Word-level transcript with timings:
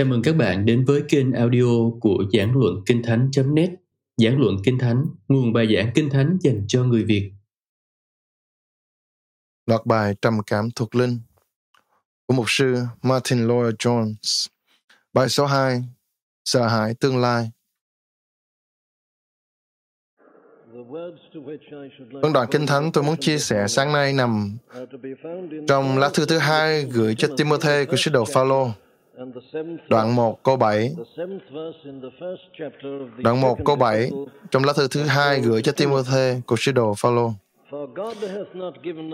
Chào 0.00 0.06
mừng 0.06 0.22
các 0.22 0.36
bạn 0.36 0.66
đến 0.66 0.84
với 0.84 1.02
kênh 1.08 1.32
audio 1.32 1.90
của 2.00 2.24
Giảng 2.32 2.58
Luận 2.58 2.74
Kinh 2.86 3.02
Thánh.net 3.02 3.70
Giảng 4.16 4.40
Luận 4.40 4.56
Kinh 4.64 4.78
Thánh, 4.78 5.06
nguồn 5.28 5.52
bài 5.52 5.74
giảng 5.74 5.90
Kinh 5.94 6.10
Thánh 6.10 6.38
dành 6.40 6.64
cho 6.68 6.84
người 6.84 7.04
Việt. 7.04 7.32
Loạt 9.66 9.86
bài 9.86 10.14
Trầm 10.22 10.38
cảm 10.46 10.70
thuộc 10.76 10.94
linh 10.94 11.20
của 12.26 12.34
mục 12.34 12.44
sư 12.48 12.76
Martin 13.02 13.46
Lloyd 13.46 13.74
Jones. 13.74 14.46
Bài 15.12 15.28
số 15.28 15.46
2 15.46 15.82
Sợ 16.44 16.66
hãi 16.66 16.94
tương 16.94 17.18
lai. 17.18 17.50
Phân 22.22 22.32
đoạn 22.32 22.48
Kinh 22.50 22.66
Thánh 22.66 22.92
tôi 22.92 23.04
muốn 23.04 23.16
chia 23.16 23.38
sẻ 23.38 23.68
sáng 23.68 23.92
nay 23.92 24.12
nằm 24.12 24.56
trong 25.68 25.98
lá 25.98 26.10
thư 26.14 26.26
thứ 26.26 26.38
hai 26.38 26.84
gửi 26.84 27.14
cho 27.18 27.28
Timothy 27.36 27.84
của 27.84 27.96
sứ 27.96 28.10
đồ 28.10 28.24
Phaolô. 28.24 28.70
Đoạn 29.88 30.16
1 30.16 30.42
câu 30.42 30.56
7 30.56 30.94
Đoạn 33.18 33.40
1 33.40 33.58
câu 33.64 33.76
7 33.76 34.10
trong 34.50 34.64
lá 34.64 34.72
thư 34.76 34.88
thứ 34.90 35.02
hai 35.02 35.40
gửi 35.40 35.62
cho 35.62 35.72
Timothy 35.72 36.40
của 36.46 36.56
sứ 36.58 36.72
đồ 36.72 36.94
Phaolô. 36.94 37.32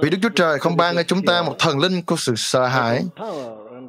Vì 0.02 0.10
Đức 0.10 0.18
Chúa 0.22 0.28
Trời 0.34 0.58
không 0.58 0.76
ban 0.76 0.94
cho 0.96 1.02
chúng 1.02 1.22
ta 1.22 1.42
một 1.42 1.54
thần 1.58 1.78
linh 1.78 2.02
của 2.02 2.16
sự 2.18 2.32
sợ 2.36 2.66
hãi, 2.66 3.04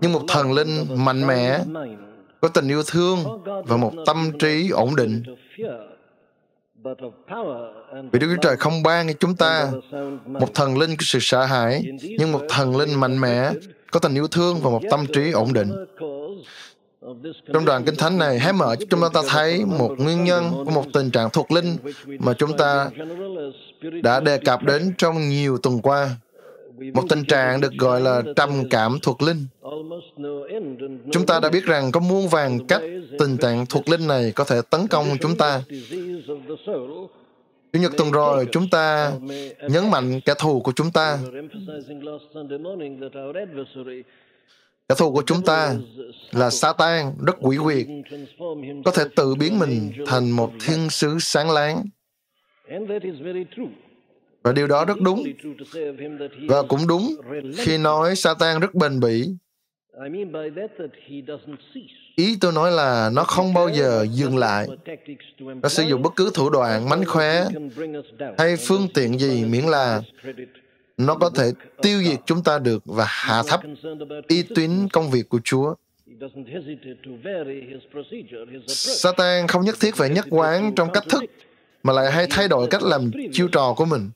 nhưng 0.02 0.13
một 0.13 0.22
thần 0.27 0.53
linh 0.53 0.85
mạnh 0.95 1.27
mẽ, 1.27 1.59
có 2.41 2.47
tình 2.47 2.67
yêu 2.67 2.84
thương 2.88 3.44
và 3.44 3.77
một 3.77 3.94
tâm 4.05 4.31
trí 4.39 4.70
ổn 4.70 4.95
định. 4.95 5.23
Vì 8.11 8.20
Đức 8.20 8.27
Chúa 8.36 8.41
Trời 8.41 8.58
không 8.58 8.84
ban 8.84 9.08
cho 9.08 9.13
chúng 9.20 9.36
ta 9.36 9.72
một 10.25 10.53
thần 10.53 10.77
linh 10.77 10.89
của 10.89 11.03
sự 11.05 11.20
sợ 11.22 11.45
hãi, 11.45 11.83
nhưng 12.02 12.31
một 12.31 12.42
thần 12.49 12.77
linh 12.77 12.99
mạnh 12.99 13.22
mẽ, 13.22 13.52
có 13.91 13.99
tình 13.99 14.13
yêu 14.13 14.27
thương 14.27 14.59
và 14.61 14.69
một 14.69 14.81
tâm 14.91 15.05
trí 15.13 15.31
ổn 15.31 15.53
định. 15.53 15.71
Trong 17.53 17.66
đoạn 17.66 17.83
kinh 17.85 17.95
thánh 17.95 18.17
này, 18.17 18.39
hãy 18.39 18.53
mở 18.53 18.75
chúng 18.89 19.02
ta 19.13 19.21
thấy 19.30 19.66
một 19.66 19.95
nguyên 19.97 20.23
nhân 20.23 20.52
của 20.66 20.71
một 20.71 20.85
tình 20.93 21.11
trạng 21.11 21.30
thuộc 21.33 21.52
linh 21.52 21.77
mà 22.19 22.33
chúng 22.33 22.58
ta 22.58 22.89
đã 24.03 24.19
đề 24.19 24.38
cập 24.38 24.63
đến 24.63 24.93
trong 24.97 25.30
nhiều 25.30 25.58
tuần 25.58 25.81
qua. 25.81 26.09
Một 26.93 27.03
tình 27.09 27.25
trạng 27.25 27.61
được 27.61 27.73
gọi 27.73 28.02
là 28.02 28.21
trầm 28.35 28.69
cảm 28.69 28.99
thuộc 29.02 29.21
linh. 29.21 29.45
Chúng 31.11 31.25
ta 31.25 31.39
đã 31.39 31.49
biết 31.49 31.65
rằng 31.65 31.91
có 31.91 31.99
muôn 31.99 32.27
vàng 32.27 32.67
cách 32.67 32.81
tình 33.19 33.38
trạng 33.38 33.65
thuộc 33.65 33.89
linh 33.89 34.08
này 34.08 34.31
có 34.35 34.43
thể 34.43 34.61
tấn 34.69 34.88
công 34.88 35.17
chúng 35.21 35.35
ta. 35.35 35.61
Chủ 37.73 37.80
nhật 37.80 37.92
tuần 37.98 38.12
rồi, 38.12 38.48
chúng 38.52 38.70
ta 38.70 39.14
nhấn 39.70 39.92
mạnh 39.92 40.20
kẻ 40.26 40.34
thù 40.40 40.62
của 40.62 40.72
chúng 40.76 40.92
ta. 40.92 41.20
Kẻ 44.90 44.96
thù 44.98 45.12
của 45.12 45.23
chúng 45.26 45.42
ta 45.42 45.76
là 46.32 46.50
Satan, 46.50 47.14
rất 47.26 47.36
quỷ 47.40 47.58
quyệt, 47.64 47.88
có 48.86 48.92
thể 48.92 49.04
tự 49.16 49.36
biến 49.36 49.60
mình 49.60 49.92
thành 50.08 50.32
một 50.32 50.52
thiên 50.66 50.90
sứ 50.90 51.18
sáng 51.20 51.52
láng. 51.52 51.84
Và 54.44 54.52
điều 54.52 54.68
đó 54.68 54.86
rất 54.86 55.02
đúng. 55.02 55.23
Và 56.48 56.64
cũng 56.64 56.88
đúng 56.88 57.08
khi 57.58 57.78
nói 57.78 58.16
Satan 58.16 58.60
rất 58.60 58.76
bền 58.76 59.00
bỉ. 59.00 59.30
Ý 62.18 62.38
tôi 62.42 62.52
nói 62.54 62.72
là 62.72 63.10
nó 63.14 63.23
không 63.23 63.54
bao 63.54 63.70
giờ 63.70 64.06
dừng 64.12 64.38
lại. 64.38 64.68
Nó 65.40 65.70
sử 65.70 65.84
dụng 65.84 66.02
bất 66.02 66.16
cứ 66.16 66.32
thủ 66.34 66.50
đoạn, 66.50 66.90
mánh 66.90 67.06
khóe 67.06 67.48
hay 68.38 68.56
phương 68.58 68.88
tiện 68.94 69.20
gì 69.20 69.46
miễn 69.46 69.66
là 69.66 70.02
nó 70.98 71.16
có 71.16 71.30
thể 71.30 71.52
tiêu 71.82 72.04
diệt 72.04 72.20
chúng 72.26 72.44
ta 72.44 72.60
được 72.60 72.84
và 72.86 73.06
hạ 73.08 73.44
thấp 73.48 73.62
uy 74.30 74.44
tín 74.56 74.88
công 74.94 75.11
việc 75.11 75.30
của 75.30 75.39
Chúa. 75.44 75.73
Satan 78.67 79.48
không 79.48 79.66
nhất 79.66 79.76
thiết 79.80 79.95
phải 79.95 80.10
nhất 80.10 80.26
quán 80.30 80.76
trong 80.76 80.92
cách 80.94 81.04
thức, 81.10 81.23
mà 81.83 81.94
lại 81.94 82.11
hay 82.11 82.27
thay 82.30 82.48
đổi 82.48 82.67
cách 82.67 82.83
làm 82.83 83.11
chiêu 83.33 83.48
trò 83.48 83.73
của 83.77 83.86
mình. 83.86 84.10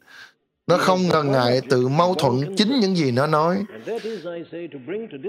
Nó 0.67 0.77
không 0.77 1.07
ngần 1.07 1.31
ngại 1.31 1.61
tự 1.69 1.88
mâu 1.88 2.16
thuẫn 2.16 2.55
chính 2.57 2.79
những 2.79 2.95
gì 2.95 3.11
nó 3.11 3.27
nói. 3.27 3.63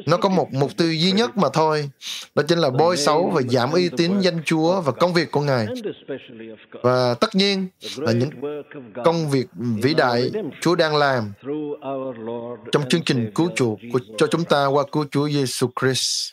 Nó 0.07 0.17
có 0.17 0.29
một 0.29 0.53
mục 0.53 0.71
tiêu 0.77 0.93
duy 0.93 1.13
nhất 1.13 1.37
mà 1.37 1.49
thôi. 1.53 1.91
Đó 2.35 2.43
chính 2.49 2.59
là 2.59 2.71
bôi 2.71 2.97
xấu 2.97 3.31
và 3.35 3.43
giảm 3.43 3.73
uy 3.73 3.89
tín 3.89 4.21
danh 4.21 4.43
Chúa 4.45 4.81
và 4.81 4.93
công 4.93 5.13
việc 5.13 5.31
của 5.31 5.41
Ngài. 5.41 5.67
Và 6.83 7.15
tất 7.21 7.35
nhiên 7.35 7.67
là 7.97 8.13
những 8.13 8.31
công 9.05 9.31
việc 9.31 9.47
vĩ 9.83 9.95
đại 9.95 10.31
Chúa 10.61 10.75
đang 10.75 10.97
làm 10.97 11.33
trong 12.73 12.89
chương 12.89 13.03
trình 13.03 13.31
cứu 13.35 13.51
chuộc 13.55 13.79
của, 13.93 13.99
cho 14.19 14.27
chúng 14.27 14.45
ta 14.45 14.67
qua 14.67 14.85
cứu 14.93 15.05
Chúa 15.11 15.29
Giêsu 15.29 15.71
Christ. 15.81 16.33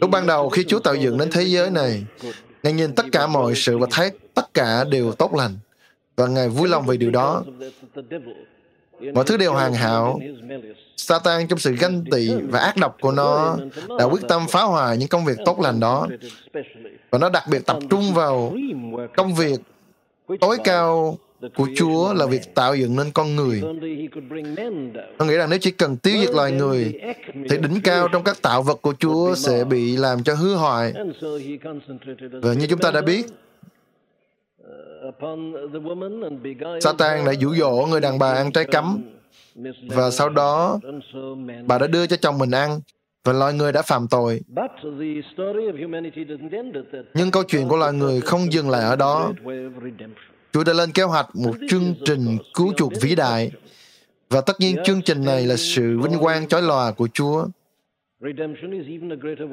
Lúc 0.00 0.10
ban 0.10 0.26
đầu 0.26 0.48
khi 0.48 0.64
Chúa 0.64 0.78
tạo 0.78 0.94
dựng 0.94 1.18
đến 1.18 1.28
thế 1.32 1.42
giới 1.42 1.70
này, 1.70 2.04
Ngài 2.62 2.72
nhìn 2.72 2.94
tất 2.94 3.06
cả 3.12 3.26
mọi 3.26 3.54
sự 3.54 3.78
và 3.78 3.86
thấy 3.90 4.10
tất 4.34 4.54
cả 4.54 4.84
đều 4.90 5.12
tốt 5.12 5.34
lành 5.34 5.58
và 6.22 6.28
Ngài 6.28 6.48
vui 6.48 6.68
lòng 6.68 6.86
về 6.86 6.96
điều 6.96 7.10
đó. 7.10 7.44
Mọi 9.14 9.24
thứ 9.26 9.36
đều 9.36 9.52
hoàn 9.52 9.74
hảo. 9.74 10.20
Satan 10.96 11.48
trong 11.48 11.58
sự 11.58 11.76
ganh 11.76 12.04
tị 12.10 12.30
và 12.48 12.60
ác 12.60 12.76
độc 12.76 12.96
của 13.00 13.12
nó 13.12 13.56
đã 13.98 14.04
quyết 14.04 14.20
tâm 14.28 14.42
phá 14.48 14.62
hoại 14.62 14.96
những 14.96 15.08
công 15.08 15.24
việc 15.24 15.38
tốt 15.44 15.60
lành 15.60 15.80
đó. 15.80 16.08
Và 17.10 17.18
nó 17.18 17.28
đặc 17.28 17.42
biệt 17.50 17.66
tập 17.66 17.78
trung 17.90 18.14
vào 18.14 18.54
công 19.16 19.34
việc 19.34 19.60
tối 20.40 20.58
cao 20.64 21.18
của 21.56 21.68
Chúa 21.76 22.14
là 22.14 22.26
việc 22.26 22.54
tạo 22.54 22.74
dựng 22.74 22.96
nên 22.96 23.10
con 23.10 23.36
người. 23.36 23.62
Tôi 25.18 25.28
nghĩ 25.28 25.34
rằng 25.34 25.50
nếu 25.50 25.58
chỉ 25.62 25.70
cần 25.70 25.96
tiêu 25.96 26.14
diệt 26.20 26.34
loài 26.34 26.52
người, 26.52 27.00
thì 27.50 27.58
đỉnh 27.58 27.80
cao 27.84 28.08
trong 28.12 28.24
các 28.24 28.42
tạo 28.42 28.62
vật 28.62 28.82
của 28.82 28.94
Chúa 28.98 29.34
sẽ 29.34 29.64
bị 29.64 29.96
làm 29.96 30.22
cho 30.22 30.34
hư 30.34 30.54
hoại. 30.54 30.92
Và 32.42 32.52
như 32.52 32.66
chúng 32.66 32.78
ta 32.78 32.90
đã 32.90 33.00
biết, 33.00 33.26
Satan 36.80 37.24
đã 37.24 37.32
dụ 37.32 37.54
dỗ 37.54 37.86
người 37.90 38.00
đàn 38.00 38.18
bà 38.18 38.32
ăn 38.32 38.52
trái 38.52 38.64
cấm 38.64 39.02
và 39.88 40.10
sau 40.10 40.28
đó 40.28 40.80
bà 41.66 41.78
đã 41.78 41.86
đưa 41.86 42.06
cho 42.06 42.16
chồng 42.16 42.38
mình 42.38 42.50
ăn 42.50 42.80
và 43.24 43.32
loài 43.32 43.52
người 43.52 43.72
đã 43.72 43.82
phạm 43.82 44.08
tội. 44.08 44.40
Nhưng 47.14 47.30
câu 47.30 47.42
chuyện 47.42 47.68
của 47.68 47.76
loài 47.76 47.92
người 47.92 48.20
không 48.20 48.52
dừng 48.52 48.70
lại 48.70 48.82
ở 48.82 48.96
đó. 48.96 49.32
Chúa 50.52 50.64
đã 50.64 50.72
lên 50.72 50.92
kế 50.92 51.02
hoạch 51.02 51.36
một 51.36 51.54
chương 51.70 51.94
trình 52.04 52.38
cứu 52.54 52.72
chuộc 52.76 52.92
vĩ 53.00 53.14
đại 53.14 53.50
và 54.30 54.40
tất 54.40 54.60
nhiên 54.60 54.76
chương 54.84 55.02
trình 55.02 55.24
này 55.24 55.46
là 55.46 55.56
sự 55.56 55.98
vinh 56.02 56.18
quang 56.20 56.48
chói 56.48 56.62
lòa 56.62 56.92
của 56.92 57.08
Chúa. 57.12 57.46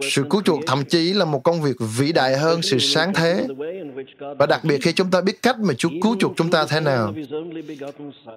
Sự 0.01 0.23
cứu 0.29 0.41
chuộc 0.41 0.59
thậm 0.67 0.83
chí 0.85 1.13
là 1.13 1.25
một 1.25 1.43
công 1.43 1.61
việc 1.61 1.75
vĩ 1.97 2.11
đại 2.11 2.37
hơn 2.37 2.61
sự 2.61 2.79
sáng 2.79 3.13
thế. 3.13 3.47
Và 4.39 4.45
đặc 4.45 4.63
biệt 4.63 4.77
khi 4.77 4.91
chúng 4.91 5.11
ta 5.11 5.21
biết 5.21 5.41
cách 5.41 5.59
mà 5.59 5.73
Chúa 5.73 5.89
cứu 6.01 6.15
chuộc 6.19 6.33
chúng 6.37 6.51
ta 6.51 6.65
thế 6.69 6.79
nào. 6.79 7.13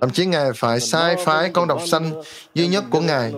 Thậm 0.01 0.11
chí 0.11 0.27
Ngài 0.27 0.51
phải 0.57 0.81
sai 0.81 1.17
phái 1.25 1.51
con 1.53 1.69
độc 1.69 1.81
sanh 1.87 2.23
duy 2.55 2.67
nhất 2.67 2.85
của 2.91 3.01
Ngài. 3.01 3.33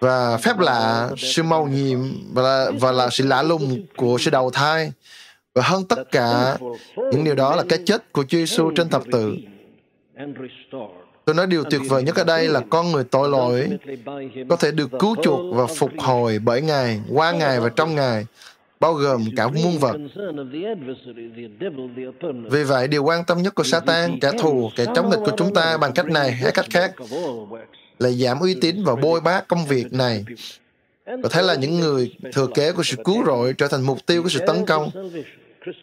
Và 0.00 0.36
phép 0.36 0.58
lạ, 0.58 1.10
sự 1.16 1.42
màu 1.42 1.66
nhiệm 1.66 1.98
và 2.32 2.42
là, 2.42 2.70
và 2.80 2.92
là 2.92 3.08
sự 3.10 3.26
lạ 3.26 3.42
lùng 3.42 3.86
của 3.96 4.16
sự 4.18 4.30
đầu 4.30 4.50
thai. 4.50 4.92
Và 5.54 5.62
hơn 5.62 5.84
tất 5.88 6.10
cả, 6.10 6.58
những 6.96 7.24
điều 7.24 7.34
đó 7.34 7.56
là 7.56 7.64
cái 7.68 7.78
chết 7.86 8.12
của 8.12 8.24
Chúa 8.28 8.38
Giêsu 8.38 8.70
trên 8.70 8.88
thập 8.88 9.02
tự. 9.12 9.34
Tôi 11.28 11.34
nói 11.34 11.46
điều 11.46 11.64
tuyệt 11.64 11.80
vời 11.88 12.02
nhất 12.02 12.16
ở 12.16 12.24
đây 12.24 12.48
là 12.48 12.60
con 12.70 12.92
người 12.92 13.04
tội 13.04 13.28
lỗi 13.28 13.68
có 14.48 14.56
thể 14.56 14.70
được 14.70 14.90
cứu 14.98 15.16
chuộc 15.22 15.54
và 15.54 15.66
phục 15.66 15.90
hồi 15.98 16.38
bởi 16.38 16.62
Ngài, 16.62 17.00
qua 17.12 17.32
Ngài 17.32 17.60
và 17.60 17.68
trong 17.68 17.94
Ngài, 17.94 18.26
bao 18.80 18.94
gồm 18.94 19.24
cả 19.36 19.48
muôn 19.48 19.78
vật. 19.78 19.96
Vì 22.50 22.64
vậy, 22.64 22.88
điều 22.88 23.04
quan 23.04 23.24
tâm 23.24 23.42
nhất 23.42 23.54
của 23.54 23.62
Satan, 23.62 24.20
kẻ 24.20 24.30
thù, 24.40 24.70
kẻ 24.76 24.84
chống 24.94 25.10
nghịch 25.10 25.18
của 25.18 25.32
chúng 25.36 25.54
ta 25.54 25.76
bằng 25.76 25.92
cách 25.92 26.06
này 26.06 26.32
hay 26.32 26.52
cách 26.52 26.66
khác 26.70 26.92
là 27.98 28.10
giảm 28.10 28.40
uy 28.40 28.54
tín 28.54 28.84
và 28.84 28.94
bôi 28.94 29.20
bác 29.20 29.48
công 29.48 29.66
việc 29.66 29.92
này. 29.92 30.24
Và 31.06 31.28
thế 31.30 31.42
là 31.42 31.54
những 31.54 31.80
người 31.80 32.14
thừa 32.32 32.46
kế 32.54 32.72
của 32.72 32.82
sự 32.82 32.96
cứu 33.04 33.24
rỗi 33.26 33.54
trở 33.58 33.68
thành 33.68 33.82
mục 33.82 34.06
tiêu 34.06 34.22
của 34.22 34.28
sự 34.28 34.40
tấn 34.46 34.66
công. 34.66 34.90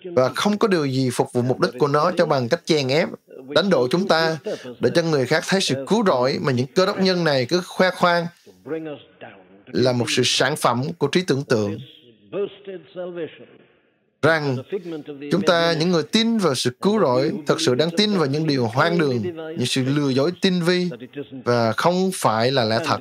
và 0.03 0.29
không 0.29 0.57
có 0.57 0.67
điều 0.67 0.85
gì 0.85 1.09
phục 1.13 1.33
vụ 1.33 1.41
mục 1.41 1.59
đích 1.59 1.71
của 1.79 1.87
nó 1.87 2.11
cho 2.17 2.25
bằng 2.25 2.49
cách 2.49 2.61
chèn 2.65 2.87
ép 2.87 3.09
đánh 3.49 3.69
độ 3.69 3.87
chúng 3.87 4.07
ta 4.07 4.37
để 4.79 4.89
cho 4.95 5.03
người 5.03 5.25
khác 5.25 5.43
thấy 5.47 5.61
sự 5.61 5.85
cứu 5.87 6.03
rỗi 6.05 6.37
mà 6.41 6.51
những 6.51 6.67
cơ 6.75 6.85
đốc 6.85 6.99
nhân 6.99 7.23
này 7.23 7.45
cứ 7.49 7.61
khoe 7.65 7.89
khoang 7.91 8.25
là 9.67 9.93
một 9.93 10.05
sự 10.09 10.21
sản 10.25 10.55
phẩm 10.55 10.83
của 10.97 11.07
trí 11.07 11.21
tưởng 11.27 11.43
tượng 11.43 11.77
rằng 14.25 14.57
chúng 15.31 15.41
ta, 15.41 15.73
những 15.79 15.91
người 15.91 16.03
tin 16.03 16.37
vào 16.37 16.55
sự 16.55 16.69
cứu 16.81 16.99
rỗi, 16.99 17.31
thật 17.47 17.61
sự 17.61 17.75
đang 17.75 17.89
tin 17.97 18.11
vào 18.17 18.25
những 18.25 18.47
điều 18.47 18.65
hoang 18.65 18.97
đường, 18.97 19.21
những 19.57 19.65
sự 19.65 19.83
lừa 19.95 20.09
dối 20.09 20.31
tinh 20.41 20.61
vi 20.65 20.89
và 21.45 21.71
không 21.71 22.09
phải 22.13 22.51
là 22.51 22.65
lẽ 22.65 22.79
thật. 22.85 22.97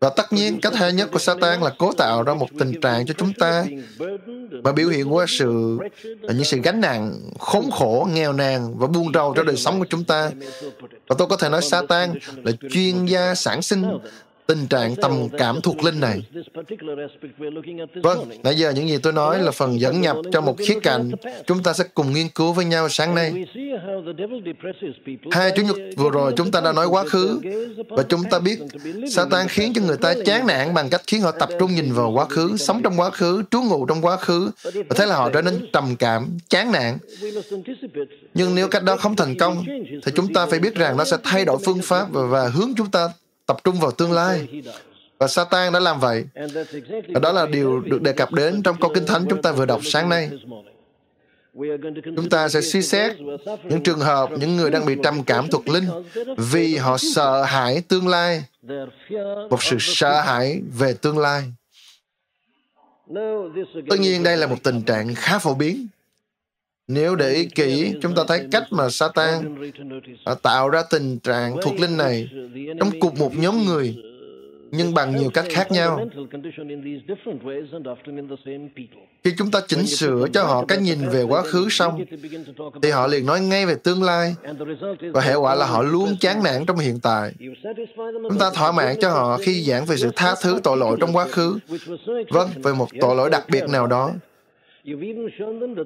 Và 0.00 0.10
tất 0.10 0.32
nhiên, 0.32 0.60
cách 0.60 0.74
hay 0.74 0.92
nhất 0.92 1.08
của 1.12 1.18
Satan 1.18 1.62
là 1.62 1.70
cố 1.78 1.92
tạo 1.92 2.22
ra 2.22 2.34
một 2.34 2.48
tình 2.58 2.80
trạng 2.80 3.06
cho 3.06 3.14
chúng 3.18 3.32
ta 3.32 3.64
mà 4.64 4.72
biểu 4.72 4.88
hiện 4.88 5.14
qua 5.14 5.24
sự 5.28 5.78
à, 6.28 6.32
những 6.34 6.44
sự 6.44 6.60
gánh 6.62 6.80
nặng, 6.80 7.14
khốn 7.38 7.70
khổ, 7.70 8.08
nghèo 8.12 8.32
nàn 8.32 8.78
và 8.78 8.86
buông 8.86 9.12
rầu 9.14 9.34
cho 9.36 9.42
đời 9.42 9.56
sống 9.56 9.78
của 9.78 9.86
chúng 9.90 10.04
ta. 10.04 10.30
Và 11.08 11.16
tôi 11.18 11.28
có 11.28 11.36
thể 11.36 11.48
nói 11.48 11.62
Satan 11.62 12.14
là 12.36 12.52
chuyên 12.70 13.06
gia 13.06 13.34
sản 13.34 13.62
sinh 13.62 13.84
tình 14.50 14.66
trạng 14.66 14.96
tầm 14.96 15.28
cảm 15.38 15.60
thuộc 15.60 15.84
linh 15.84 16.00
này. 16.00 16.22
Vâng, 18.02 18.30
nãy 18.42 18.54
giờ 18.54 18.70
những 18.70 18.88
gì 18.88 18.98
tôi 19.02 19.12
nói 19.12 19.42
là 19.42 19.50
phần 19.50 19.80
dẫn 19.80 20.00
nhập 20.00 20.16
cho 20.32 20.40
một 20.40 20.56
khía 20.58 20.80
cạnh 20.82 21.10
chúng 21.46 21.62
ta 21.62 21.72
sẽ 21.72 21.84
cùng 21.94 22.12
nghiên 22.12 22.28
cứu 22.28 22.52
với 22.52 22.64
nhau 22.64 22.88
sáng 22.88 23.14
nay. 23.14 23.32
Hai 25.30 25.52
Chủ 25.56 25.62
nhật 25.62 25.76
vừa 25.96 26.10
rồi 26.10 26.32
chúng 26.36 26.50
ta 26.50 26.60
đã 26.60 26.72
nói 26.72 26.86
quá 26.86 27.04
khứ 27.04 27.40
và 27.88 28.02
chúng 28.02 28.24
ta 28.30 28.38
biết 28.38 28.58
Satan 29.10 29.48
khiến 29.48 29.72
cho 29.74 29.82
người 29.82 29.96
ta 29.96 30.14
chán 30.26 30.46
nản 30.46 30.74
bằng 30.74 30.90
cách 30.90 31.02
khiến 31.06 31.20
họ 31.20 31.30
tập 31.30 31.48
trung 31.58 31.74
nhìn 31.74 31.92
vào 31.92 32.10
quá 32.10 32.24
khứ, 32.24 32.56
sống 32.56 32.80
trong 32.82 33.00
quá 33.00 33.10
khứ, 33.10 33.42
trú 33.50 33.62
ngụ 33.62 33.86
trong 33.86 34.04
quá 34.04 34.16
khứ 34.16 34.50
và 34.64 34.96
thế 34.96 35.06
là 35.06 35.16
họ 35.16 35.30
trở 35.30 35.42
nên 35.42 35.66
trầm 35.72 35.96
cảm, 35.98 36.38
chán 36.48 36.72
nản. 36.72 36.98
Nhưng 38.34 38.54
nếu 38.54 38.68
cách 38.68 38.82
đó 38.82 38.96
không 38.96 39.16
thành 39.16 39.38
công 39.38 39.64
thì 40.04 40.12
chúng 40.16 40.32
ta 40.32 40.46
phải 40.46 40.58
biết 40.58 40.74
rằng 40.74 40.96
nó 40.96 41.04
sẽ 41.04 41.16
thay 41.22 41.44
đổi 41.44 41.58
phương 41.64 41.82
pháp 41.82 42.06
và, 42.10 42.22
và 42.26 42.48
hướng 42.48 42.72
chúng 42.76 42.90
ta 42.90 43.08
tập 43.50 43.64
trung 43.64 43.80
vào 43.80 43.90
tương 43.90 44.12
lai. 44.12 44.48
Và 45.18 45.28
Satan 45.28 45.72
đã 45.72 45.80
làm 45.80 46.00
vậy. 46.00 46.24
Và 47.08 47.20
đó 47.22 47.32
là 47.32 47.46
điều 47.46 47.80
được 47.80 48.02
đề 48.02 48.12
cập 48.12 48.32
đến 48.32 48.62
trong 48.62 48.76
câu 48.80 48.90
Kinh 48.94 49.06
Thánh 49.06 49.26
chúng 49.30 49.42
ta 49.42 49.52
vừa 49.52 49.66
đọc 49.66 49.80
sáng 49.84 50.08
nay. 50.08 50.30
Chúng 52.16 52.28
ta 52.30 52.48
sẽ 52.48 52.60
suy 52.60 52.82
xét 52.82 53.16
những 53.64 53.82
trường 53.84 53.98
hợp 53.98 54.30
những 54.38 54.56
người 54.56 54.70
đang 54.70 54.86
bị 54.86 54.96
trầm 55.02 55.24
cảm 55.24 55.48
thuộc 55.48 55.68
linh 55.68 55.84
vì 56.36 56.76
họ 56.76 56.96
sợ 56.98 57.42
hãi 57.42 57.82
tương 57.88 58.08
lai, 58.08 58.44
một 59.50 59.62
sự 59.62 59.76
sợ 59.80 60.20
hãi 60.20 60.60
về 60.78 60.94
tương 60.94 61.18
lai. 61.18 61.52
Tất 63.90 63.96
nhiên 64.00 64.22
đây 64.22 64.36
là 64.36 64.46
một 64.46 64.56
tình 64.62 64.82
trạng 64.82 65.14
khá 65.14 65.38
phổ 65.38 65.54
biến. 65.54 65.86
Nếu 66.92 67.16
để 67.16 67.30
ý 67.30 67.44
kỹ, 67.44 67.94
chúng 68.02 68.14
ta 68.14 68.22
thấy 68.28 68.46
cách 68.52 68.64
mà 68.70 68.90
Satan 68.90 69.56
à, 70.24 70.34
tạo 70.42 70.68
ra 70.68 70.82
tình 70.90 71.18
trạng 71.18 71.56
thuộc 71.62 71.80
linh 71.80 71.96
này 71.96 72.28
trong 72.80 72.90
cùng 73.00 73.18
một 73.18 73.32
nhóm 73.36 73.64
người 73.64 73.96
nhưng 74.70 74.94
bằng 74.94 75.16
nhiều 75.16 75.30
cách 75.34 75.44
khác 75.50 75.72
nhau. 75.72 76.08
Khi 79.24 79.32
chúng 79.38 79.50
ta 79.50 79.60
chỉnh 79.68 79.86
sửa 79.86 80.26
cho 80.32 80.44
họ 80.44 80.64
cái 80.68 80.78
nhìn 80.78 81.08
về 81.08 81.22
quá 81.22 81.42
khứ 81.42 81.68
xong, 81.70 82.04
thì 82.82 82.90
họ 82.90 83.06
liền 83.06 83.26
nói 83.26 83.40
ngay 83.40 83.66
về 83.66 83.74
tương 83.74 84.02
lai, 84.02 84.34
và 85.12 85.20
hệ 85.20 85.34
quả 85.34 85.54
là 85.54 85.66
họ 85.66 85.82
luôn 85.82 86.16
chán 86.20 86.42
nản 86.42 86.66
trong 86.66 86.78
hiện 86.78 87.00
tại. 87.00 87.32
Chúng 88.28 88.38
ta 88.38 88.50
thỏa 88.54 88.72
mãn 88.72 88.96
cho 89.00 89.10
họ 89.10 89.38
khi 89.38 89.62
giảng 89.62 89.84
về 89.84 89.96
sự 89.96 90.10
tha 90.16 90.34
thứ 90.42 90.60
tội 90.62 90.76
lỗi 90.76 90.96
trong 91.00 91.16
quá 91.16 91.26
khứ, 91.26 91.58
vâng, 92.30 92.50
về 92.56 92.72
một 92.72 92.88
tội 93.00 93.16
lỗi 93.16 93.30
đặc 93.30 93.44
biệt 93.48 93.68
nào 93.68 93.86
đó, 93.86 94.12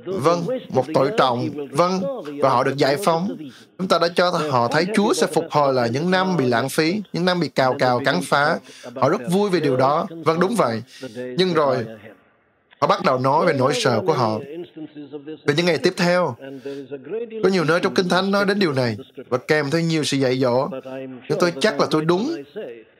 Vâng, 0.06 0.46
một 0.68 0.84
tội 0.94 1.10
trọng, 1.18 1.50
vâng, 1.70 2.00
và 2.42 2.48
họ 2.48 2.64
được 2.64 2.76
giải 2.76 2.96
phóng. 3.04 3.36
Chúng 3.78 3.88
ta 3.88 3.98
đã 3.98 4.08
cho 4.14 4.30
họ 4.30 4.68
thấy 4.68 4.86
Chúa 4.94 5.14
sẽ 5.14 5.26
phục 5.26 5.44
hồi 5.50 5.74
là 5.74 5.86
những 5.86 6.10
năm 6.10 6.36
bị 6.36 6.46
lãng 6.46 6.68
phí, 6.68 7.02
những 7.12 7.24
năm 7.24 7.40
bị 7.40 7.48
cào 7.48 7.76
cào 7.78 8.00
cắn 8.04 8.20
phá. 8.22 8.58
Họ 8.94 9.08
rất 9.08 9.20
vui 9.30 9.50
về 9.50 9.60
điều 9.60 9.76
đó. 9.76 10.06
Vâng, 10.10 10.40
đúng 10.40 10.54
vậy. 10.54 10.82
Nhưng 11.38 11.54
rồi, 11.54 11.76
họ 12.80 12.86
bắt 12.86 13.04
đầu 13.04 13.18
nói 13.18 13.46
về 13.46 13.52
nỗi 13.52 13.72
sợ 13.74 14.00
của 14.06 14.12
họ. 14.12 14.38
Về 15.46 15.54
những 15.56 15.66
ngày 15.66 15.78
tiếp 15.78 15.92
theo, 15.96 16.36
có 17.42 17.48
nhiều 17.48 17.64
nơi 17.64 17.80
trong 17.80 17.94
Kinh 17.94 18.08
Thánh 18.08 18.30
nói 18.30 18.44
đến 18.44 18.58
điều 18.58 18.72
này 18.72 18.96
và 19.28 19.38
kèm 19.38 19.70
theo 19.70 19.80
nhiều 19.80 20.04
sự 20.04 20.16
dạy 20.16 20.38
dỗ. 20.38 20.68
Nhưng 21.28 21.38
tôi 21.40 21.52
chắc 21.60 21.80
là 21.80 21.86
tôi 21.90 22.04
đúng 22.04 22.42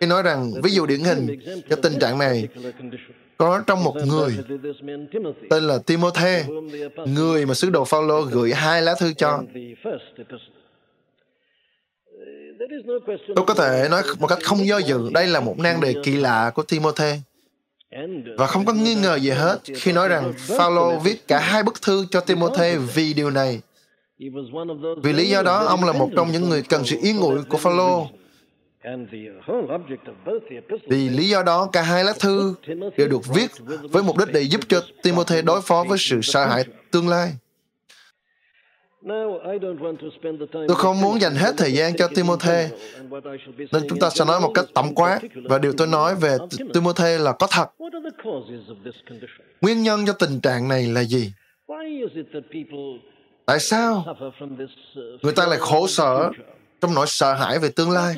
khi 0.00 0.06
nói 0.06 0.22
rằng 0.22 0.52
ví 0.62 0.70
dụ 0.70 0.86
điển 0.86 1.00
hình 1.00 1.40
cho 1.70 1.76
tình 1.76 1.98
trạng 2.00 2.18
này 2.18 2.48
có 3.38 3.62
trong 3.66 3.84
một 3.84 3.96
người 4.06 4.38
tên 5.50 5.62
là 5.62 5.78
Timothy, 5.86 6.42
người 7.06 7.46
mà 7.46 7.54
sứ 7.54 7.70
đồ 7.70 7.84
Phaolô 7.84 8.22
gửi 8.22 8.52
hai 8.52 8.82
lá 8.82 8.94
thư 9.00 9.12
cho. 9.12 9.42
Tôi 13.36 13.44
có 13.46 13.54
thể 13.54 13.88
nói 13.90 14.02
một 14.18 14.26
cách 14.26 14.38
không 14.42 14.66
do 14.66 14.78
dự, 14.78 15.10
đây 15.14 15.26
là 15.26 15.40
một 15.40 15.58
nan 15.58 15.80
đề 15.80 15.94
kỳ 16.02 16.16
lạ 16.16 16.50
của 16.54 16.62
Timothy. 16.62 17.12
Và 18.38 18.46
không 18.46 18.64
có 18.64 18.72
nghi 18.72 18.94
ngờ 18.94 19.16
gì 19.16 19.30
hết 19.30 19.58
khi 19.74 19.92
nói 19.92 20.08
rằng 20.08 20.32
Phaolô 20.58 20.98
viết 20.98 21.28
cả 21.28 21.38
hai 21.38 21.62
bức 21.62 21.82
thư 21.82 22.06
cho 22.10 22.20
Timothy 22.20 22.76
vì 22.94 23.14
điều 23.14 23.30
này. 23.30 23.60
Vì 25.02 25.12
lý 25.12 25.28
do 25.28 25.42
đó, 25.42 25.64
ông 25.64 25.84
là 25.84 25.92
một 25.92 26.10
trong 26.16 26.32
những 26.32 26.48
người 26.48 26.62
cần 26.62 26.84
sự 26.84 26.96
yên 27.02 27.20
ủi 27.20 27.42
của 27.42 27.58
Phaolô 27.58 28.06
vì 30.86 31.08
lý 31.08 31.28
do 31.28 31.42
đó, 31.42 31.68
cả 31.72 31.82
hai 31.82 32.04
lá 32.04 32.12
thư 32.20 32.54
đều 32.96 33.08
được 33.08 33.20
viết 33.34 33.50
với 33.90 34.02
mục 34.02 34.18
đích 34.18 34.28
để 34.32 34.40
giúp 34.40 34.60
cho 34.68 34.80
Timothy 35.02 35.42
đối 35.42 35.60
phó 35.62 35.84
với 35.88 35.98
sự 35.98 36.20
sợ 36.22 36.46
hãi 36.46 36.64
tương 36.90 37.08
lai. 37.08 37.32
Tôi 40.52 40.76
không 40.76 41.00
muốn 41.00 41.20
dành 41.20 41.34
hết 41.34 41.54
thời 41.56 41.72
gian 41.72 41.96
cho 41.96 42.08
Timothy, 42.08 42.68
nên 43.72 43.82
chúng 43.88 43.98
ta 43.98 44.10
sẽ 44.10 44.24
nói 44.24 44.40
một 44.40 44.50
cách 44.54 44.64
tổng 44.74 44.94
quát, 44.94 45.20
và 45.44 45.58
điều 45.58 45.72
tôi 45.78 45.86
nói 45.86 46.14
về 46.14 46.36
Timothy 46.74 47.18
là 47.18 47.32
có 47.32 47.46
thật. 47.50 47.70
Nguyên 49.60 49.82
nhân 49.82 50.06
cho 50.06 50.12
tình 50.12 50.40
trạng 50.40 50.68
này 50.68 50.82
là 50.86 51.04
gì? 51.04 51.32
Tại 53.46 53.60
sao 53.60 54.16
người 55.22 55.32
ta 55.32 55.46
lại 55.46 55.58
khổ 55.58 55.86
sở 55.86 56.30
trong 56.84 56.94
nỗi 56.94 57.06
sợ 57.06 57.34
hãi 57.34 57.58
về 57.58 57.68
tương 57.76 57.90
lai. 57.90 58.14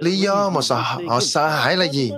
Lý 0.00 0.16
do 0.16 0.50
mà 0.50 0.60
sợ, 0.60 0.74
họ 1.08 1.20
sợ 1.20 1.48
hãi 1.48 1.76
là 1.76 1.84
gì? 1.84 2.12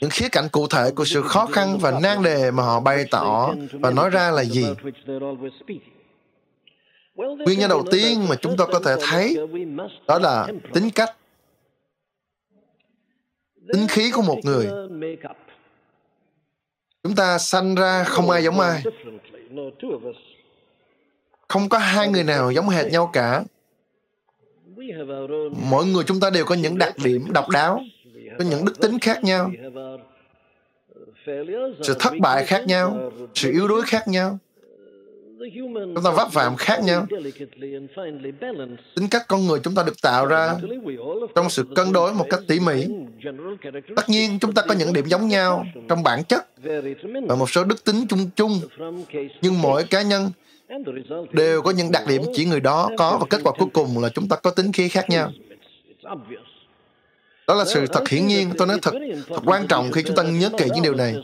Những 0.00 0.10
khía 0.10 0.28
cạnh 0.32 0.48
cụ 0.52 0.66
thể 0.66 0.90
của 0.96 1.04
sự 1.04 1.22
khó 1.22 1.46
khăn 1.46 1.78
và 1.80 2.00
nan 2.02 2.22
đề 2.22 2.50
mà 2.50 2.62
họ 2.62 2.80
bày 2.80 3.04
tỏ 3.10 3.54
và 3.72 3.90
nói 3.90 4.10
ra 4.10 4.30
là 4.30 4.44
gì? 4.44 4.66
Nguyên 7.16 7.58
nhân 7.58 7.68
đầu 7.68 7.84
tiên 7.90 8.26
mà 8.28 8.36
chúng 8.36 8.56
ta 8.56 8.64
có 8.72 8.80
thể 8.84 8.94
thấy 9.08 9.36
đó 10.06 10.18
là 10.18 10.46
tính 10.72 10.90
cách, 10.94 11.16
tính 13.72 13.86
khí 13.88 14.10
của 14.10 14.22
một 14.22 14.38
người. 14.42 14.68
Chúng 17.02 17.14
ta 17.14 17.38
sanh 17.38 17.74
ra 17.74 18.04
không 18.04 18.30
ai 18.30 18.44
giống 18.44 18.60
ai 18.60 18.82
không 21.48 21.68
có 21.68 21.78
hai 21.78 22.08
người 22.08 22.24
nào 22.24 22.50
giống 22.50 22.68
hệt 22.68 22.92
nhau 22.92 23.10
cả. 23.12 23.44
Mỗi 25.70 25.86
người 25.86 26.04
chúng 26.06 26.20
ta 26.20 26.30
đều 26.30 26.44
có 26.44 26.54
những 26.54 26.78
đặc 26.78 26.94
điểm 27.04 27.32
độc 27.32 27.48
đáo, 27.48 27.80
có 28.38 28.44
những 28.44 28.64
đức 28.64 28.80
tính 28.80 28.98
khác 28.98 29.24
nhau, 29.24 29.50
sự 31.82 31.94
thất 31.98 32.12
bại 32.20 32.44
khác 32.46 32.66
nhau, 32.66 33.12
sự 33.34 33.50
yếu 33.50 33.68
đuối 33.68 33.82
khác 33.86 34.08
nhau, 34.08 34.38
chúng 35.94 36.04
ta 36.04 36.10
vấp 36.10 36.28
phạm 36.32 36.56
khác 36.56 36.80
nhau. 36.84 37.06
Tính 38.96 39.08
cách 39.10 39.24
con 39.28 39.46
người 39.46 39.60
chúng 39.62 39.74
ta 39.74 39.82
được 39.82 40.02
tạo 40.02 40.26
ra 40.26 40.54
trong 41.34 41.50
sự 41.50 41.66
cân 41.74 41.92
đối 41.92 42.14
một 42.14 42.26
cách 42.30 42.40
tỉ 42.48 42.60
mỉ. 42.60 42.86
Tất 43.96 44.08
nhiên, 44.08 44.38
chúng 44.40 44.52
ta 44.52 44.62
có 44.68 44.74
những 44.74 44.92
điểm 44.92 45.06
giống 45.06 45.28
nhau 45.28 45.64
trong 45.88 46.02
bản 46.02 46.24
chất 46.24 46.46
và 47.28 47.34
một 47.34 47.50
số 47.50 47.64
đức 47.64 47.84
tính 47.84 48.06
chung 48.08 48.30
chung. 48.36 48.60
Nhưng 49.42 49.62
mỗi 49.62 49.84
cá 49.84 50.02
nhân 50.02 50.30
đều 51.32 51.62
có 51.62 51.70
những 51.70 51.92
đặc 51.92 52.02
điểm 52.08 52.22
chỉ 52.34 52.44
người 52.44 52.60
đó 52.60 52.90
có 52.96 53.18
và 53.20 53.26
kết 53.30 53.40
quả 53.44 53.52
cuối 53.58 53.68
cùng 53.72 54.02
là 54.02 54.08
chúng 54.08 54.28
ta 54.28 54.36
có 54.36 54.50
tính 54.50 54.72
khí 54.72 54.88
khác 54.88 55.10
nhau. 55.10 55.32
Đó 57.46 57.54
là 57.54 57.64
sự 57.64 57.86
thật 57.86 58.08
hiển 58.08 58.26
nhiên, 58.26 58.50
tôi 58.58 58.66
nói 58.66 58.78
thật 58.82 58.94
thật 59.28 59.40
quan 59.44 59.66
trọng 59.66 59.92
khi 59.92 60.02
chúng 60.02 60.16
ta 60.16 60.22
nhớ 60.22 60.50
kỹ 60.58 60.64
những 60.74 60.82
điều 60.82 60.94
này. 60.94 61.14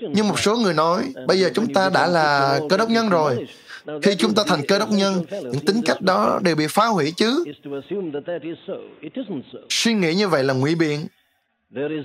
Nhưng 0.00 0.28
một 0.28 0.38
số 0.40 0.56
người 0.56 0.74
nói, 0.74 1.12
bây 1.26 1.40
giờ 1.40 1.50
chúng 1.54 1.72
ta 1.72 1.90
đã 1.94 2.06
là 2.06 2.60
cơ 2.68 2.76
đốc 2.76 2.90
nhân 2.90 3.08
rồi. 3.08 3.46
Khi 4.02 4.14
chúng 4.14 4.34
ta 4.34 4.42
thành 4.46 4.60
cơ 4.68 4.78
đốc 4.78 4.90
nhân, 4.90 5.24
những 5.30 5.64
tính 5.66 5.80
cách 5.84 6.00
đó 6.00 6.40
đều 6.42 6.56
bị 6.56 6.66
phá 6.66 6.86
hủy 6.86 7.12
chứ. 7.16 7.44
Suy 9.70 9.94
nghĩ 9.94 10.14
như 10.14 10.28
vậy 10.28 10.44
là 10.44 10.54
ngụy 10.54 10.74
biện 10.74 11.06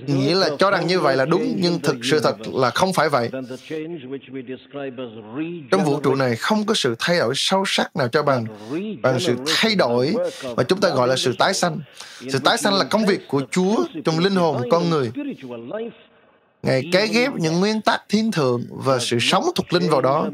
nghĩa 0.06 0.34
là 0.34 0.48
cho 0.58 0.70
rằng 0.70 0.86
như 0.86 1.00
vậy 1.00 1.16
là 1.16 1.24
đúng 1.24 1.54
nhưng 1.56 1.80
thực 1.80 1.96
sự 2.02 2.20
thật 2.20 2.36
là 2.54 2.70
không 2.70 2.92
phải 2.92 3.08
vậy. 3.08 3.30
trong 5.70 5.84
vũ 5.84 6.00
trụ 6.00 6.14
này 6.14 6.36
không 6.36 6.66
có 6.66 6.74
sự 6.74 6.94
thay 6.98 7.18
đổi 7.18 7.32
sâu 7.36 7.64
sắc 7.66 7.96
nào 7.96 8.08
cho 8.08 8.22
bằng 8.22 8.46
bằng 9.02 9.20
sự 9.20 9.36
thay 9.46 9.74
đổi 9.74 10.14
mà 10.56 10.62
chúng 10.62 10.80
ta 10.80 10.88
gọi 10.88 11.08
là 11.08 11.16
sự 11.16 11.34
tái 11.38 11.54
sanh. 11.54 11.78
sự 12.28 12.38
tái 12.44 12.58
sanh 12.58 12.74
là 12.74 12.84
công 12.84 13.06
việc 13.06 13.28
của 13.28 13.42
chúa 13.50 13.76
trong 14.04 14.18
linh 14.18 14.34
hồn 14.34 14.62
con 14.70 14.90
người. 14.90 15.12
ngài 16.62 16.82
cái 16.92 17.08
ghép 17.08 17.32
những 17.34 17.60
nguyên 17.60 17.80
tắc 17.80 18.02
thiên 18.08 18.32
thượng 18.32 18.62
và 18.70 18.98
sự 18.98 19.18
sống 19.20 19.44
thuộc 19.54 19.72
linh 19.72 19.90
vào 19.90 20.00
đó. 20.00 20.28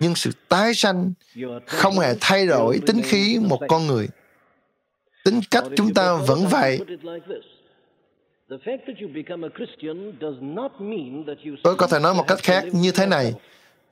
nhưng 0.00 0.14
sự 0.14 0.30
tái 0.48 0.74
sanh 0.74 1.12
không 1.66 1.98
hề 1.98 2.14
thay 2.20 2.46
đổi 2.46 2.80
tính 2.86 3.00
khí 3.04 3.38
một 3.42 3.60
con 3.68 3.86
người. 3.86 4.08
Tính 5.24 5.40
cách 5.50 5.64
chúng 5.76 5.94
ta 5.94 6.14
vẫn 6.14 6.46
vậy 6.46 6.80
Tôi 11.62 11.76
có 11.76 11.86
thể 11.86 11.98
nói 11.98 12.14
một 12.14 12.24
cách 12.26 12.38
khác 12.42 12.64
như 12.72 12.92
thế 12.92 13.06
này. 13.06 13.34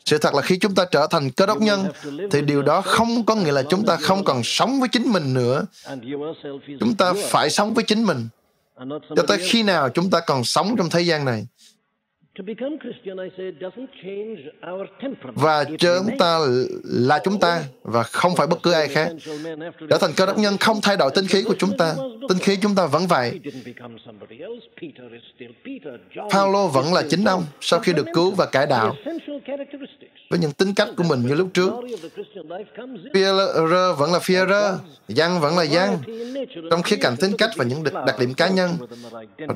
Sự 0.04 0.18
thật 0.18 0.34
là 0.34 0.42
khi 0.42 0.58
chúng 0.58 0.74
ta 0.74 0.84
trở 0.90 1.06
thành 1.10 1.30
cơ 1.30 1.46
đốc 1.46 1.60
nhân, 1.60 1.86
thì 2.30 2.42
điều 2.42 2.62
đó 2.62 2.80
không 2.80 3.24
có 3.26 3.34
nghĩa 3.34 3.52
là 3.52 3.62
chúng 3.62 3.86
ta 3.86 3.96
không 3.96 4.24
còn 4.24 4.42
sống 4.44 4.80
với 4.80 4.88
chính 4.88 5.12
mình 5.12 5.34
nữa. 5.34 5.66
Chúng 6.80 6.94
ta 6.98 7.12
phải 7.24 7.50
sống 7.50 7.74
với 7.74 7.84
chính 7.84 8.04
mình. 8.04 8.28
Cho 9.16 9.22
tới 9.28 9.38
khi 9.40 9.62
nào 9.62 9.88
chúng 9.88 10.10
ta 10.10 10.20
còn 10.26 10.44
sống 10.44 10.74
trong 10.78 10.90
thế 10.90 11.00
gian 11.00 11.24
này. 11.24 11.46
và 15.34 15.64
chúng 15.64 16.18
ta 16.18 16.38
là 16.84 17.18
chúng 17.24 17.40
ta 17.40 17.64
và 17.82 18.02
không 18.02 18.36
phải 18.36 18.46
bất 18.46 18.62
cứ 18.62 18.72
ai 18.72 18.88
khác. 18.88 19.08
Trở 19.90 19.98
thành 20.00 20.10
cơ 20.16 20.26
đốc 20.26 20.38
nhân 20.38 20.56
không 20.60 20.80
thay 20.82 20.96
đổi 20.96 21.10
tinh 21.14 21.26
khí 21.26 21.42
của 21.42 21.54
chúng 21.58 21.76
ta. 21.76 21.94
Tinh 22.28 22.38
khí 22.38 22.56
chúng 22.62 22.74
ta 22.74 22.86
vẫn 22.86 23.06
vậy. 23.06 23.40
Paulo 26.30 26.66
vẫn 26.66 26.94
là 26.94 27.02
chính 27.10 27.24
ông 27.24 27.44
sau 27.60 27.80
khi 27.80 27.92
được 27.92 28.06
cứu 28.14 28.30
và 28.30 28.46
cải 28.46 28.66
đạo 28.66 28.94
với 30.30 30.38
những 30.38 30.52
tính 30.52 30.74
cách 30.74 30.88
của 30.96 31.02
mình 31.02 31.26
như 31.26 31.34
lúc 31.34 31.48
trước. 31.54 31.72
Pierre 33.14 33.44
vẫn 33.98 34.12
là 34.12 34.18
Pierre, 34.28 34.72
Giăng 35.08 35.40
vẫn 35.40 35.58
là 35.58 35.62
Giăng, 35.62 35.98
trong 36.70 36.82
khía 36.82 36.96
cạnh 36.96 37.16
tính 37.16 37.32
cách 37.38 37.50
và 37.56 37.64
những 37.64 37.84
đặc 38.06 38.18
điểm 38.18 38.34
cá 38.34 38.48
nhân. 38.48 38.76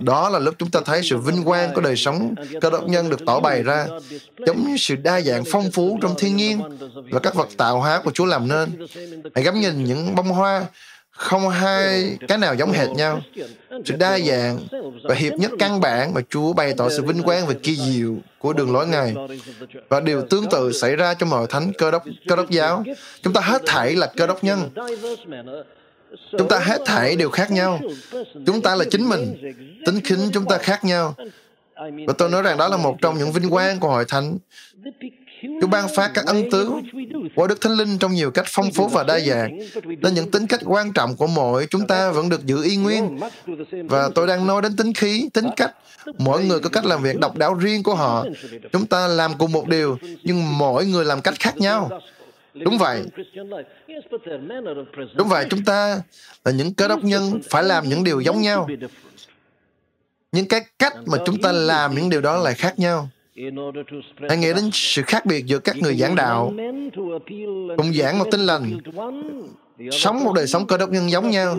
Đó 0.01 0.29
là 0.29 0.39
lúc 0.39 0.55
chúng 0.59 0.71
ta 0.71 0.81
thấy 0.85 1.01
sự 1.03 1.19
vinh 1.19 1.45
quang 1.45 1.75
của 1.75 1.81
đời 1.81 1.97
sống 1.97 2.35
cơ 2.61 2.71
đốc 2.71 2.89
nhân 2.89 3.11
được 3.11 3.27
tỏ 3.27 3.41
bày 3.41 3.63
ra, 3.63 3.87
giống 4.47 4.65
như 4.69 4.77
sự 4.77 4.97
đa 4.97 5.21
dạng 5.21 5.45
phong 5.47 5.71
phú 5.71 5.99
trong 6.03 6.15
thiên 6.19 6.37
nhiên 6.37 6.61
và 7.11 7.21
các 7.21 7.35
vật 7.35 7.49
tạo 7.57 7.81
hóa 7.81 8.01
của 8.05 8.11
Chúa 8.11 8.25
làm 8.27 8.49
nên. 8.49 8.87
Hãy 9.35 9.45
ngắm 9.45 9.61
nhìn 9.61 9.85
những 9.85 10.15
bông 10.15 10.29
hoa 10.29 10.67
không 11.21 11.49
hai 11.49 12.17
cái 12.29 12.39
nào 12.39 12.55
giống 12.55 12.73
hệt 12.73 12.89
nhau. 12.89 13.21
Sự 13.85 13.97
đa 13.97 14.19
dạng 14.19 14.59
và 15.05 15.15
hiệp 15.15 15.33
nhất 15.33 15.51
căn 15.59 15.81
bản 15.81 16.15
mà 16.15 16.21
Chúa 16.29 16.53
bày 16.53 16.75
tỏ 16.77 16.89
sự 16.89 17.03
vinh 17.03 17.23
quang 17.23 17.47
và 17.47 17.55
kỳ 17.63 17.77
diệu 17.77 18.17
của 18.39 18.53
đường 18.53 18.73
lối 18.73 18.87
Ngài. 18.87 19.15
Và 19.89 20.01
điều 20.01 20.23
tương 20.31 20.49
tự 20.51 20.73
xảy 20.73 20.97
ra 20.97 21.15
trong 21.15 21.31
mọi 21.31 21.47
thánh 21.47 21.73
cơ 21.79 21.91
đốc, 21.91 22.05
cơ 22.29 22.37
đốc 22.37 22.51
giáo. 22.51 22.85
Chúng 23.23 23.33
ta 23.33 23.41
hết 23.41 23.63
thảy 23.67 23.97
là 23.97 24.07
cơ 24.17 24.27
đốc 24.27 24.45
nhân. 24.45 24.71
Chúng 26.39 26.49
ta 26.49 26.59
hết 26.59 26.83
thảy 26.87 27.17
đều 27.17 27.31
khác 27.31 27.51
nhau. 27.51 27.81
Chúng 28.47 28.63
ta 28.63 28.75
là 28.75 28.85
chính 28.91 29.09
mình. 29.09 29.55
Tính 29.87 30.01
khính 30.05 30.31
chúng 30.33 30.45
ta 30.45 30.59
khác 30.59 30.85
nhau. 30.85 31.15
Và 32.07 32.13
tôi 32.19 32.29
nói 32.29 32.43
rằng 32.43 32.59
đó 32.59 32.69
là 32.69 32.77
một 32.77 32.97
trong 33.03 33.19
những 33.19 33.33
vinh 33.33 33.51
quang 33.51 33.81
của 33.81 33.89
hội 33.89 34.05
thánh. 34.09 34.39
Chúa 35.43 35.67
ban 35.67 35.89
phát 35.97 36.11
các 36.15 36.27
ân 36.27 36.51
tứ 36.51 36.73
qua 37.35 37.47
Đức 37.47 37.61
Thánh 37.61 37.73
Linh 37.73 37.99
trong 37.99 38.13
nhiều 38.13 38.31
cách 38.31 38.45
phong 38.49 38.71
phú 38.71 38.89
và 38.89 39.05
đa 39.05 39.21
dạng, 39.21 39.59
nên 39.85 40.15
những 40.15 40.31
tính 40.31 40.47
cách 40.47 40.61
quan 40.65 40.93
trọng 40.93 41.17
của 41.17 41.27
mỗi 41.27 41.67
chúng 41.71 41.87
ta 41.87 42.11
vẫn 42.11 42.29
được 42.29 42.47
giữ 42.47 42.65
y 42.65 42.77
nguyên. 42.77 43.19
Và 43.89 44.11
tôi 44.15 44.27
đang 44.27 44.47
nói 44.47 44.63
đến 44.63 44.77
tính 44.77 44.93
khí, 44.95 45.29
tính 45.33 45.47
cách. 45.57 45.75
Mỗi 46.19 46.45
người 46.45 46.61
có 46.61 46.71
cách 46.71 46.85
làm 46.85 47.03
việc 47.03 47.19
độc 47.19 47.37
đáo 47.37 47.55
riêng 47.55 47.83
của 47.83 47.95
họ. 47.95 48.27
Chúng 48.73 48.87
ta 48.87 49.07
làm 49.07 49.33
cùng 49.39 49.53
một 49.53 49.69
điều, 49.69 49.99
nhưng 50.23 50.59
mỗi 50.59 50.87
người 50.87 51.05
làm 51.05 51.21
cách 51.21 51.35
khác 51.41 51.57
nhau. 51.57 51.91
Đúng 52.55 52.79
vậy. 52.79 53.03
Đúng 55.15 55.29
vậy, 55.29 55.47
chúng 55.51 55.65
ta 55.65 56.01
là 56.45 56.53
những 56.53 56.75
cơ 56.75 56.89
đốc 56.89 57.05
nhân 57.05 57.41
phải 57.51 57.63
làm 57.63 57.89
những 57.89 58.05
điều 58.05 58.21
giống 58.21 58.41
nhau. 58.41 58.69
Nhưng 60.33 60.49
cái 60.49 60.61
cách 60.79 60.95
mà 61.07 61.19
chúng 61.27 61.43
ta 61.43 61.53
làm 61.53 61.95
những 61.95 62.11
điều 62.11 62.21
đó 62.21 62.37
lại 62.37 62.55
khác 62.55 62.79
nhau. 62.79 63.09
Hãy 64.29 64.39
nghĩ 64.39 64.53
đến 64.53 64.71
sự 64.73 65.03
khác 65.03 65.27
biệt 65.27 65.47
giữa 65.47 65.59
các 65.59 65.77
người 65.77 65.97
giảng 65.97 66.15
đạo, 66.15 66.53
cùng 67.77 67.95
giảng 67.95 68.19
một 68.19 68.25
tin 68.31 68.41
lành, 68.41 68.81
sống 69.91 70.25
một 70.25 70.33
đời 70.33 70.47
sống 70.47 70.67
cơ 70.67 70.77
đốc 70.77 70.91
nhân 70.91 71.11
giống 71.11 71.31
nhau, 71.31 71.59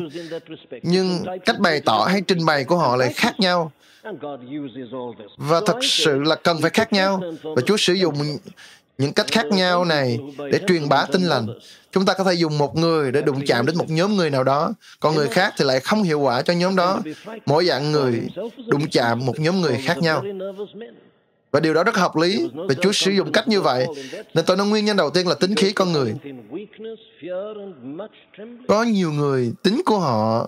nhưng 0.83 1.23
cách 1.45 1.59
bày 1.59 1.81
tỏ 1.85 2.07
hay 2.09 2.21
trình 2.21 2.45
bày 2.45 2.63
của 2.63 2.77
họ 2.77 2.95
lại 2.95 3.13
khác 3.13 3.39
nhau. 3.39 3.71
Và 5.37 5.61
thật 5.65 5.77
sự 5.81 6.19
là 6.19 6.35
cần 6.35 6.57
phải 6.61 6.69
khác 6.69 6.93
nhau. 6.93 7.21
Và 7.43 7.61
Chúa 7.65 7.77
sử 7.77 7.93
dụng 7.93 8.15
những 8.97 9.13
cách 9.13 9.27
khác 9.31 9.45
nhau 9.45 9.85
này 9.85 10.19
để 10.51 10.59
truyền 10.67 10.89
bá 10.89 11.05
tin 11.11 11.21
lành. 11.21 11.47
Chúng 11.91 12.05
ta 12.05 12.13
có 12.13 12.23
thể 12.23 12.33
dùng 12.33 12.57
một 12.57 12.75
người 12.75 13.11
để 13.11 13.21
đụng 13.21 13.41
chạm 13.47 13.65
đến 13.65 13.77
một 13.77 13.89
nhóm 13.89 14.15
người 14.15 14.29
nào 14.29 14.43
đó, 14.43 14.73
còn 14.99 15.15
người 15.15 15.27
khác 15.27 15.53
thì 15.57 15.65
lại 15.65 15.79
không 15.79 16.03
hiệu 16.03 16.19
quả 16.19 16.41
cho 16.41 16.53
nhóm 16.53 16.75
đó. 16.75 17.01
Mỗi 17.45 17.65
dạng 17.65 17.91
người 17.91 18.21
đụng 18.67 18.87
chạm 18.91 19.25
một 19.25 19.39
nhóm 19.39 19.61
người 19.61 19.77
khác 19.85 19.97
nhau. 19.97 20.23
Và 21.51 21.59
điều 21.59 21.73
đó 21.73 21.83
rất 21.83 21.95
hợp 21.95 22.15
lý, 22.15 22.49
và 22.53 22.73
Chúa 22.81 22.91
sử 22.91 23.11
dụng 23.11 23.31
cách 23.31 23.47
như 23.47 23.61
vậy. 23.61 23.87
Nên 24.33 24.45
tôi 24.45 24.57
nói 24.57 24.67
nguyên 24.67 24.85
nhân 24.85 24.97
đầu 24.97 25.09
tiên 25.09 25.27
là 25.27 25.35
tính 25.35 25.55
khí 25.55 25.71
con 25.73 25.91
người. 25.91 26.13
Có 28.67 28.83
nhiều 28.83 29.11
người, 29.11 29.51
tính 29.63 29.81
của 29.85 29.99
họ 29.99 30.47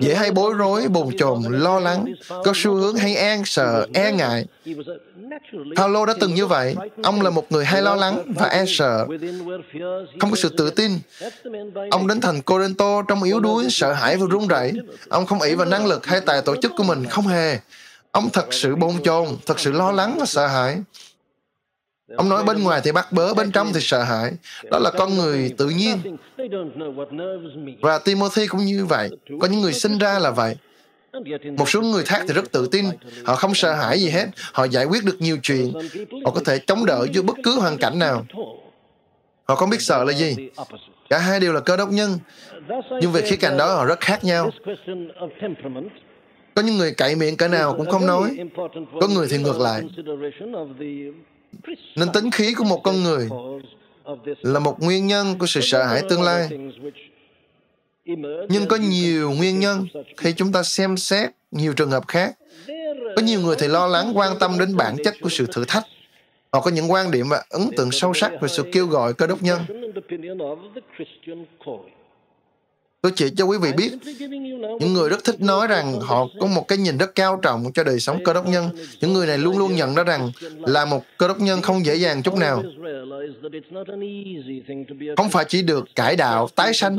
dễ 0.00 0.14
hay 0.14 0.30
bối 0.30 0.54
rối, 0.54 0.88
bồn 0.88 1.16
chồn, 1.16 1.42
lo 1.48 1.80
lắng, 1.80 2.04
có 2.28 2.52
xu 2.54 2.74
hướng 2.74 2.96
hay 2.96 3.14
an 3.14 3.42
sợ, 3.44 3.86
e 3.94 4.12
ngại. 4.12 4.46
Paulo 5.76 6.06
đã 6.06 6.14
từng 6.20 6.34
như 6.34 6.46
vậy. 6.46 6.76
Ông 7.02 7.22
là 7.22 7.30
một 7.30 7.52
người 7.52 7.64
hay 7.64 7.82
lo 7.82 7.94
lắng 7.94 8.32
và 8.36 8.46
e 8.46 8.64
sợ, 8.68 9.06
không 10.20 10.30
có 10.30 10.36
sự 10.36 10.48
tự 10.48 10.70
tin. 10.70 10.92
Ông 11.90 12.06
đến 12.06 12.20
thành 12.20 12.42
Corinto 12.42 13.02
trong 13.08 13.22
yếu 13.22 13.40
đuối, 13.40 13.66
sợ 13.70 13.92
hãi 13.92 14.16
và 14.16 14.26
run 14.30 14.48
rẩy. 14.48 14.72
Ông 15.08 15.26
không 15.26 15.42
ỷ 15.42 15.54
vào 15.54 15.66
năng 15.66 15.86
lực 15.86 16.06
hay 16.06 16.20
tài 16.20 16.42
tổ 16.42 16.56
chức 16.56 16.72
của 16.76 16.84
mình, 16.84 17.04
không 17.04 17.26
hề. 17.26 17.58
Ông 18.18 18.30
thật 18.30 18.54
sự 18.54 18.76
bồn 18.76 19.02
chồn, 19.04 19.28
thật 19.46 19.60
sự 19.60 19.72
lo 19.72 19.92
lắng 19.92 20.16
và 20.20 20.26
sợ 20.26 20.46
hãi. 20.46 20.78
Ông 22.16 22.28
nói 22.28 22.44
bên 22.44 22.62
ngoài 22.62 22.80
thì 22.84 22.92
bắt 22.92 23.12
bớ, 23.12 23.34
bên 23.34 23.50
trong 23.50 23.72
thì 23.74 23.80
sợ 23.80 24.02
hãi. 24.02 24.32
Đó 24.70 24.78
là 24.78 24.90
con 24.90 25.14
người 25.14 25.54
tự 25.58 25.68
nhiên. 25.68 26.16
Và 27.80 27.98
Timothy 27.98 28.46
cũng 28.46 28.64
như 28.64 28.86
vậy. 28.86 29.10
Có 29.40 29.48
những 29.48 29.60
người 29.60 29.72
sinh 29.72 29.98
ra 29.98 30.18
là 30.18 30.30
vậy. 30.30 30.56
Một 31.56 31.68
số 31.68 31.82
người 31.82 32.04
khác 32.04 32.22
thì 32.28 32.34
rất 32.34 32.52
tự 32.52 32.68
tin. 32.72 32.84
Họ 33.24 33.34
không 33.34 33.54
sợ 33.54 33.74
hãi 33.74 34.00
gì 34.00 34.08
hết. 34.08 34.26
Họ 34.52 34.64
giải 34.64 34.84
quyết 34.84 35.04
được 35.04 35.16
nhiều 35.18 35.38
chuyện. 35.42 35.72
Họ 36.24 36.30
có 36.30 36.40
thể 36.44 36.58
chống 36.58 36.86
đỡ 36.86 37.06
giữa 37.12 37.22
bất 37.22 37.36
cứ 37.44 37.60
hoàn 37.60 37.78
cảnh 37.78 37.98
nào. 37.98 38.26
Họ 39.44 39.54
không 39.54 39.70
biết 39.70 39.82
sợ 39.82 40.04
là 40.04 40.12
gì. 40.12 40.36
Cả 41.10 41.18
hai 41.18 41.40
đều 41.40 41.52
là 41.52 41.60
cơ 41.60 41.76
đốc 41.76 41.90
nhân. 41.90 42.18
Nhưng 43.00 43.12
về 43.12 43.20
khía 43.20 43.36
cạnh 43.36 43.56
đó 43.56 43.74
họ 43.74 43.84
rất 43.84 44.00
khác 44.00 44.24
nhau. 44.24 44.50
Có 46.58 46.62
những 46.62 46.78
người 46.78 46.92
cậy 46.92 47.16
miệng 47.16 47.36
cả 47.36 47.48
nào 47.48 47.74
cũng 47.76 47.86
không 47.86 48.06
nói. 48.06 48.36
Có 49.00 49.08
người 49.08 49.26
thì 49.30 49.38
ngược 49.38 49.60
lại. 49.60 49.82
Nên 51.96 52.08
tính 52.14 52.30
khí 52.30 52.54
của 52.54 52.64
một 52.64 52.80
con 52.84 53.02
người 53.02 53.28
là 54.42 54.58
một 54.58 54.82
nguyên 54.82 55.06
nhân 55.06 55.38
của 55.38 55.46
sự 55.46 55.60
sợ 55.60 55.84
hãi 55.84 56.02
tương 56.08 56.22
lai. 56.22 56.48
Nhưng 58.48 58.66
có 58.68 58.76
nhiều 58.76 59.30
nguyên 59.30 59.60
nhân 59.60 59.86
khi 60.16 60.32
chúng 60.32 60.52
ta 60.52 60.62
xem 60.62 60.96
xét 60.96 61.30
nhiều 61.50 61.72
trường 61.72 61.90
hợp 61.90 62.08
khác. 62.08 62.34
Có 63.16 63.22
nhiều 63.22 63.40
người 63.40 63.56
thì 63.58 63.68
lo 63.68 63.86
lắng 63.86 64.12
quan 64.14 64.38
tâm 64.40 64.58
đến 64.58 64.76
bản 64.76 64.96
chất 65.04 65.14
của 65.20 65.28
sự 65.28 65.46
thử 65.52 65.64
thách. 65.64 65.84
Họ 66.52 66.60
có 66.60 66.70
những 66.70 66.90
quan 66.90 67.10
điểm 67.10 67.28
và 67.28 67.44
ấn 67.50 67.62
tượng 67.76 67.90
sâu 67.90 68.14
sắc 68.14 68.32
về 68.40 68.48
sự 68.48 68.64
kêu 68.72 68.86
gọi 68.86 69.14
cơ 69.14 69.26
đốc 69.26 69.42
nhân. 69.42 69.58
Tôi 73.00 73.12
chỉ 73.16 73.30
cho 73.36 73.44
quý 73.44 73.58
vị 73.62 73.72
biết, 73.72 73.90
những 74.80 74.92
người 74.92 75.08
rất 75.08 75.24
thích 75.24 75.40
nói 75.40 75.66
rằng 75.66 76.00
họ 76.00 76.26
có 76.40 76.46
một 76.46 76.68
cái 76.68 76.78
nhìn 76.78 76.98
rất 76.98 77.14
cao 77.14 77.38
trọng 77.42 77.72
cho 77.74 77.84
đời 77.84 78.00
sống 78.00 78.24
cơ 78.24 78.32
đốc 78.32 78.48
nhân. 78.48 78.70
Những 79.00 79.12
người 79.12 79.26
này 79.26 79.38
luôn 79.38 79.58
luôn 79.58 79.76
nhận 79.76 79.94
ra 79.94 80.04
rằng 80.04 80.30
là 80.58 80.84
một 80.84 81.02
cơ 81.18 81.28
đốc 81.28 81.40
nhân 81.40 81.62
không 81.62 81.86
dễ 81.86 81.94
dàng 81.94 82.22
chút 82.22 82.34
nào. 82.34 82.62
Không 85.16 85.30
phải 85.30 85.44
chỉ 85.48 85.62
được 85.62 85.84
cải 85.94 86.16
đạo, 86.16 86.48
tái 86.56 86.74
sanh 86.74 86.96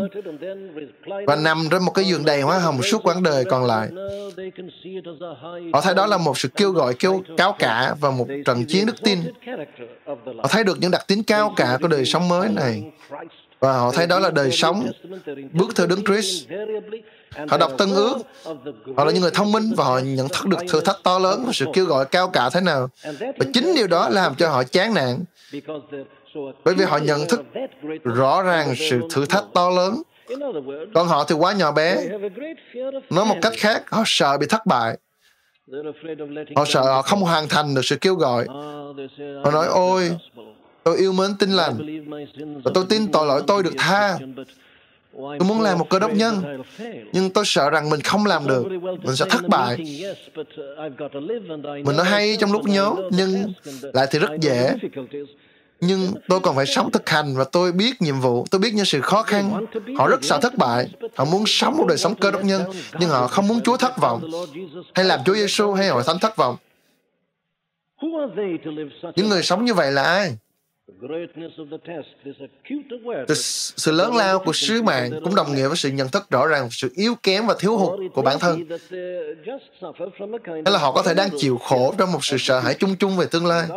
và 1.27 1.35
nằm 1.35 1.67
trên 1.71 1.83
một 1.83 1.91
cái 1.91 2.05
giường 2.05 2.25
đầy 2.25 2.41
hoa 2.41 2.59
hồng 2.59 2.81
suốt 2.83 3.03
quãng 3.03 3.23
đời 3.23 3.45
còn 3.45 3.65
lại. 3.65 3.89
Họ 5.73 5.81
thấy 5.81 5.95
đó 5.95 6.05
là 6.05 6.17
một 6.17 6.37
sự 6.37 6.47
kêu 6.47 6.71
gọi 6.71 6.93
kêu 6.93 7.23
cao 7.37 7.55
cả 7.59 7.95
và 7.99 8.11
một 8.11 8.27
trận 8.45 8.65
chiến 8.65 8.85
đức 8.85 8.95
tin. 9.03 9.19
Họ 10.37 10.47
thấy 10.49 10.63
được 10.63 10.77
những 10.79 10.91
đặc 10.91 11.07
tính 11.07 11.23
cao 11.23 11.53
cả 11.55 11.77
của 11.81 11.87
đời 11.87 12.05
sống 12.05 12.27
mới 12.27 12.49
này 12.49 12.83
và 13.59 13.73
họ 13.73 13.91
thấy 13.91 14.07
đó 14.07 14.19
là 14.19 14.29
đời 14.29 14.51
sống 14.51 14.91
bước 15.53 15.75
theo 15.75 15.87
đứng 15.87 16.03
Christ. 16.03 16.49
Họ 17.47 17.57
đọc 17.57 17.71
Tân 17.77 17.89
ước, 17.89 18.17
họ 18.97 19.05
là 19.05 19.11
những 19.11 19.21
người 19.21 19.31
thông 19.33 19.51
minh 19.51 19.73
và 19.77 19.83
họ 19.83 19.99
nhận 19.99 20.27
thức 20.29 20.47
được 20.47 20.57
thử 20.69 20.81
thách 20.81 20.97
to 21.03 21.19
lớn 21.19 21.43
và 21.45 21.51
sự 21.53 21.65
kêu 21.73 21.85
gọi 21.85 22.05
cao 22.05 22.29
cả 22.29 22.49
thế 22.49 22.61
nào. 22.61 22.89
Và 23.19 23.45
chính 23.53 23.75
điều 23.75 23.87
đó 23.87 24.09
làm 24.09 24.35
cho 24.35 24.49
họ 24.49 24.63
chán 24.63 24.93
nản. 24.93 25.23
Bởi 26.65 26.73
vì 26.75 26.85
họ 26.85 26.97
nhận 26.97 27.27
thức 27.27 27.41
rõ 28.03 28.41
ràng 28.41 28.73
sự 28.89 29.01
thử 29.09 29.25
thách 29.25 29.45
to 29.53 29.69
lớn. 29.69 30.01
Còn 30.93 31.07
họ 31.07 31.23
thì 31.23 31.35
quá 31.35 31.53
nhỏ 31.53 31.71
bé. 31.71 31.97
Nói 33.09 33.25
một 33.25 33.35
cách 33.41 33.53
khác, 33.57 33.83
họ 33.91 34.03
sợ 34.05 34.37
bị 34.37 34.47
thất 34.49 34.65
bại. 34.65 34.97
Họ 36.55 36.65
sợ 36.65 36.81
họ 36.81 37.01
không 37.01 37.21
hoàn 37.21 37.47
thành 37.47 37.75
được 37.75 37.85
sự 37.85 37.95
kêu 37.95 38.15
gọi. 38.15 38.45
Họ 39.43 39.51
nói, 39.51 39.67
ôi, 39.67 40.17
Tôi 40.89 40.97
yêu 40.97 41.11
mến 41.13 41.35
tin 41.35 41.51
lành 41.51 41.77
và 42.63 42.71
tôi 42.73 42.85
tin 42.89 43.11
tội 43.11 43.27
lỗi 43.27 43.43
tôi 43.47 43.63
được 43.63 43.73
tha. 43.77 44.17
Tôi 45.13 45.39
muốn 45.47 45.61
làm 45.61 45.77
một 45.77 45.89
cơ 45.89 45.99
đốc 45.99 46.13
nhân, 46.13 46.63
nhưng 47.13 47.29
tôi 47.29 47.43
sợ 47.45 47.69
rằng 47.69 47.89
mình 47.89 48.01
không 48.01 48.25
làm 48.25 48.47
được. 48.47 48.63
Mình 49.03 49.15
sẽ 49.15 49.25
thất 49.29 49.47
bại. 49.47 49.77
Mình 51.85 51.97
nói 51.97 52.05
hay 52.05 52.37
trong 52.39 52.51
lúc 52.51 52.63
nhớ 52.65 52.95
nhưng 53.11 53.53
lại 53.93 54.07
thì 54.11 54.19
rất 54.19 54.29
dễ. 54.41 54.75
Nhưng 55.81 56.13
tôi 56.27 56.39
còn 56.39 56.55
phải 56.55 56.65
sống 56.65 56.91
thực 56.91 57.09
hành 57.09 57.35
và 57.35 57.43
tôi 57.43 57.71
biết 57.71 58.01
nhiệm 58.01 58.19
vụ, 58.19 58.45
tôi 58.51 58.59
biết 58.59 58.73
những 58.73 58.85
sự 58.85 59.01
khó 59.01 59.23
khăn. 59.23 59.65
Họ 59.97 60.07
rất 60.07 60.23
sợ 60.23 60.39
thất 60.41 60.55
bại. 60.57 60.89
Họ 61.15 61.25
muốn 61.25 61.43
sống 61.47 61.77
một 61.77 61.85
đời 61.87 61.97
sống 61.97 62.15
cơ 62.15 62.31
đốc 62.31 62.43
nhân, 62.43 62.63
nhưng 62.99 63.09
họ 63.09 63.27
không 63.27 63.47
muốn 63.47 63.61
Chúa 63.61 63.77
thất 63.77 63.97
vọng. 63.97 64.31
Hay 64.93 65.05
làm 65.05 65.19
Chúa 65.25 65.35
Giêsu 65.35 65.73
hay 65.73 65.89
hội 65.89 66.03
thánh 66.05 66.19
thất 66.19 66.35
vọng. 66.35 66.55
Những 69.15 69.29
người 69.29 69.43
sống 69.43 69.65
như 69.65 69.73
vậy 69.73 69.91
là 69.91 70.03
ai? 70.03 70.37
Thì 73.27 73.35
sự 73.77 73.91
lớn 73.91 74.15
lao 74.15 74.39
của 74.39 74.53
sứ 74.53 74.81
mạng 74.81 75.11
cũng 75.23 75.35
đồng 75.35 75.55
nghĩa 75.55 75.67
với 75.67 75.77
sự 75.77 75.89
nhận 75.89 76.09
thức 76.09 76.29
rõ 76.29 76.47
ràng 76.47 76.67
sự 76.71 76.89
yếu 76.95 77.15
kém 77.23 77.47
và 77.47 77.55
thiếu 77.59 77.77
hụt 77.77 77.99
của 78.13 78.21
bản 78.21 78.39
thân. 78.39 78.65
Hay 80.43 80.73
là 80.73 80.79
họ 80.79 80.91
có 80.91 81.03
thể 81.03 81.13
đang 81.13 81.29
chịu 81.37 81.57
khổ 81.57 81.93
trong 81.97 82.11
một 82.11 82.25
sự 82.25 82.37
sợ 82.39 82.59
hãi 82.59 82.75
chung 82.79 82.95
chung 82.95 83.17
về 83.17 83.25
tương 83.31 83.45
lai. 83.45 83.67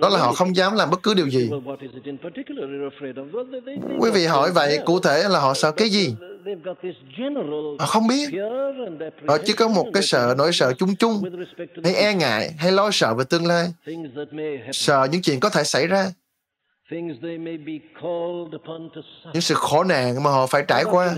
Đó 0.00 0.08
là 0.08 0.18
họ 0.18 0.32
không 0.32 0.56
dám 0.56 0.74
làm 0.74 0.90
bất 0.90 1.02
cứ 1.02 1.14
điều 1.14 1.28
gì. 1.28 1.50
Quý 4.00 4.10
vị 4.14 4.26
hỏi 4.26 4.50
vậy, 4.54 4.78
cụ 4.84 5.00
thể 5.00 5.28
là 5.28 5.40
họ 5.40 5.54
sợ 5.54 5.72
cái 5.72 5.88
gì? 5.88 6.14
Họ 7.78 7.86
không 7.86 8.06
biết. 8.06 8.28
Họ 9.28 9.38
chỉ 9.44 9.52
có 9.52 9.68
một 9.68 9.86
cái 9.94 10.02
sợ, 10.02 10.34
nỗi 10.38 10.52
sợ 10.52 10.72
chung 10.72 10.96
chung, 10.96 11.22
hay 11.84 11.94
e 11.94 12.14
ngại, 12.14 12.54
hay 12.58 12.72
lo 12.72 12.90
sợ 12.92 13.14
về 13.14 13.24
tương 13.30 13.46
lai. 13.46 13.72
Sợ 14.72 15.08
những 15.12 15.22
chuyện 15.22 15.40
có 15.40 15.48
thể 15.48 15.64
xảy 15.64 15.86
ra. 15.86 16.10
Những 19.32 19.40
sự 19.40 19.54
khổ 19.54 19.84
nạn 19.84 20.22
mà 20.22 20.30
họ 20.30 20.46
phải 20.46 20.64
trải 20.68 20.84
qua. 20.84 21.14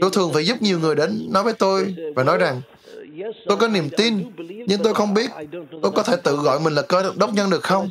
Tôi 0.00 0.10
thường 0.12 0.30
phải 0.32 0.46
giúp 0.46 0.62
nhiều 0.62 0.78
người 0.78 0.94
đến 0.94 1.26
nói 1.30 1.44
với 1.44 1.52
tôi 1.52 1.94
và 2.16 2.24
nói 2.24 2.38
rằng 2.38 2.60
Tôi 3.46 3.56
có 3.56 3.68
niềm 3.68 3.88
tin, 3.96 4.24
nhưng 4.66 4.82
tôi 4.82 4.94
không 4.94 5.14
biết 5.14 5.30
tôi 5.82 5.92
có 5.92 6.02
thể 6.02 6.16
tự 6.24 6.36
gọi 6.36 6.60
mình 6.60 6.72
là 6.74 6.82
cơ 6.82 7.12
đốc 7.16 7.32
nhân 7.32 7.50
được 7.50 7.62
không? 7.62 7.90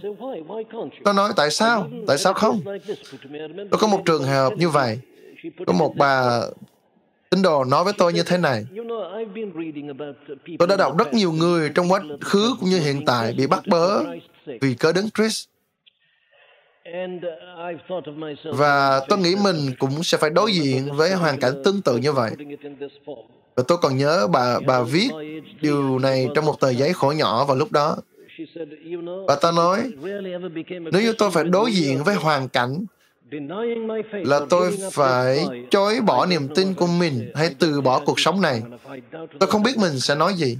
Tôi 1.03 1.13
nói, 1.13 1.32
tại 1.36 1.51
sao? 1.51 1.89
Tại 2.08 2.18
sao 2.18 2.34
không? 2.34 2.62
Tôi 3.72 3.80
có 3.80 3.88
một 3.88 4.01
trường 4.06 4.24
hợp 4.24 4.53
như 4.58 4.70
vậy. 4.70 5.00
Có 5.68 5.74
một 5.74 5.96
bà 5.98 6.42
tín 7.30 7.42
đồ 7.42 7.63
nói 7.63 7.84
với 7.84 7.94
tôi 7.98 8.13
như 8.13 8.24
thế 8.24 8.38
này. 8.38 8.65
Tôi 10.60 10.68
đã 10.68 10.75
đọc 10.77 10.98
rất 10.98 11.13
nhiều 11.13 11.32
người 11.32 11.70
trong 11.75 11.92
quá 11.92 12.01
khứ 12.22 12.56
cũng 12.60 12.70
như 12.70 12.80
hiện 12.80 13.06
tại 13.06 13.34
bị 13.38 13.48
bắt 13.48 13.68
bớ 13.68 14.03
vì 14.62 14.74
cớ 14.74 14.92
đấng 14.92 15.10
Christ. 15.10 15.52
Và 18.53 19.01
tôi 19.09 19.19
nghĩ 19.19 19.35
mình 19.43 19.71
cũng 19.79 20.03
sẽ 20.03 20.17
phải 20.17 20.29
đối 20.29 20.51
diện 20.51 20.89
với 20.95 21.13
hoàn 21.13 21.39
cảnh 21.39 21.61
tương 21.63 21.81
tự 21.81 21.97
như 21.97 22.11
vậy. 22.11 22.31
Và 23.55 23.63
tôi 23.67 23.77
còn 23.81 23.97
nhớ 23.97 24.27
bà 24.27 24.59
bà 24.59 24.81
viết 24.81 25.09
điều 25.61 25.99
này 25.99 26.27
trong 26.35 26.45
một 26.45 26.59
tờ 26.59 26.69
giấy 26.69 26.93
khổ 26.93 27.11
nhỏ 27.11 27.45
vào 27.45 27.57
lúc 27.57 27.71
đó. 27.71 27.97
Bà 29.27 29.35
ta 29.35 29.51
nói, 29.51 29.91
nếu 30.67 31.01
như 31.01 31.13
tôi 31.17 31.31
phải 31.31 31.43
đối 31.43 31.71
diện 31.71 32.03
với 32.03 32.15
hoàn 32.15 32.49
cảnh 32.49 32.85
là 34.11 34.39
tôi 34.49 34.77
phải 34.91 35.45
chối 35.71 36.01
bỏ 36.01 36.25
niềm 36.25 36.47
tin 36.55 36.73
của 36.73 36.87
mình 36.87 37.31
hay 37.35 37.55
từ 37.59 37.81
bỏ 37.81 38.01
cuộc 38.05 38.19
sống 38.19 38.41
này. 38.41 38.61
Tôi 39.39 39.49
không 39.49 39.63
biết 39.63 39.77
mình 39.77 39.99
sẽ 39.99 40.15
nói 40.15 40.33
gì. 40.33 40.57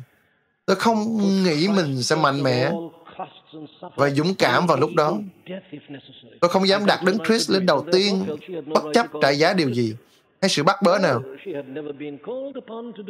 Tôi 0.65 0.75
không 0.75 1.17
nghĩ 1.43 1.67
mình 1.67 2.03
sẽ 2.03 2.15
mạnh 2.15 2.43
mẽ 2.43 2.71
và 3.95 4.10
dũng 4.10 4.36
cảm 4.36 4.67
vào 4.67 4.77
lúc 4.77 4.89
đó. 4.95 5.17
Tôi 6.39 6.50
không 6.50 6.67
dám 6.67 6.86
đặt 6.86 7.03
đứng 7.03 7.17
Chris 7.27 7.51
lên 7.51 7.65
đầu 7.65 7.86
tiên, 7.91 8.25
bất 8.65 8.83
chấp 8.93 9.07
trả 9.22 9.29
giá 9.29 9.53
điều 9.53 9.69
gì 9.69 9.95
hay 10.41 10.50
sự 10.50 10.63
bắt 10.63 10.81
bớ 10.81 11.00
nào. 11.00 11.24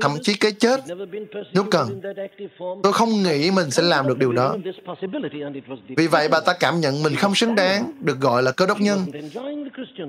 Thậm 0.01 0.11
chí 0.21 0.33
cái 0.33 0.51
chết 0.51 0.79
nếu 1.53 1.63
cần 1.71 2.01
tôi 2.83 2.93
không 2.93 3.23
nghĩ 3.23 3.51
mình 3.51 3.71
sẽ 3.71 3.83
làm 3.83 4.07
được 4.07 4.17
điều 4.17 4.31
đó. 4.31 4.55
Vì 5.97 6.07
vậy 6.07 6.27
bà 6.27 6.39
ta 6.39 6.53
cảm 6.59 6.79
nhận 6.79 7.03
mình 7.03 7.15
không 7.15 7.35
xứng 7.35 7.55
đáng 7.55 7.91
được 7.99 8.19
gọi 8.19 8.43
là 8.43 8.51
cơ 8.51 8.65
đốc 8.65 8.81
nhân. 8.81 8.99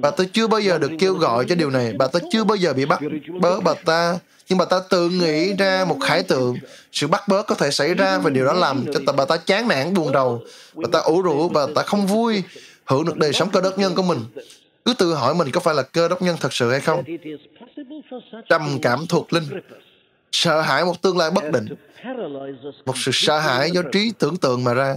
Bà 0.02 0.10
ta 0.10 0.24
chưa 0.32 0.46
bao 0.46 0.60
giờ 0.60 0.78
được 0.78 0.90
kêu 0.98 1.14
gọi 1.14 1.44
cho 1.48 1.54
điều 1.54 1.70
này. 1.70 1.92
Bà 1.98 2.06
ta 2.06 2.20
chưa 2.30 2.44
bao 2.44 2.56
giờ 2.56 2.72
bị 2.72 2.86
bắt 2.86 3.00
bớ 3.40 3.60
bà 3.60 3.74
ta 3.84 4.18
nhưng 4.48 4.58
bà 4.58 4.64
ta 4.64 4.80
tự 4.90 5.08
nghĩ 5.08 5.52
ra 5.52 5.84
một 5.84 5.96
khải 6.00 6.22
tượng. 6.22 6.56
Sự 6.92 7.06
bắt 7.06 7.28
bớ 7.28 7.42
có 7.42 7.54
thể 7.54 7.70
xảy 7.70 7.94
ra 7.94 8.18
và 8.18 8.30
điều 8.30 8.44
đó 8.44 8.52
làm 8.52 8.84
cho 8.92 9.12
bà 9.12 9.24
ta 9.24 9.36
chán 9.36 9.68
nản, 9.68 9.94
buồn 9.94 10.12
rầu. 10.12 10.42
Bà 10.74 10.88
ta 10.92 10.98
ủ 10.98 11.22
rũ 11.22 11.48
và 11.48 11.66
ta 11.74 11.82
không 11.82 12.06
vui. 12.06 12.42
Hưởng 12.84 13.04
được 13.04 13.16
đời 13.16 13.32
sống 13.32 13.50
cơ 13.50 13.60
đốc 13.60 13.78
nhân 13.78 13.94
của 13.94 14.02
mình. 14.02 14.20
Cứ 14.84 14.94
tự 14.94 15.14
hỏi 15.14 15.34
mình 15.34 15.50
có 15.50 15.60
phải 15.60 15.74
là 15.74 15.82
cơ 15.82 16.08
đốc 16.08 16.22
nhân 16.22 16.36
thật 16.40 16.52
sự 16.52 16.70
hay 16.70 16.80
không? 16.80 17.04
Trầm 18.48 18.78
cảm 18.82 19.06
thuộc 19.06 19.32
linh. 19.32 19.44
Sợ 20.32 20.60
hãi 20.60 20.84
một 20.84 21.02
tương 21.02 21.18
lai 21.18 21.30
bất 21.30 21.44
định. 21.52 21.66
Một 22.84 22.98
sự 22.98 23.10
sợ 23.14 23.38
hãi 23.38 23.70
do 23.70 23.82
trí 23.92 24.12
tưởng 24.18 24.36
tượng 24.36 24.64
mà 24.64 24.74
ra. 24.74 24.96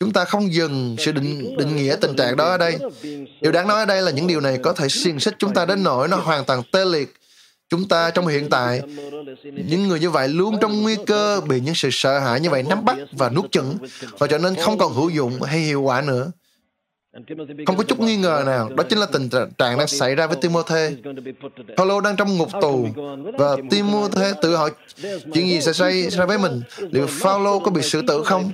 Chúng 0.00 0.12
ta 0.12 0.24
không 0.24 0.52
dừng 0.52 0.96
sự 0.98 1.12
định 1.12 1.56
định 1.56 1.76
nghĩa 1.76 1.96
tình 2.00 2.16
trạng 2.16 2.36
đó 2.36 2.44
ở 2.44 2.58
đây. 2.58 2.78
Điều 3.40 3.52
đáng 3.52 3.68
nói 3.68 3.78
ở 3.78 3.86
đây 3.86 4.02
là 4.02 4.10
những 4.10 4.26
điều 4.26 4.40
này 4.40 4.58
có 4.62 4.72
thể 4.72 4.88
xiềng 4.88 5.20
xích 5.20 5.34
chúng 5.38 5.54
ta 5.54 5.64
đến 5.64 5.82
nỗi 5.82 6.08
nó 6.08 6.16
hoàn 6.16 6.44
toàn 6.44 6.62
tê 6.72 6.84
liệt 6.84 7.14
chúng 7.70 7.88
ta 7.88 8.10
trong 8.10 8.26
hiện 8.26 8.50
tại, 8.50 8.82
những 9.42 9.88
người 9.88 10.00
như 10.00 10.10
vậy 10.10 10.28
luôn 10.28 10.56
trong 10.60 10.82
nguy 10.82 10.96
cơ 11.06 11.40
bị 11.48 11.60
những 11.60 11.74
sự 11.74 11.88
sợ 11.92 12.18
hãi 12.18 12.40
như 12.40 12.50
vậy 12.50 12.62
nắm 12.62 12.84
bắt 12.84 12.98
và 13.12 13.28
nuốt 13.28 13.52
chửng 13.52 13.78
và 14.18 14.26
trở 14.26 14.38
nên 14.38 14.54
không 14.54 14.78
còn 14.78 14.92
hữu 14.92 15.10
dụng 15.10 15.42
hay 15.42 15.60
hiệu 15.60 15.82
quả 15.82 16.02
nữa 16.02 16.30
không 17.66 17.76
có 17.76 17.82
chút 17.82 18.00
nghi 18.00 18.16
ngờ 18.16 18.42
nào, 18.46 18.70
đó 18.76 18.84
chính 18.88 18.98
là 18.98 19.06
tình 19.06 19.28
trạng 19.28 19.78
đang 19.78 19.86
xảy 19.86 20.14
ra 20.14 20.26
với 20.26 20.36
Timothy. 20.36 20.96
Paulo 21.76 22.00
đang 22.00 22.16
trong 22.16 22.36
ngục 22.36 22.48
tù 22.60 22.86
và 23.38 23.56
Timothy 23.70 24.26
tự 24.42 24.56
hỏi 24.56 24.70
chuyện 25.34 25.48
gì 25.48 25.60
sẽ 25.60 25.72
xảy 25.72 26.10
ra 26.10 26.24
với 26.26 26.38
mình. 26.38 26.62
Liệu 26.78 27.06
Paulo 27.22 27.58
có 27.58 27.70
bị 27.70 27.82
xử 27.82 28.02
tử 28.06 28.22
không? 28.24 28.50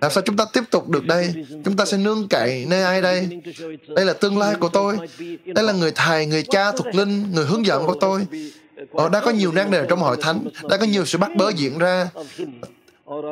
Làm 0.00 0.10
sao 0.10 0.22
chúng 0.26 0.36
ta 0.36 0.44
tiếp 0.52 0.62
tục 0.70 0.88
được 0.88 1.06
đây? 1.06 1.34
Chúng 1.64 1.76
ta 1.76 1.84
sẽ 1.84 1.96
nương 1.96 2.28
cậy 2.28 2.66
nơi 2.68 2.82
ai 2.82 3.02
đây? 3.02 3.28
Đây 3.88 4.04
là 4.04 4.12
tương 4.12 4.38
lai 4.38 4.54
của 4.54 4.68
tôi. 4.68 4.96
Đây 5.44 5.64
là 5.64 5.72
người 5.72 5.92
thầy, 5.94 6.26
người 6.26 6.42
cha 6.42 6.72
thuộc 6.72 6.94
linh, 6.94 7.32
người 7.32 7.44
hướng 7.44 7.66
dẫn 7.66 7.86
của 7.86 7.96
tôi. 8.00 8.26
Ở 8.92 9.08
đã 9.08 9.20
có 9.20 9.30
nhiều 9.30 9.52
nan 9.52 9.70
đề 9.70 9.86
trong 9.88 10.00
hội 10.00 10.16
thánh, 10.20 10.48
đã 10.70 10.76
có 10.76 10.86
nhiều 10.86 11.04
sự 11.04 11.18
bắt 11.18 11.30
bớ 11.36 11.50
diễn 11.56 11.78
ra 11.78 12.08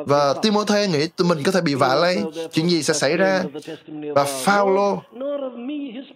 và 0.05 0.33
Timothy 0.33 0.87
nghĩ 0.87 1.07
tụi 1.07 1.27
mình 1.27 1.43
có 1.43 1.51
thể 1.51 1.61
bị 1.61 1.75
vạ 1.75 1.95
lây, 1.95 2.23
chuyện 2.53 2.69
gì 2.69 2.83
sẽ 2.83 2.93
xảy 2.93 3.17
ra. 3.17 3.43
Và 4.15 4.23
Phaolô 4.23 5.01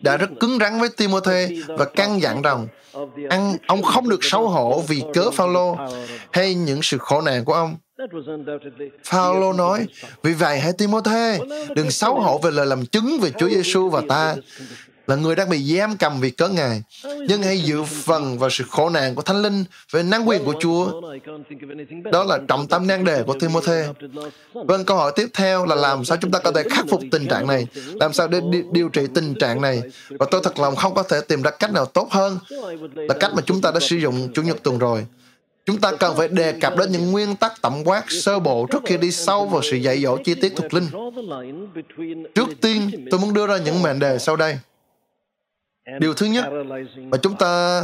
đã 0.02 0.18
rất 0.18 0.30
cứng 0.40 0.58
rắn 0.60 0.80
với 0.80 0.90
Timothy 0.98 1.62
và 1.68 1.86
căn 1.86 2.22
dặn 2.22 2.42
rằng 2.42 2.68
ăn, 3.30 3.58
ông 3.68 3.84
không 3.84 4.10
được 4.10 4.24
xấu 4.24 4.48
hổ 4.48 4.84
vì 4.88 5.04
cớ 5.14 5.32
Phaolô 5.32 5.78
hay 6.32 6.56
những 6.56 6.82
sự 6.82 6.98
khổ 6.98 7.22
nạn 7.22 7.46
của 7.46 7.54
ông. 7.54 7.76
Phaolô 9.04 9.54
nói, 9.54 9.88
vì 10.24 10.34
vậy 10.34 10.60
hãy 10.60 10.74
Timothy, 10.74 11.40
đừng 11.76 11.92
xấu 11.92 12.20
hổ 12.20 12.38
về 12.38 12.52
lời 12.52 12.66
làm 12.66 12.86
chứng 12.86 13.20
về 13.22 13.32
Chúa 13.40 13.50
Giêsu 13.50 13.90
và 13.90 14.02
ta, 14.10 14.36
là 15.12 15.18
người 15.18 15.36
đang 15.36 15.50
bị 15.50 15.78
giam 15.78 15.98
cầm 15.98 16.20
vì 16.20 16.30
cớ 16.30 16.48
Ngài, 16.48 16.84
nhưng 17.28 17.44
hãy 17.44 17.60
dự 17.60 17.84
phần 17.84 18.40
vào 18.40 18.50
sự 18.50 18.64
khổ 18.70 18.90
nạn 18.90 19.16
của 19.16 19.22
Thánh 19.22 19.42
Linh 19.42 19.64
về 19.92 20.04
năng 20.04 20.28
quyền 20.28 20.44
của 20.46 20.54
Chúa. 20.60 21.02
Đó 22.12 22.24
là 22.24 22.40
trọng 22.48 22.68
tâm 22.68 22.88
nan 22.88 23.06
đề 23.06 23.24
của 23.24 23.36
Timothy. 23.40 23.82
Vâng, 24.54 24.86
câu 24.86 24.98
hỏi 24.98 25.12
tiếp 25.16 25.28
theo 25.34 25.66
là 25.66 25.76
làm 25.76 26.06
sao 26.06 26.18
chúng 26.22 26.32
ta 26.32 26.40
có 26.40 26.52
thể 26.52 26.64
khắc 26.70 26.86
phục 26.90 27.02
tình 27.12 27.28
trạng 27.28 27.48
này, 27.48 27.68
làm 27.94 28.14
sao 28.14 28.28
để 28.28 28.42
đi, 28.52 28.62
điều 28.72 28.90
trị 28.90 29.02
tình 29.16 29.36
trạng 29.40 29.62
này. 29.62 29.82
Và 30.10 30.26
tôi 30.32 30.42
thật 30.44 30.60
lòng 30.60 30.76
không 30.76 30.94
có 30.94 31.04
thể 31.04 31.22
tìm 31.28 31.42
ra 31.42 31.52
cách 31.52 31.74
nào 31.74 31.86
tốt 31.86 32.08
hơn 32.12 32.40
là 32.96 33.14
cách 33.20 33.32
mà 33.36 33.42
chúng 33.46 33.62
ta 33.62 33.72
đã 33.72 33.80
sử 33.80 33.96
dụng 33.96 34.34
Chủ 34.34 34.42
nhật 34.42 34.64
tuần 34.64 34.78
rồi. 34.78 35.06
Chúng 35.66 35.78
ta 35.78 35.92
cần 36.00 36.18
phải 36.18 36.28
đề 36.28 36.52
cập 36.52 36.78
đến 36.78 36.92
những 36.92 37.12
nguyên 37.12 37.36
tắc 37.36 37.62
tổng 37.62 37.84
quát 37.86 38.04
sơ 38.10 38.40
bộ 38.40 38.68
trước 38.72 38.84
khi 38.86 38.98
đi 38.98 39.12
sâu 39.12 39.46
vào 39.46 39.62
sự 39.72 39.78
dạy 39.78 40.02
dỗ 40.02 40.18
chi 40.24 40.34
tiết 40.34 40.54
thuộc 40.56 40.74
linh. 40.74 40.88
Trước 42.36 42.50
tiên, 42.62 43.08
tôi 43.12 43.20
muốn 43.20 43.34
đưa 43.34 43.48
ra 43.48 43.58
những 43.58 43.82
mệnh 43.82 44.00
đề 44.00 44.20
sau 44.20 44.36
đây 44.36 44.58
điều 46.00 46.14
thứ 46.14 46.26
nhất 46.26 46.46
mà 46.96 47.18
chúng 47.18 47.36
ta 47.36 47.82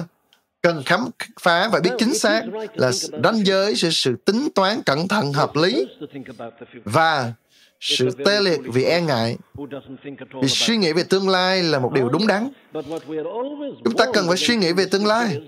cần 0.62 0.84
khám 0.86 1.10
phá 1.40 1.70
và 1.74 1.80
biết 1.80 1.90
chính 1.98 2.14
xác 2.14 2.44
là 2.74 2.92
ranh 3.24 3.46
giới 3.46 3.76
giữa 3.76 3.90
sự 3.90 4.16
tính 4.26 4.48
toán 4.56 4.82
cẩn 4.86 5.08
thận 5.08 5.34
hợp 5.34 5.56
lý 5.56 5.88
và 6.86 7.34
sự 7.80 8.10
tê 8.26 8.40
liệt 8.42 8.60
vì 8.74 8.84
e 8.84 9.02
ngại. 9.02 9.38
Vì 10.42 10.48
suy 10.48 10.78
nghĩ 10.78 10.94
về 10.94 11.04
tương 11.10 11.30
lai 11.30 11.64
là 11.64 11.80
một 11.80 11.94
điều 11.94 12.10
đúng 12.10 12.28
đắn. 12.28 12.50
Chúng 13.84 13.96
ta 13.98 14.06
cần 14.14 14.28
phải 14.28 14.38
suy 14.38 14.56
nghĩ 14.56 14.74
về 14.74 14.86
tương 14.92 15.06
lai. 15.06 15.42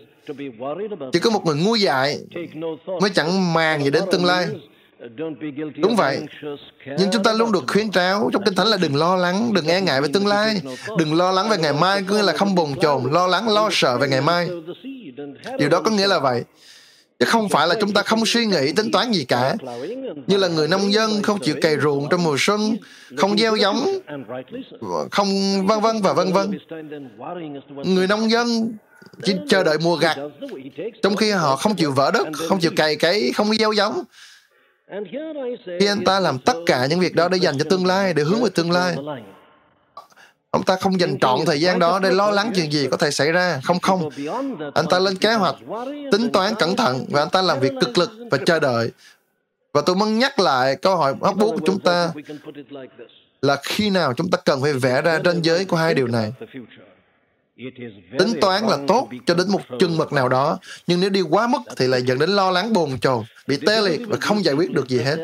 Chỉ 1.14 1.20
có 1.20 1.30
một 1.30 1.46
người 1.46 1.56
ngu 1.56 1.76
dại 1.76 2.20
mới 3.02 3.10
chẳng 3.10 3.54
màng 3.54 3.84
gì 3.84 3.92
đến 3.92 4.04
tương 4.12 4.26
lai. 4.26 4.48
Đúng 5.78 5.96
vậy. 5.98 6.22
Nhưng 6.86 7.12
chúng 7.12 7.24
ta 7.24 7.34
luôn 7.34 7.52
được 7.52 7.64
khuyến 7.68 7.92
cáo 7.92 8.30
trong 8.34 8.44
Kinh 8.44 8.56
Thánh 8.56 8.68
là 8.68 8.78
đừng 8.78 8.96
lo 8.96 9.16
lắng, 9.16 9.54
đừng 9.54 9.68
e 9.68 9.82
ngại 9.82 10.02
về 10.02 10.08
tương 10.14 10.28
lai, 10.28 10.62
đừng 10.98 11.14
lo 11.14 11.32
lắng 11.32 11.50
về 11.50 11.58
ngày 11.58 11.74
mai, 11.74 12.04
có 12.08 12.16
nghĩa 12.16 12.24
là 12.24 12.34
không 12.34 12.56
bồn 12.56 12.70
chồn, 12.82 13.04
lo 13.12 13.28
lắng, 13.28 13.50
lo 13.50 13.70
sợ 13.72 13.98
về 13.98 14.08
ngày 14.08 14.22
mai. 14.22 14.50
Điều 15.60 15.70
đó 15.70 15.82
có 15.82 15.92
nghĩa 15.92 16.08
là 16.08 16.20
vậy. 16.20 16.44
Chứ 17.20 17.26
không 17.26 17.50
phải 17.50 17.68
là 17.68 17.76
chúng 17.82 17.94
ta 17.94 18.02
không 18.02 18.26
suy 18.26 18.46
nghĩ 18.46 18.74
tính 18.74 18.92
toán 18.92 19.12
gì 19.12 19.26
cả. 19.26 19.56
Như 20.28 20.38
là 20.38 20.48
người 20.48 20.68
nông 20.68 20.94
dân 20.94 21.22
không 21.24 21.40
chịu 21.40 21.56
cày 21.62 21.78
ruộng 21.80 22.08
trong 22.10 22.24
mùa 22.24 22.36
xuân, 22.40 22.78
không 23.18 23.38
gieo 23.38 23.56
giống, 23.56 24.00
không 25.12 25.28
vân 25.68 25.80
vân 25.82 26.02
và 26.02 26.14
vân 26.14 26.34
vân. 26.34 26.60
Người 27.86 28.08
nông 28.08 28.32
dân 28.32 28.74
chỉ 29.24 29.36
chờ 29.50 29.64
đợi 29.64 29.78
mùa 29.84 29.96
gặt, 29.96 30.18
trong 31.02 31.16
khi 31.16 31.32
họ 31.32 31.56
không 31.56 31.76
chịu 31.76 31.92
vỡ 31.92 32.12
đất, 32.14 32.28
không 32.50 32.60
chịu 32.60 32.72
cày 32.76 32.96
cấy, 32.96 33.32
không 33.36 33.54
gieo 33.54 33.72
giống 33.72 34.04
khi 35.80 35.88
anh 35.88 36.04
ta 36.06 36.20
làm 36.20 36.40
tất 36.40 36.54
cả 36.66 36.86
những 36.86 37.00
việc 37.00 37.16
đó 37.16 37.30
để 37.30 37.38
dành 37.38 37.58
cho 37.58 37.66
tương 37.70 37.86
lai, 37.86 38.14
để 38.14 38.24
hướng 38.24 38.44
về 38.44 38.50
tương 38.56 38.72
lai, 38.72 38.96
ông 40.52 40.64
ta 40.64 40.76
không 40.76 41.00
dành 41.00 41.20
trọn 41.20 41.40
thời 41.46 41.62
gian 41.62 41.80
đó 41.80 42.00
để 42.00 42.12
lo 42.12 42.32
lắng 42.32 42.52
chuyện 42.56 42.72
gì 42.72 42.88
có 42.92 42.98
thể 42.98 43.12
xảy 43.12 43.32
ra. 43.32 43.62
Không 43.64 43.80
không. 43.80 44.10
Anh 44.74 44.86
ta 44.90 45.00
lên 45.00 45.18
kế 45.18 45.34
hoạch, 45.34 45.56
tính 46.12 46.30
toán 46.34 46.56
cẩn 46.56 46.76
thận 46.76 47.06
và 47.10 47.22
anh 47.22 47.30
ta 47.30 47.42
làm 47.42 47.60
việc 47.60 47.72
cực 47.82 47.98
lực 47.98 48.12
và 48.32 48.38
chờ 48.46 48.60
đợi. 48.60 48.92
Và 49.74 49.82
tôi 49.86 49.96
muốn 49.96 50.20
nhắc 50.20 50.40
lại 50.40 50.76
câu 50.76 50.96
hỏi 50.96 51.14
hóc 51.22 51.38
bút 51.38 51.52
của 51.52 51.62
chúng 51.66 51.80
ta 51.80 52.12
là 53.42 53.58
khi 53.64 53.90
nào 53.90 54.14
chúng 54.14 54.30
ta 54.30 54.38
cần 54.46 54.62
phải 54.62 54.74
vẽ 54.74 55.02
ra 55.02 55.20
ranh 55.26 55.46
giới 55.46 55.66
của 55.66 55.78
hai 55.78 55.94
điều 55.94 56.08
này. 56.08 56.34
Tính 58.20 58.34
toán 58.42 58.68
là 58.68 58.78
tốt 58.88 59.08
cho 59.26 59.34
đến 59.34 59.52
một 59.52 59.62
chừng 59.80 59.98
mực 59.98 60.14
nào 60.14 60.30
đó, 60.30 60.58
nhưng 60.88 61.00
nếu 61.00 61.10
đi 61.10 61.22
quá 61.22 61.48
mức 61.48 61.60
thì 61.78 61.88
lại 61.88 62.02
dẫn 62.02 62.20
đến 62.20 62.30
lo 62.30 62.52
lắng 62.52 62.74
bồn 62.74 63.00
chồn, 63.00 63.24
bị 63.48 63.58
tê 63.68 63.82
liệt 63.82 64.02
và 64.08 64.18
không 64.22 64.46
giải 64.46 64.56
quyết 64.56 64.72
được 64.72 64.88
gì 64.88 65.00
hết. 65.00 65.18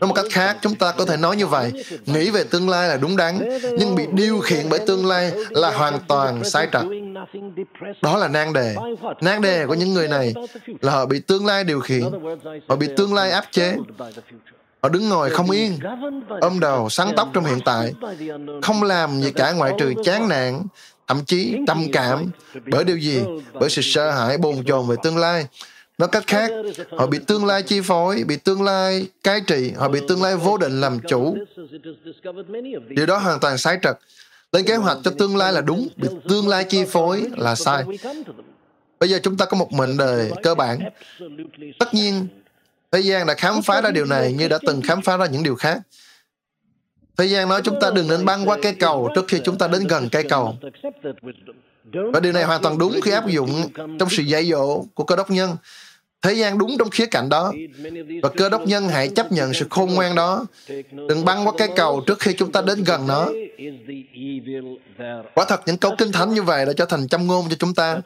Nói 0.00 0.08
một 0.08 0.14
cách 0.14 0.24
khác, 0.30 0.56
chúng 0.62 0.74
ta 0.74 0.92
có 0.98 1.04
thể 1.04 1.16
nói 1.16 1.36
như 1.36 1.46
vậy, 1.46 1.72
nghĩ 2.06 2.30
về 2.30 2.44
tương 2.44 2.68
lai 2.68 2.88
là 2.88 2.96
đúng 2.96 3.16
đắn, 3.16 3.48
nhưng 3.78 3.94
bị 3.94 4.06
điều 4.12 4.40
khiển 4.40 4.66
bởi 4.70 4.80
tương 4.86 5.06
lai 5.06 5.32
là 5.50 5.70
hoàn 5.70 5.98
toàn 6.08 6.44
sai 6.44 6.68
trật. 6.72 6.82
Đó 8.02 8.18
là 8.18 8.28
nan 8.28 8.52
đề. 8.52 8.76
Nan 9.20 9.42
đề 9.42 9.66
của 9.66 9.74
những 9.74 9.94
người 9.94 10.08
này 10.08 10.34
là 10.80 10.92
họ 10.92 11.06
bị 11.06 11.20
tương 11.20 11.46
lai 11.46 11.64
điều 11.64 11.80
khiển, 11.80 12.02
họ 12.68 12.76
bị 12.76 12.88
tương 12.96 13.14
lai 13.14 13.30
áp 13.30 13.44
chế. 13.50 13.76
Họ 14.82 14.88
đứng 14.88 15.08
ngồi 15.08 15.30
không 15.30 15.50
yên, 15.50 15.78
ôm 16.40 16.60
đầu, 16.60 16.88
sắn 16.88 17.08
tóc 17.16 17.28
trong 17.32 17.44
hiện 17.44 17.58
tại, 17.64 17.94
không 18.62 18.82
làm 18.82 19.22
gì 19.22 19.30
cả 19.30 19.52
ngoại 19.52 19.72
trừ 19.78 19.92
chán 20.04 20.28
nản, 20.28 20.62
thậm 21.08 21.24
chí 21.24 21.56
trầm 21.66 21.86
cảm 21.92 22.30
bởi 22.66 22.84
điều 22.84 22.96
gì? 22.96 23.20
bởi 23.52 23.70
sự 23.70 23.82
sợ 23.82 24.10
hãi 24.10 24.38
bồn 24.38 24.64
chồn 24.66 24.88
về 24.88 24.96
tương 25.02 25.16
lai. 25.16 25.46
Nói 25.98 26.08
cách 26.12 26.24
khác 26.26 26.50
họ 26.90 27.06
bị 27.06 27.18
tương 27.26 27.44
lai 27.46 27.62
chi 27.62 27.80
phối 27.80 28.24
bị 28.26 28.36
tương 28.36 28.62
lai 28.62 29.06
cai 29.22 29.40
trị 29.40 29.72
họ 29.76 29.88
bị 29.88 30.00
tương 30.08 30.22
lai 30.22 30.36
vô 30.36 30.58
định 30.58 30.80
làm 30.80 30.98
chủ. 31.08 31.36
Điều 32.88 33.06
đó 33.06 33.18
hoàn 33.18 33.40
toàn 33.40 33.58
sai 33.58 33.78
trật. 33.82 33.98
Lên 34.52 34.64
kế 34.66 34.76
hoạch 34.76 34.98
cho 35.04 35.10
tương 35.18 35.36
lai 35.36 35.52
là 35.52 35.60
đúng 35.60 35.88
bị 35.96 36.08
tương 36.28 36.48
lai 36.48 36.64
chi 36.64 36.84
phối 36.84 37.24
là 37.36 37.54
sai. 37.54 37.84
Bây 39.00 39.08
giờ 39.08 39.18
chúng 39.22 39.36
ta 39.36 39.44
có 39.44 39.56
một 39.56 39.72
mệnh 39.72 39.96
đời 39.96 40.32
cơ 40.42 40.54
bản. 40.54 40.80
Tất 41.78 41.94
nhiên 41.94 42.26
thế 42.92 43.00
gian 43.00 43.26
đã 43.26 43.34
khám 43.34 43.62
phá 43.62 43.80
ra 43.80 43.90
điều 43.90 44.04
này 44.04 44.32
như 44.32 44.48
đã 44.48 44.58
từng 44.66 44.82
khám 44.82 45.02
phá 45.02 45.16
ra 45.16 45.26
những 45.26 45.42
điều 45.42 45.56
khác 45.56 45.78
Thế 47.16 47.24
gian 47.24 47.48
nói 47.48 47.60
chúng 47.64 47.80
ta 47.80 47.90
đừng 47.94 48.08
nên 48.08 48.24
băng 48.24 48.48
qua 48.48 48.56
cây 48.62 48.74
cầu 48.74 49.08
trước 49.14 49.24
khi 49.28 49.40
chúng 49.44 49.58
ta 49.58 49.68
đến 49.68 49.86
gần 49.86 50.08
cây 50.12 50.24
cầu. 50.28 50.54
Và 52.12 52.20
điều 52.20 52.32
này 52.32 52.44
hoàn 52.44 52.62
toàn 52.62 52.78
đúng 52.78 53.00
khi 53.02 53.10
áp 53.10 53.28
dụng 53.28 53.68
trong 53.98 54.08
sự 54.10 54.22
dạy 54.22 54.50
dỗ 54.50 54.84
của 54.94 55.04
cơ 55.04 55.16
đốc 55.16 55.30
nhân. 55.30 55.56
Thế 56.22 56.32
gian 56.32 56.58
đúng 56.58 56.76
trong 56.78 56.90
khía 56.90 57.06
cạnh 57.06 57.28
đó. 57.28 57.52
Và 58.22 58.28
cơ 58.28 58.48
đốc 58.48 58.66
nhân 58.66 58.88
hãy 58.88 59.08
chấp 59.08 59.32
nhận 59.32 59.54
sự 59.54 59.66
khôn 59.70 59.94
ngoan 59.94 60.14
đó. 60.14 60.46
Đừng 61.08 61.24
băng 61.24 61.46
qua 61.46 61.52
cây 61.58 61.68
cầu 61.76 62.02
trước 62.06 62.18
khi 62.18 62.32
chúng 62.32 62.52
ta 62.52 62.62
đến 62.62 62.84
gần 62.84 63.06
nó. 63.06 63.28
Quả 65.34 65.44
thật 65.48 65.60
những 65.66 65.76
câu 65.76 65.94
kinh 65.98 66.12
thánh 66.12 66.34
như 66.34 66.42
vậy 66.42 66.66
đã 66.66 66.72
trở 66.76 66.84
thành 66.84 67.08
châm 67.08 67.26
ngôn 67.26 67.46
cho 67.50 67.56
chúng 67.58 67.74
ta. 67.74 68.00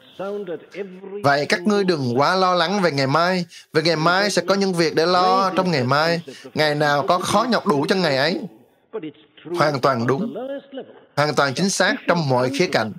Vậy 1.23 1.45
các 1.49 1.61
ngươi 1.67 1.83
đừng 1.83 2.19
quá 2.19 2.35
lo 2.35 2.55
lắng 2.55 2.81
về 2.81 2.91
ngày 2.91 3.07
mai. 3.07 3.45
Về 3.73 3.81
ngày 3.81 3.95
mai 3.95 4.29
sẽ 4.29 4.41
có 4.47 4.55
những 4.55 4.73
việc 4.73 4.95
để 4.95 5.05
lo 5.05 5.51
trong 5.55 5.71
ngày 5.71 5.83
mai. 5.83 6.21
Ngày 6.53 6.75
nào 6.75 7.05
có 7.07 7.19
khó 7.19 7.47
nhọc 7.49 7.67
đủ 7.67 7.85
cho 7.89 7.95
ngày 7.95 8.17
ấy 8.17 8.39
hoàn 9.57 9.81
toàn 9.81 10.07
đúng. 10.07 10.35
hoàn 11.15 11.35
toàn 11.35 11.53
chính 11.53 11.69
xác 11.69 11.95
trong 12.07 12.29
mọi 12.29 12.49
khía 12.49 12.67
cạnh. 12.67 12.93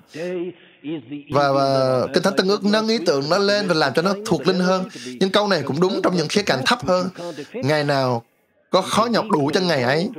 và, 1.31 1.51
và 1.51 2.07
kinh 2.13 2.23
thánh 2.23 2.35
tân 2.37 2.47
ước 2.47 2.63
nâng 2.65 2.87
ý 2.87 2.97
tưởng 3.05 3.29
nó 3.29 3.37
lên 3.37 3.67
và 3.67 3.73
làm 3.73 3.93
cho 3.93 4.01
nó 4.01 4.13
thuộc 4.25 4.47
linh 4.47 4.59
hơn. 4.59 4.85
Nhưng 5.19 5.31
câu 5.31 5.47
này 5.47 5.61
cũng 5.65 5.79
đúng 5.81 6.01
trong 6.03 6.15
những 6.15 6.27
khía 6.27 6.41
cạnh 6.41 6.61
thấp 6.65 6.87
hơn. 6.87 7.09
Ngày 7.53 7.83
nào 7.83 8.23
có 8.69 8.81
khó 8.81 9.05
nhọc 9.05 9.25
đủ 9.29 9.51
cho 9.53 9.61
ngày 9.61 9.83
ấy. 9.83 10.09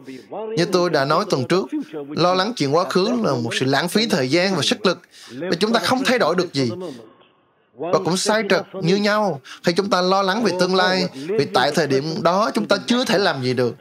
Như 0.56 0.64
tôi 0.72 0.90
đã 0.90 1.04
nói 1.04 1.24
tuần 1.30 1.44
trước 1.48 1.66
lo 2.08 2.34
lắng 2.34 2.52
chuyện 2.56 2.74
quá 2.74 2.84
khứ 2.84 3.08
là 3.24 3.34
một 3.34 3.54
sự 3.60 3.66
lãng 3.66 3.88
phí 3.88 4.06
thời 4.06 4.30
gian 4.30 4.56
và 4.56 4.62
sức 4.62 4.86
lực. 4.86 4.98
Và 5.32 5.56
chúng 5.60 5.72
ta 5.72 5.80
không 5.80 6.04
thay 6.04 6.18
đổi 6.18 6.34
được 6.34 6.52
gì 6.54 6.70
và 7.74 7.98
cũng 8.04 8.16
sai 8.16 8.42
trật 8.48 8.62
như 8.82 8.96
nhau. 8.96 9.40
Khi 9.64 9.72
chúng 9.72 9.90
ta 9.90 10.00
lo 10.00 10.22
lắng 10.22 10.42
về 10.42 10.52
tương 10.60 10.74
lai, 10.74 11.04
vì 11.14 11.46
tại 11.54 11.70
thời 11.74 11.86
điểm 11.86 12.04
đó 12.22 12.50
chúng 12.54 12.68
ta 12.68 12.76
chưa 12.86 13.04
thể 13.04 13.18
làm 13.18 13.42
gì 13.42 13.54
được. 13.54 13.76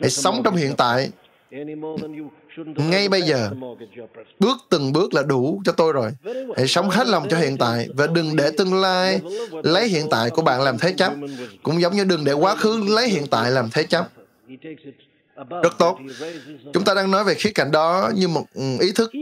Hãy 0.00 0.10
sống 0.10 0.42
trong 0.44 0.56
hiện 0.56 0.74
tại. 0.76 1.10
Ngay 2.76 3.08
bây 3.08 3.22
giờ, 3.22 3.50
bước 4.40 4.56
từng 4.70 4.92
bước 4.92 5.14
là 5.14 5.22
đủ 5.22 5.62
cho 5.64 5.72
tôi 5.72 5.92
rồi. 5.92 6.10
Hãy 6.56 6.68
sống 6.68 6.90
hết 6.90 7.06
lòng 7.06 7.28
cho 7.28 7.38
hiện 7.38 7.58
tại 7.58 7.88
và 7.94 8.06
đừng 8.06 8.36
để 8.36 8.50
tương 8.58 8.80
lai 8.80 9.20
lấy 9.62 9.88
hiện 9.88 10.06
tại 10.10 10.30
của 10.30 10.42
bạn 10.42 10.62
làm 10.62 10.78
thế 10.78 10.92
chấp, 10.92 11.12
cũng 11.62 11.80
giống 11.80 11.96
như 11.96 12.04
đừng 12.04 12.24
để 12.24 12.32
quá 12.32 12.56
khứ 12.56 12.84
lấy 12.88 13.08
hiện 13.08 13.26
tại 13.26 13.50
làm 13.50 13.70
thế 13.70 13.82
chấp 13.82 14.08
rất 15.36 15.78
tốt. 15.78 15.98
chúng 16.72 16.84
ta 16.84 16.94
đang 16.94 17.10
nói 17.10 17.24
về 17.24 17.34
khía 17.34 17.50
cạnh 17.54 17.70
đó 17.70 18.10
như 18.14 18.28
một 18.28 18.44
ừ, 18.54 18.62
ý 18.80 18.92
thức 18.92 19.12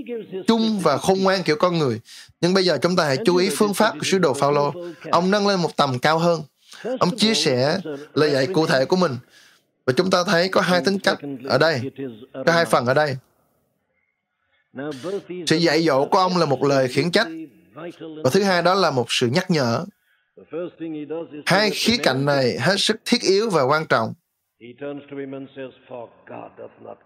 chung 0.47 0.81
và 0.83 0.97
khôn 0.97 1.23
ngoan 1.23 1.43
kiểu 1.43 1.57
con 1.57 1.79
người. 1.79 2.01
Nhưng 2.41 2.55
bây 2.55 2.65
giờ 2.65 2.79
chúng 2.83 2.97
ta 2.97 3.05
hãy 3.05 3.19
chú 3.25 3.37
ý 3.37 3.51
phương 3.57 3.75
pháp 3.75 3.93
của 3.99 4.05
sứ 4.05 4.19
đồ 4.19 4.35
Phaolô. 4.35 4.73
ông 5.11 5.31
nâng 5.31 5.47
lên 5.47 5.63
một 5.63 5.77
tầm 5.77 5.99
cao 5.99 6.19
hơn. 6.19 6.43
Ông 7.01 7.17
chia 7.17 7.35
sẻ 7.35 7.81
lời 8.15 8.31
dạy 8.31 8.47
cụ 8.47 8.67
thể 8.67 8.85
của 8.85 8.97
mình. 8.97 9.17
Và 9.87 9.93
chúng 9.97 10.11
ta 10.11 10.25
thấy 10.27 10.49
có 10.49 10.61
hai 10.61 10.81
tính 10.85 10.99
cách 10.99 11.19
ở 11.45 11.59
đây. 11.59 11.81
có 12.47 12.53
hai 12.53 12.65
phần 12.65 12.87
ở 12.87 12.95
đây. 12.95 13.17
Sự 15.47 15.57
dạy 15.57 15.83
dỗ 15.83 16.05
của 16.05 16.19
ông 16.19 16.37
là 16.37 16.47
một 16.47 16.65
lời 16.65 16.89
khiển 16.89 17.11
trách. 17.11 17.29
và 18.25 18.31
thứ 18.33 18.43
hai 18.43 18.63
đó 18.63 18.75
là 18.75 18.91
một 18.91 19.07
sự 19.09 19.27
nhắc 19.27 19.51
nhở. 19.51 19.85
Hai 21.47 21.71
khía 21.71 21.97
cạnh 21.97 22.25
này 22.25 22.59
hết 22.59 22.75
sức 22.79 22.97
thiết 23.05 23.23
yếu 23.23 23.51
và 23.51 23.63
quan 23.63 23.87
trọng 23.87 24.13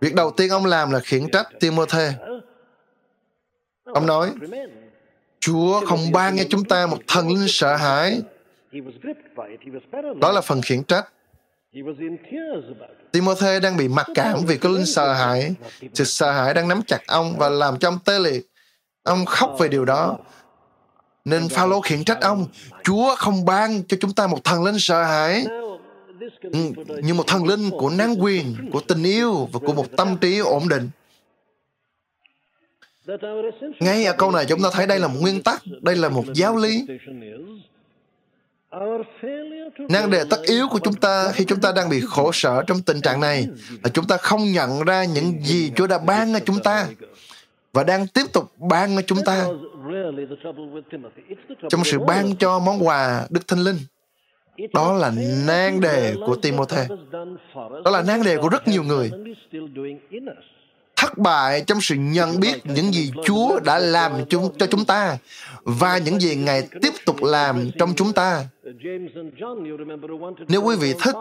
Việc 0.01 0.14
đầu 0.14 0.31
tiên 0.31 0.51
ông 0.51 0.64
làm 0.64 0.90
là 0.90 1.01
khiển 1.01 1.31
trách 1.33 1.47
Timothy. 1.61 2.07
Ông 3.85 4.07
nói, 4.07 4.31
Chúa 5.40 5.87
không 5.87 6.12
ban 6.12 6.38
cho 6.38 6.45
chúng 6.51 6.64
ta 6.64 6.87
một 6.87 6.99
thần 7.07 7.29
linh 7.29 7.49
sợ 7.49 7.77
hãi. 7.77 8.23
Đó 10.21 10.33
là 10.33 10.40
phần 10.40 10.62
khiển 10.62 10.85
trách. 10.85 11.09
Timothy 13.12 13.61
đang 13.62 13.77
bị 13.77 13.88
mặc 13.88 14.07
cảm 14.14 14.38
vì 14.47 14.59
cái 14.59 14.73
linh 14.73 14.87
sợ 14.87 15.12
hãi. 15.12 15.55
Sự 15.95 16.05
sợ 16.05 16.33
hãi 16.33 16.55
đang 16.55 16.69
nắm 16.69 16.83
chặt 16.87 17.01
ông 17.07 17.35
và 17.38 17.49
làm 17.49 17.79
cho 17.79 17.88
ông 17.88 17.99
tê 18.05 18.19
liệt. 18.19 18.47
Ông 19.03 19.25
khóc 19.25 19.57
về 19.59 19.69
điều 19.69 19.85
đó. 19.85 20.19
Nên 21.25 21.49
Phaolô 21.49 21.81
khiển 21.81 22.05
trách 22.05 22.21
ông, 22.21 22.47
Chúa 22.85 23.14
không 23.17 23.45
ban 23.45 23.83
cho 23.83 23.97
chúng 24.01 24.12
ta 24.12 24.27
một 24.27 24.45
thần 24.45 24.64
linh 24.64 24.79
sợ 24.79 25.03
hãi. 25.03 25.45
Ừ, 26.53 26.73
như 27.03 27.15
một 27.15 27.25
thần 27.27 27.45
linh 27.45 27.71
của 27.71 27.91
năng 27.91 28.23
quyền, 28.23 28.71
của 28.73 28.81
tình 28.81 29.03
yêu 29.03 29.49
và 29.53 29.59
của 29.59 29.73
một 29.73 29.97
tâm 29.97 30.17
trí 30.21 30.39
ổn 30.39 30.69
định. 30.69 30.91
Ngay 33.81 34.05
ở 34.05 34.15
câu 34.19 34.31
này 34.31 34.47
chúng 34.49 34.63
ta 34.63 34.69
thấy 34.73 34.87
đây 34.87 34.99
là 34.99 35.09
một 35.09 35.19
nguyên 35.21 35.43
tắc, 35.43 35.63
đây 35.81 35.97
là 35.97 36.09
một 36.09 36.25
giáo 36.35 36.57
lý. 36.57 36.87
Năng 39.89 40.11
đề 40.11 40.25
tất 40.31 40.43
yếu 40.43 40.69
của 40.69 40.79
chúng 40.79 40.95
ta 40.95 41.33
khi 41.33 41.45
chúng 41.45 41.61
ta 41.61 41.73
đang 41.77 41.89
bị 41.89 42.01
khổ 42.01 42.31
sở 42.33 42.63
trong 42.67 42.83
tình 42.83 43.01
trạng 43.01 43.21
này 43.21 43.47
là 43.83 43.91
chúng 43.95 44.07
ta 44.07 44.17
không 44.17 44.53
nhận 44.53 44.85
ra 44.85 45.05
những 45.05 45.45
gì 45.45 45.73
Chúa 45.77 45.87
đã 45.87 45.99
ban 45.99 46.33
cho 46.33 46.39
chúng 46.39 46.63
ta 46.63 46.87
và 47.73 47.85
đang 47.85 48.07
tiếp 48.07 48.23
tục 48.33 48.53
ban 48.59 48.97
cho 48.97 49.03
chúng 49.03 49.19
ta 49.25 49.47
trong 51.71 51.85
sự 51.85 51.99
ban 51.99 52.37
cho 52.37 52.59
món 52.59 52.87
quà 52.87 53.27
Đức 53.31 53.49
Thánh 53.49 53.59
Linh. 53.59 53.79
Đó 54.75 54.93
là 54.93 55.12
nan 55.47 55.81
đề 55.81 56.14
của 56.27 56.37
Timothy. 56.37 56.83
Đó 57.85 57.90
là 57.90 58.03
nan 58.03 58.23
đề 58.23 58.37
của 58.37 58.49
rất 58.49 58.69
nhiều 58.69 58.83
người. 58.83 59.11
Thất 60.97 61.19
bại 61.19 61.64
trong 61.67 61.81
sự 61.81 61.95
nhận 61.95 62.40
biết 62.40 62.67
những 62.67 62.95
gì 62.95 63.12
Chúa 63.25 63.61
đã 63.64 63.79
làm 63.79 64.12
chúng, 64.29 64.59
cho 64.59 64.67
chúng 64.67 64.85
ta 64.85 65.19
và 65.62 65.99
những 65.99 66.21
gì 66.21 66.35
Ngài 66.35 66.69
tiếp 66.83 66.93
tục 67.07 67.23
làm 67.23 67.71
trong 67.79 67.95
chúng 67.97 68.12
ta. 68.12 68.45
Nếu 70.49 70.62
quý 70.62 70.77
vị 70.77 70.95
thích, 71.03 71.14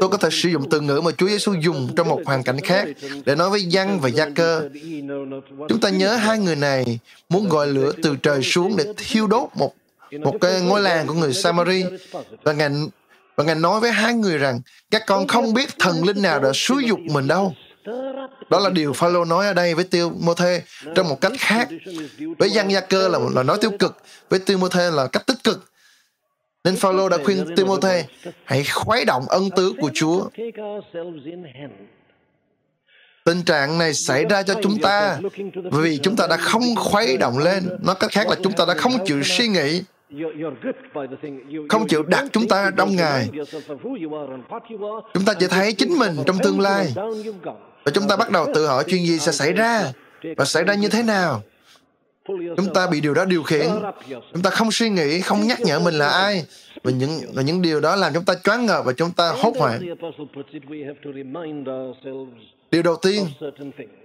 tôi 0.00 0.08
có 0.10 0.16
thể 0.16 0.28
sử 0.32 0.48
dụng 0.48 0.70
từ 0.70 0.80
ngữ 0.80 1.00
mà 1.04 1.10
Chúa 1.10 1.28
Giêsu 1.28 1.52
dùng 1.52 1.88
trong 1.96 2.08
một 2.08 2.20
hoàn 2.26 2.42
cảnh 2.42 2.60
khác 2.60 2.88
để 3.24 3.34
nói 3.34 3.50
với 3.50 3.62
Giăng 3.62 4.00
và 4.00 4.08
Gia 4.08 4.28
Cơ. 4.30 4.68
Chúng 5.68 5.80
ta 5.80 5.88
nhớ 5.88 6.16
hai 6.16 6.38
người 6.38 6.56
này 6.56 6.98
muốn 7.28 7.48
gọi 7.48 7.66
lửa 7.66 7.92
từ 8.02 8.16
trời 8.22 8.42
xuống 8.42 8.76
để 8.76 8.84
thiêu 8.96 9.26
đốt 9.26 9.48
một 9.54 9.74
một 10.18 10.34
cái 10.40 10.60
ngôi 10.60 10.80
làng 10.80 11.06
của 11.06 11.14
người 11.14 11.32
Samari. 11.32 11.84
Và 12.42 12.52
ngài 12.52 12.70
và 13.36 13.44
ngài 13.44 13.54
nói 13.54 13.80
với 13.80 13.90
hai 13.90 14.14
người 14.14 14.38
rằng, 14.38 14.60
các 14.90 15.02
con 15.06 15.26
không 15.26 15.54
biết 15.54 15.78
thần 15.78 16.04
linh 16.04 16.22
nào 16.22 16.40
đã 16.40 16.50
xúi 16.54 16.84
dục 16.84 16.98
mình 17.00 17.28
đâu. 17.28 17.54
Đó 18.50 18.58
là 18.58 18.70
điều 18.70 18.92
Phaolô 18.92 19.24
nói 19.24 19.46
ở 19.46 19.52
đây 19.52 19.74
với 19.74 19.84
Tiêu 19.84 20.12
mô 20.20 20.34
thê 20.34 20.62
trong 20.94 21.08
một 21.08 21.20
cách 21.20 21.32
khác. 21.38 21.68
Với 22.38 22.50
Giăng 22.50 22.72
Gia 22.72 22.80
Cơ 22.80 23.08
là 23.08 23.18
là 23.34 23.42
nói 23.42 23.58
tiêu 23.60 23.70
cực, 23.78 23.96
với 24.28 24.38
Tiêu 24.38 24.58
mô 24.58 24.68
thê 24.68 24.90
là 24.90 25.06
cách 25.06 25.26
tích 25.26 25.44
cực. 25.44 25.70
Nên 26.64 26.76
Phaolô 26.76 27.08
đã 27.08 27.18
khuyên 27.24 27.54
Tiô 27.56 27.66
Mô 27.66 27.76
Thê 27.76 28.04
hãy 28.44 28.64
khuấy 28.64 29.04
động 29.04 29.26
ân 29.28 29.50
tứ 29.56 29.72
của 29.80 29.90
Chúa. 29.94 30.28
Tình 33.24 33.42
trạng 33.42 33.78
này 33.78 33.94
xảy 33.94 34.24
ra 34.24 34.42
cho 34.42 34.54
chúng 34.62 34.78
ta 34.82 35.20
vì 35.72 35.98
chúng 36.02 36.16
ta 36.16 36.26
đã 36.26 36.36
không 36.36 36.62
khuấy 36.76 37.16
động 37.16 37.38
lên. 37.38 37.68
Nói 37.82 37.94
cách 38.00 38.12
khác 38.12 38.28
là 38.28 38.36
chúng 38.42 38.52
ta 38.52 38.64
đã 38.64 38.74
không 38.74 39.06
chịu 39.06 39.22
suy 39.22 39.48
nghĩ 39.48 39.82
không 41.68 41.86
chịu 41.88 42.02
đặt 42.02 42.24
chúng 42.32 42.48
ta 42.48 42.70
trong 42.76 42.96
Ngài. 42.96 43.28
Chúng 45.14 45.24
ta 45.26 45.34
chỉ 45.40 45.46
thấy 45.46 45.72
chính 45.72 45.98
mình 45.98 46.16
trong 46.26 46.36
tương 46.42 46.60
lai. 46.60 46.92
Và 47.84 47.92
chúng 47.94 48.08
ta 48.08 48.16
bắt 48.16 48.30
đầu 48.30 48.46
tự 48.54 48.66
hỏi 48.66 48.84
chuyện 48.86 49.06
gì 49.06 49.18
sẽ 49.18 49.32
xảy 49.32 49.52
ra 49.52 49.92
và 50.36 50.44
xảy 50.44 50.64
ra 50.64 50.74
như 50.74 50.88
thế 50.88 51.02
nào. 51.02 51.42
Chúng 52.28 52.74
ta 52.74 52.86
bị 52.86 53.00
điều 53.00 53.14
đó 53.14 53.24
điều 53.24 53.42
khiển. 53.42 53.66
Chúng 54.32 54.42
ta 54.42 54.50
không 54.50 54.70
suy 54.70 54.90
nghĩ, 54.90 55.20
không 55.20 55.46
nhắc 55.46 55.60
nhở 55.60 55.78
mình 55.78 55.94
là 55.94 56.08
ai. 56.08 56.44
và 56.82 56.90
những 56.90 57.20
và 57.34 57.42
những 57.42 57.62
điều 57.62 57.80
đó 57.80 57.96
làm 57.96 58.12
chúng 58.14 58.24
ta 58.24 58.34
choáng 58.44 58.66
ngợp 58.66 58.84
và 58.84 58.92
chúng 58.92 59.10
ta 59.10 59.32
hốt 59.36 59.52
hoảng 59.58 59.80
điều 62.70 62.82
đầu 62.82 62.96
tiên 63.02 63.24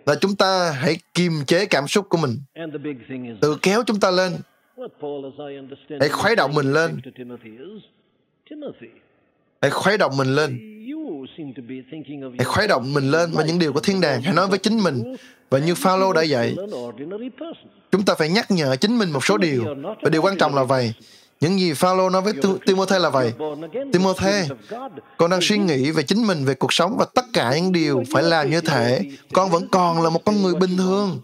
là 0.06 0.16
chúng 0.22 0.36
ta 0.36 0.72
hãy 0.72 0.98
kiềm 1.14 1.32
chế 1.48 1.66
cảm 1.66 1.88
xúc 1.88 2.06
của 2.10 2.18
mình 2.18 2.38
tự 3.42 3.58
kéo 3.62 3.84
chúng 3.86 4.00
ta 4.00 4.12
lên 4.12 4.32
hãy 6.00 6.10
khuấy 6.10 6.36
động 6.36 6.56
mình 6.56 6.74
lên. 6.74 7.00
hãy 9.62 9.72
khuấy 9.72 9.98
động 9.98 10.18
mình 10.18 10.36
lên. 10.36 10.60
Hãy 12.38 12.46
khuấy 12.46 12.68
động 12.68 12.94
mình 12.94 13.12
lên 13.12 13.32
và 13.34 13.44
những 13.44 13.60
điều 13.60 13.74
của 13.74 13.80
thiên 13.80 14.02
đàng. 14.02 14.22
Hãy 14.22 14.34
nói 14.34 14.48
với 14.48 14.60
chính 14.60 14.84
mình. 14.84 15.16
Và 15.50 15.60
như 15.60 15.76
Phaolô 15.76 16.14
đã 16.14 16.22
dạy 16.22 16.56
chúng 17.92 18.06
ta 18.06 18.16
phải 18.16 18.30
nhắc 18.30 18.52
nhở 18.52 18.76
chính 18.76 18.98
mình 18.98 19.12
một 19.12 19.26
số 19.26 19.38
điều. 19.38 19.66
Và 20.02 20.10
điều 20.10 20.22
quan 20.22 20.38
trọng 20.38 20.56
là 20.56 20.64
vậy. 20.64 20.94
Những 21.40 21.60
gì 21.60 21.74
Phaolô 21.74 22.10
nói 22.10 22.22
với 22.22 22.34
Timothy 22.66 22.96
là 23.00 23.10
vậy. 23.10 23.34
Timothy, 23.94 24.54
con 25.18 25.32
đang 25.32 25.42
suy 25.42 25.58
nghĩ 25.58 25.92
về 25.92 26.04
chính 26.04 26.28
mình, 26.28 26.46
về 26.46 26.54
cuộc 26.54 26.74
sống 26.74 26.96
và 27.00 27.06
tất 27.14 27.26
cả 27.34 27.56
những 27.56 27.72
điều 27.72 28.04
phải 28.14 28.24
làm 28.24 28.50
như 28.50 28.62
thế. 28.62 29.02
Con 29.34 29.50
vẫn 29.50 29.68
còn 29.72 30.02
là 30.02 30.10
một 30.10 30.26
con 30.26 30.42
người 30.42 30.56
bình 30.56 30.78
thường. 30.78 31.20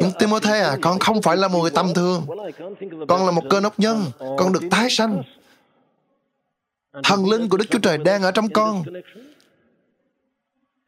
Nhưng 0.00 0.10
Timothy 0.18 0.50
à, 0.50 0.76
con 0.82 0.98
không 0.98 1.22
phải 1.22 1.36
là 1.36 1.48
một 1.48 1.58
người 1.62 1.70
tầm 1.70 1.94
thường. 1.94 2.26
Con 3.08 3.26
là 3.26 3.30
một 3.30 3.42
cơ 3.50 3.60
đốc 3.60 3.78
nhân. 3.78 4.04
Con 4.38 4.52
được 4.52 4.62
tái 4.70 4.90
sanh. 4.90 5.22
Thần 7.02 7.30
linh 7.30 7.48
của 7.48 7.56
Đức 7.56 7.64
Chúa 7.70 7.78
Trời 7.78 7.98
đang 7.98 8.22
ở 8.22 8.30
trong 8.30 8.48
con. 8.48 8.82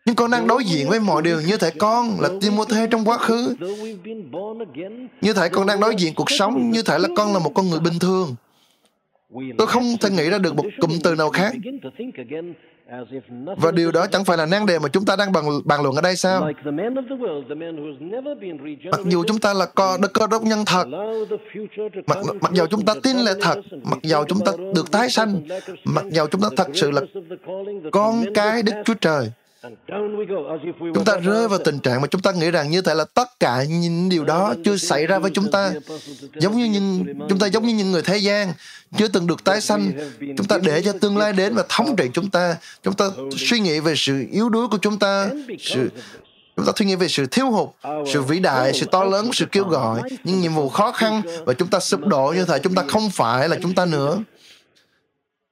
Nhưng 0.07 0.17
con 0.17 0.31
đang 0.31 0.47
đối 0.47 0.65
diện 0.65 0.89
với 0.89 1.01
mọi 1.01 1.23
điều 1.23 1.41
như 1.41 1.57
thể 1.57 1.71
con 1.71 2.21
là 2.21 2.29
Timothy 2.41 2.77
trong 2.91 3.05
quá 3.05 3.19
khứ. 3.19 3.55
Như 5.21 5.33
thể 5.33 5.49
con 5.49 5.67
đang 5.67 5.81
đối 5.81 5.95
diện 5.99 6.15
cuộc 6.15 6.31
sống, 6.31 6.71
như 6.71 6.83
thể 6.83 6.99
là 6.99 7.09
con 7.17 7.33
là 7.33 7.39
một 7.39 7.53
con 7.55 7.71
người 7.71 7.81
bình 7.81 7.99
thường. 7.99 8.35
Tôi 9.59 9.67
không 9.67 9.85
thể 10.01 10.11
nghĩ 10.11 10.31
ra 10.31 10.39
được 10.39 10.57
một 10.57 10.65
cụm 10.81 10.91
từ 11.03 11.15
nào 11.15 11.31
khác. 11.31 11.53
Và 13.57 13.71
điều 13.71 13.93
đó 13.93 14.07
chẳng 14.07 14.25
phải 14.25 14.37
là 14.37 14.47
nan 14.47 14.67
đề 14.67 14.79
mà 14.79 14.89
chúng 14.89 15.05
ta 15.05 15.17
đang 15.17 15.33
bàn, 15.33 15.45
bàn 15.65 15.83
luận 15.83 15.95
ở 15.95 16.03
đây 16.03 16.17
sao? 16.17 16.51
Mặc 18.91 19.01
dù 19.05 19.25
chúng 19.27 19.39
ta 19.39 19.55
là 19.55 19.67
co, 19.67 19.99
cơ 20.15 20.27
đốc 20.27 20.43
nhân 20.43 20.65
thật, 20.67 20.85
mặc, 22.07 22.19
mặc 22.41 22.53
dầu 22.53 22.67
chúng 22.67 22.85
ta 22.85 22.95
tin 23.03 23.17
là 23.17 23.35
thật, 23.41 23.55
mặc 23.83 23.99
dầu 24.03 24.25
chúng 24.29 24.41
ta 24.45 24.53
được 24.75 24.91
tái 24.93 25.11
sanh, 25.11 25.41
mặc 25.85 26.05
dầu 26.11 26.27
chúng 26.27 26.41
ta 26.41 26.49
thật 26.57 26.69
sự 26.75 26.91
là 26.91 27.01
con 27.93 28.25
cái 28.35 28.63
Đức 28.63 28.73
Chúa 28.85 28.95
Trời, 28.95 29.33
Chúng 30.95 31.05
ta 31.05 31.17
rơi 31.17 31.49
vào 31.49 31.59
tình 31.65 31.79
trạng 31.79 32.01
mà 32.01 32.07
chúng 32.07 32.23
ta 32.23 32.33
nghĩ 32.33 32.51
rằng 32.51 32.71
như 32.71 32.83
thế 32.83 32.95
là 32.95 33.05
tất 33.15 33.41
cả 33.41 33.65
những 33.69 34.09
điều 34.09 34.25
đó 34.25 34.55
chưa 34.65 34.77
xảy 34.77 35.07
ra 35.07 35.19
với 35.19 35.31
chúng 35.35 35.51
ta. 35.51 35.73
Giống 36.35 36.57
như 36.57 36.65
những, 36.65 37.05
chúng 37.29 37.39
ta 37.39 37.47
giống 37.47 37.67
như 37.67 37.75
những 37.75 37.93
người 37.93 38.03
thế 38.03 38.17
gian, 38.17 38.53
chưa 38.97 39.09
từng 39.09 39.27
được 39.27 39.45
tái 39.45 39.61
sanh. 39.61 39.93
Chúng 40.37 40.47
ta 40.47 40.59
để 40.63 40.83
cho 40.83 40.93
tương 40.93 41.17
lai 41.17 41.33
đến 41.33 41.55
và 41.55 41.65
thống 41.69 41.97
trị 41.97 42.05
chúng 42.15 42.31
ta. 42.31 42.57
Chúng 42.83 42.95
ta 42.95 43.11
suy 43.37 43.61
nghĩ 43.61 43.81
về 43.81 43.95
sự 43.97 44.25
yếu 44.33 44.49
đuối 44.49 44.69
của 44.69 44.79
chúng 44.79 44.99
ta, 44.99 45.31
sự 45.59 45.91
chúng 46.59 46.67
ta 46.67 46.73
suy 46.77 46.87
nghĩ 46.87 46.95
về 46.95 47.09
sự 47.09 47.27
thiếu 47.27 47.51
hụt 47.51 47.69
sự 48.07 48.23
vĩ 48.23 48.39
đại 48.39 48.73
sự 48.75 48.87
to 48.93 49.05
lớn 49.05 49.31
sự 49.33 49.47
kêu 49.53 49.65
gọi 49.65 50.03
những 50.25 50.41
nhiệm 50.41 50.55
vụ 50.55 50.69
khó 50.69 50.93
khăn 50.93 51.23
và 51.45 51.55
chúng 51.55 51.69
ta 51.69 51.81
sụp 51.81 52.07
đổ 52.07 52.33
như 52.37 52.45
thế 52.45 52.59
chúng 52.59 52.75
ta 52.75 52.85
không 52.89 53.11
phải 53.11 53.49
là 53.49 53.57
chúng 53.63 53.75
ta 53.75 53.85
nữa 53.85 54.19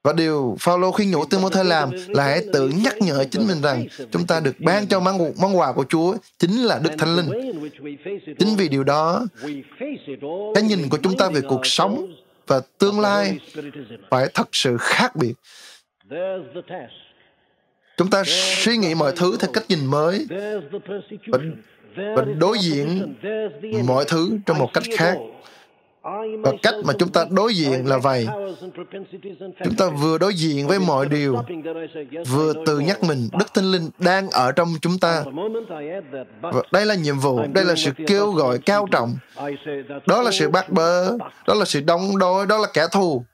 và 0.07 0.13
điều 0.13 0.57
Phaolô 0.61 0.93
khuyên 0.93 1.11
nhủ 1.11 1.25
Timôthê 1.25 1.65
làm 1.65 1.91
là 2.09 2.25
hãy 2.25 2.41
tự 2.53 2.69
nhắc 2.85 2.95
nhở 3.01 3.25
chính 3.31 3.47
mình 3.49 3.63
rằng 3.63 3.87
chúng 4.11 4.27
ta 4.27 4.41
được 4.41 4.61
ban 4.61 4.87
cho 4.87 5.01
món, 5.01 5.19
món 5.41 5.59
quà 5.59 5.73
của 5.73 5.85
Chúa 5.89 6.17
chính 6.39 6.63
là 6.63 6.79
Đức 6.79 6.91
Thánh 6.99 7.17
Linh. 7.17 7.53
Chính 8.39 8.57
vì 8.57 8.69
điều 8.69 8.85
đó, 8.85 9.27
cái 10.55 10.63
nhìn 10.63 10.89
của 10.89 10.99
chúng 11.03 11.17
ta 11.17 11.29
về 11.29 11.41
cuộc 11.41 11.67
sống 11.67 12.15
và 12.47 12.61
tương 12.79 13.01
lai 13.01 13.39
phải 14.11 14.29
thật 14.35 14.49
sự 14.53 14.77
khác 14.81 15.17
biệt. 15.17 15.35
Chúng 17.97 18.11
ta 18.11 18.23
suy 18.27 18.77
nghĩ 18.77 18.95
mọi 18.95 19.13
thứ 19.17 19.37
theo 19.41 19.51
cách 19.53 19.65
nhìn 19.69 19.87
mới 19.87 20.27
và, 21.27 21.39
và 21.97 22.25
đối 22.39 22.59
diện 22.59 23.15
mọi 23.87 24.05
thứ 24.09 24.39
trong 24.47 24.59
một 24.59 24.71
cách 24.73 24.85
khác 24.97 25.19
và 26.43 26.53
cách 26.63 26.75
mà 26.85 26.93
chúng 26.99 27.09
ta 27.09 27.25
đối 27.31 27.55
diện 27.55 27.87
là 27.87 27.99
vậy. 27.99 28.27
chúng 29.65 29.77
ta 29.79 29.89
vừa 29.89 30.19
đối 30.19 30.35
diện 30.35 30.67
với 30.67 30.79
mọi 30.79 31.07
điều 31.09 31.37
vừa 32.29 32.53
tự 32.67 32.79
nhắc 32.79 33.03
mình 33.03 33.29
đức 33.39 33.53
tinh 33.55 33.65
linh 33.65 33.91
đang 33.99 34.31
ở 34.31 34.53
trong 34.53 34.69
chúng 34.81 34.99
ta. 34.99 35.25
Và 36.41 36.63
đây 36.73 36.87
là 36.87 36.95
nhiệm 36.95 37.19
vụ 37.19 37.41
đây 37.53 37.65
là 37.65 37.75
sự 37.75 37.91
kêu 38.07 38.31
gọi 38.31 38.59
cao 38.59 38.87
trọng. 38.91 39.17
Đó 40.07 40.23
là 40.23 40.31
sự 40.31 40.49
bắt 40.49 40.71
bớ 40.71 41.17
đó 41.47 41.55
là 41.55 41.65
sự 41.65 41.81
đóng 41.81 42.19
đối 42.19 42.47
đó 42.47 42.59
là 42.59 42.69
kẻ 42.73 42.87
thù. 42.93 43.25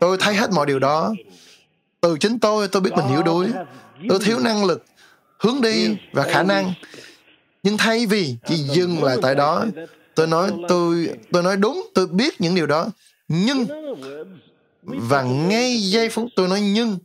Tôi 0.00 0.16
thấy 0.20 0.34
hết 0.34 0.50
mọi 0.54 0.66
điều 0.66 0.78
đó. 0.78 1.14
Từ 2.00 2.16
chính 2.20 2.38
tôi 2.38 2.68
tôi 2.68 2.82
biết 2.82 2.90
mình 2.96 3.08
yếu 3.10 3.22
đuối. 3.22 3.46
tôi 4.08 4.18
thiếu 4.24 4.38
năng 4.38 4.64
lực 4.64 4.84
hướng 5.38 5.60
đi 5.62 5.96
và 6.12 6.22
khả 6.22 6.42
năng. 6.42 6.72
Nhưng 7.62 7.76
thay 7.76 8.06
vì 8.06 8.36
chỉ 8.46 8.54
dừng 8.54 9.04
lại 9.04 9.16
tại 9.22 9.34
đó 9.34 9.64
tôi 10.20 10.26
nói 10.26 10.50
tôi 10.68 11.08
tôi 11.32 11.42
nói 11.42 11.56
đúng 11.56 11.86
tôi 11.94 12.06
biết 12.06 12.40
những 12.40 12.54
điều 12.54 12.66
đó. 12.66 12.88
Nhưng 13.28 13.66
và 14.82 15.22
ngay 15.22 15.76
giây 15.76 16.08
phút 16.08 16.28
tôi 16.36 16.48
nói 16.48 16.60
nhưng 16.60 16.98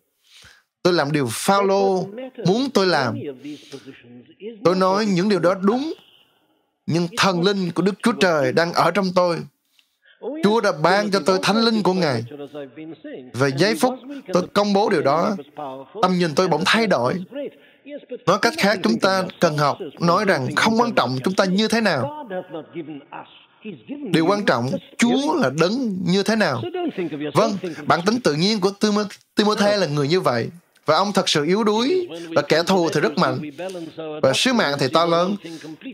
tôi 0.84 0.94
làm 0.94 1.12
điều 1.12 1.28
Phaolô 1.32 2.08
muốn 2.46 2.70
tôi 2.74 2.88
làm. 2.88 3.20
tôi 4.64 4.76
nói 4.76 5.06
những 5.06 5.30
điều 5.30 5.40
đó 5.40 5.56
đúng 5.62 5.94
nhưng 6.86 7.08
thần 7.18 7.44
linh 7.44 7.72
của 7.72 7.82
Đức 7.82 7.96
Chúa 8.04 8.12
Trời 8.12 8.54
đang 8.54 8.74
ở 8.74 8.92
trong 8.92 9.06
tôi. 9.16 9.40
Chúa 10.44 10.62
đã 10.62 10.72
ban 10.72 11.12
cho 11.12 11.20
tôi 11.26 11.40
thánh 11.42 11.62
linh 11.62 11.84
của 11.84 11.94
Ngài. 11.94 12.24
Và 13.34 13.48
giây 13.48 13.76
phút 13.76 13.94
tôi 14.34 14.44
công 14.54 14.74
bố 14.74 14.90
điều 14.90 15.02
đó, 15.02 15.36
tâm 16.02 16.18
nhìn 16.18 16.36
tôi 16.36 16.48
bỗng 16.48 16.64
thay 16.66 16.88
đổi. 16.88 17.14
Nói 18.26 18.40
cách 18.42 18.54
khác, 18.58 18.80
chúng 18.84 19.00
ta 19.00 19.24
cần 19.40 19.58
học 19.58 19.78
nói 20.00 20.26
rằng 20.26 20.56
không 20.56 20.80
quan 20.80 20.92
trọng 20.96 21.18
chúng 21.24 21.36
ta 21.36 21.46
như 21.46 21.68
thế 21.68 21.82
nào. 21.82 22.28
Điều 24.12 24.26
quan 24.26 24.46
trọng, 24.46 24.70
Chúa 24.98 25.36
là 25.36 25.50
đấng 25.60 25.98
như 26.06 26.24
thế 26.24 26.36
nào. 26.36 26.62
Vâng, 27.34 27.58
bản 27.86 28.00
tính 28.06 28.22
tự 28.22 28.34
nhiên 28.34 28.60
của 28.60 28.72
Timothy 29.36 29.78
là 29.78 29.88
người 29.88 30.08
như 30.08 30.22
vậy. 30.22 30.50
Và 30.86 30.98
ông 30.98 31.14
thật 31.14 31.30
sự 31.30 31.46
yếu 31.46 31.64
đuối, 31.64 32.08
và 32.36 32.42
kẻ 32.42 32.64
thù 32.64 32.90
thì 32.90 33.00
rất 33.02 33.18
mạnh, 33.18 33.40
và 34.22 34.34
sứ 34.36 34.54
mạng 34.54 34.76
thì 34.80 34.88
to 34.94 35.06
lớn. 35.06 35.36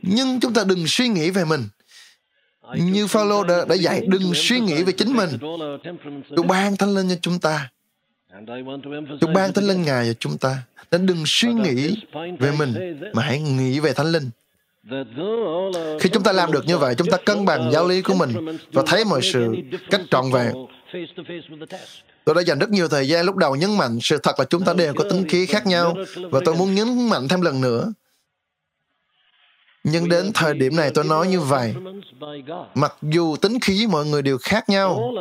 Nhưng 0.01 0.39
chúng 0.39 0.53
ta 0.53 0.63
đừng 0.63 0.87
suy 0.87 1.07
nghĩ 1.07 1.29
về 1.29 1.45
mình. 1.45 1.63
Như 2.75 3.07
Phaolô 3.07 3.43
đã, 3.43 3.65
đã 3.65 3.75
dạy, 3.75 4.01
đừng 4.07 4.31
suy 4.35 4.59
nghĩ 4.59 4.83
về 4.83 4.93
chính 4.93 5.13
mình. 5.13 5.29
Chúa 6.35 6.43
ban 6.43 6.77
thánh 6.77 6.95
linh 6.95 7.09
cho 7.09 7.15
chúng 7.21 7.39
ta. 7.39 7.69
Chúa 9.21 9.27
ban 9.33 9.53
thánh 9.53 9.65
linh 9.65 9.81
Ngài 9.81 10.05
cho 10.05 10.13
chúng 10.19 10.37
ta. 10.37 10.57
Nên 10.91 11.05
đừng 11.05 11.23
suy 11.25 11.53
nghĩ 11.53 11.95
về 12.39 12.51
mình, 12.59 12.99
mà 13.13 13.23
hãy 13.23 13.39
nghĩ 13.39 13.79
về 13.79 13.93
thánh 13.93 14.11
linh. 14.11 14.29
Khi 15.99 16.09
chúng 16.09 16.23
ta 16.23 16.31
làm 16.31 16.51
được 16.51 16.65
như 16.65 16.77
vậy, 16.77 16.95
chúng 16.95 17.07
ta 17.07 17.17
cân 17.25 17.45
bằng 17.45 17.71
giáo 17.71 17.87
lý 17.87 18.01
của 18.01 18.13
mình 18.13 18.57
và 18.73 18.83
thấy 18.87 19.05
mọi 19.05 19.21
sự 19.33 19.55
cách 19.89 20.01
trọn 20.11 20.31
vẹn. 20.31 20.53
Tôi 22.25 22.35
đã 22.35 22.41
dành 22.41 22.59
rất 22.59 22.69
nhiều 22.69 22.87
thời 22.87 23.07
gian 23.07 23.25
lúc 23.25 23.35
đầu 23.35 23.55
nhấn 23.55 23.77
mạnh 23.77 23.99
sự 24.01 24.17
thật 24.23 24.39
là 24.39 24.45
chúng 24.45 24.63
ta 24.63 24.73
đều 24.73 24.93
có 24.93 25.03
tính 25.09 25.25
khí 25.29 25.45
khác 25.45 25.67
nhau 25.67 25.95
và 26.31 26.39
tôi 26.45 26.55
muốn 26.55 26.75
nhấn 26.75 27.09
mạnh 27.09 27.27
thêm 27.27 27.41
lần 27.41 27.61
nữa. 27.61 27.93
Nhưng 29.83 30.09
đến 30.09 30.31
thời 30.33 30.53
điểm 30.53 30.75
này 30.75 30.91
tôi 30.93 31.03
nói 31.03 31.27
như 31.27 31.39
vậy. 31.39 31.73
Mặc 32.75 32.95
dù 33.01 33.35
tính 33.35 33.59
khí 33.61 33.87
mọi 33.89 34.05
người 34.05 34.21
đều 34.21 34.37
khác 34.37 34.69
nhau, 34.69 35.13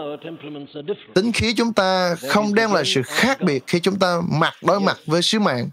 tính 1.14 1.32
khí 1.32 1.54
chúng 1.56 1.72
ta 1.72 2.14
không 2.28 2.54
đem 2.54 2.72
lại 2.72 2.84
sự 2.86 3.02
khác 3.02 3.40
biệt 3.42 3.64
khi 3.66 3.80
chúng 3.80 3.98
ta 3.98 4.20
mặt 4.30 4.54
đối 4.62 4.80
mặt 4.80 4.98
với 5.06 5.22
sứ 5.22 5.38
mạng. 5.38 5.68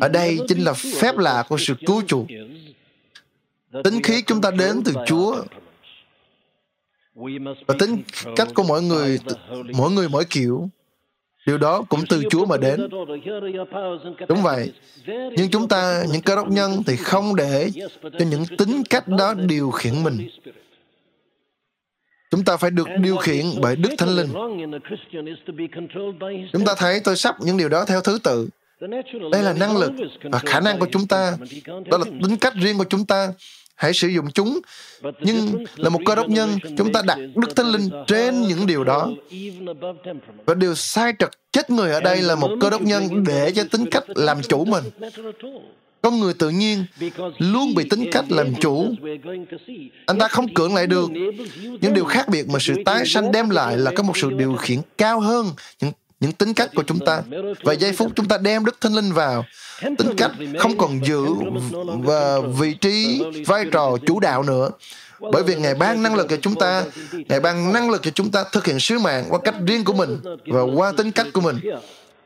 Ở 0.00 0.08
đây 0.08 0.38
chính 0.48 0.64
là 0.64 0.72
phép 0.72 1.18
lạ 1.18 1.44
của 1.48 1.58
sự 1.58 1.74
cứu 1.86 2.02
chuộc. 2.06 2.26
Tính 3.84 4.02
khí 4.02 4.22
chúng 4.26 4.40
ta 4.40 4.50
đến 4.50 4.82
từ 4.84 4.92
Chúa 5.06 5.44
và 7.66 7.74
tính 7.78 8.02
cách 8.36 8.48
của 8.54 8.62
mỗi 8.62 8.82
người 8.82 9.18
mỗi 9.74 9.90
người 9.90 10.08
mỗi 10.08 10.24
kiểu 10.24 10.68
điều 11.46 11.58
đó 11.58 11.82
cũng 11.88 12.00
từ 12.08 12.22
chúa 12.30 12.46
mà 12.46 12.56
đến. 12.56 12.88
Đúng 14.28 14.42
vậy. 14.42 14.72
Nhưng 15.06 15.50
chúng 15.50 15.68
ta, 15.68 16.04
những 16.12 16.22
cơ 16.22 16.36
đốc 16.36 16.50
nhân 16.50 16.82
thì 16.86 16.96
không 16.96 17.36
để 17.36 17.70
cho 18.02 18.24
những 18.30 18.44
tính 18.58 18.82
cách 18.90 19.08
đó 19.08 19.34
điều 19.34 19.70
khiển 19.70 20.02
mình. 20.02 20.28
Chúng 22.30 22.44
ta 22.44 22.56
phải 22.56 22.70
được 22.70 22.88
điều 23.00 23.16
khiển 23.16 23.44
bởi 23.60 23.76
đức 23.76 23.90
thánh 23.98 24.08
linh. 24.08 24.32
Chúng 26.52 26.64
ta 26.64 26.74
thấy 26.76 27.00
tôi 27.04 27.16
sắp 27.16 27.36
những 27.40 27.56
điều 27.56 27.68
đó 27.68 27.84
theo 27.84 28.00
thứ 28.00 28.18
tự. 28.24 28.48
Đây 29.32 29.42
là 29.42 29.52
năng 29.52 29.76
lực 29.76 29.92
và 30.22 30.38
khả 30.38 30.60
năng 30.60 30.78
của 30.78 30.86
chúng 30.92 31.06
ta. 31.06 31.36
Đó 31.66 31.98
là 31.98 32.04
tính 32.04 32.36
cách 32.40 32.54
riêng 32.54 32.78
của 32.78 32.84
chúng 32.88 33.06
ta 33.06 33.32
hãy 33.80 33.92
sử 33.94 34.08
dụng 34.08 34.30
chúng. 34.30 34.60
Nhưng 35.20 35.64
là 35.76 35.88
một 35.88 36.00
cơ 36.06 36.14
đốc 36.14 36.28
nhân, 36.28 36.58
chúng 36.78 36.92
ta 36.92 37.02
đặt 37.06 37.18
đức 37.34 37.56
thánh 37.56 37.66
linh 37.66 37.90
trên 38.06 38.42
những 38.42 38.66
điều 38.66 38.84
đó. 38.84 39.10
Và 40.46 40.54
điều 40.54 40.74
sai 40.74 41.12
trật 41.18 41.30
chết 41.52 41.70
người 41.70 41.90
ở 41.90 42.00
đây 42.00 42.22
là 42.22 42.34
một 42.34 42.50
cơ 42.60 42.70
đốc 42.70 42.82
nhân 42.82 43.24
để 43.24 43.52
cho 43.54 43.64
tính 43.70 43.84
cách 43.90 44.04
làm 44.14 44.42
chủ 44.42 44.64
mình. 44.64 44.84
Con 46.02 46.20
người 46.20 46.34
tự 46.34 46.50
nhiên 46.50 46.84
luôn 47.38 47.74
bị 47.74 47.84
tính 47.90 48.04
cách 48.12 48.24
làm 48.28 48.54
chủ. 48.60 48.94
Anh 50.06 50.18
ta 50.18 50.28
không 50.28 50.54
cưỡng 50.54 50.74
lại 50.74 50.86
được. 50.86 51.10
Những 51.80 51.94
điều 51.94 52.04
khác 52.04 52.28
biệt 52.28 52.48
mà 52.48 52.58
sự 52.60 52.74
tái 52.84 53.06
sanh 53.06 53.32
đem 53.32 53.50
lại 53.50 53.76
là 53.76 53.90
có 53.96 54.02
một 54.02 54.16
sự 54.16 54.30
điều 54.30 54.56
khiển 54.56 54.78
cao 54.98 55.20
hơn 55.20 55.46
những 55.80 55.92
những 56.20 56.32
tính 56.32 56.54
cách 56.54 56.70
của 56.74 56.82
chúng 56.86 56.98
ta. 56.98 57.22
Và 57.64 57.72
giây 57.72 57.92
phút 57.92 58.12
chúng 58.16 58.28
ta 58.28 58.38
đem 58.38 58.64
đức 58.64 58.80
thánh 58.80 58.94
linh 58.94 59.12
vào. 59.12 59.44
Tính 59.80 60.16
cách 60.16 60.30
không 60.58 60.78
còn 60.78 61.04
giữ 61.04 61.26
và 61.98 62.40
vị 62.40 62.74
trí, 62.74 63.22
vai 63.46 63.64
trò 63.72 63.96
chủ 64.06 64.20
đạo 64.20 64.42
nữa. 64.42 64.70
Bởi 65.32 65.42
vì 65.42 65.54
ngài 65.54 65.74
ban 65.74 66.02
năng 66.02 66.14
lực 66.14 66.26
cho 66.30 66.36
chúng 66.36 66.54
ta, 66.54 66.84
ngài 67.28 67.40
ban 67.40 67.72
năng 67.72 67.90
lực 67.90 68.02
cho 68.02 68.10
chúng 68.10 68.30
ta 68.30 68.44
thực 68.52 68.66
hiện 68.66 68.80
sứ 68.80 68.98
mạng 68.98 69.24
qua 69.28 69.38
cách 69.44 69.54
riêng 69.66 69.84
của 69.84 69.92
mình 69.92 70.18
và 70.46 70.62
qua 70.62 70.92
tính 70.96 71.12
cách 71.12 71.26
của 71.32 71.40
mình. 71.40 71.56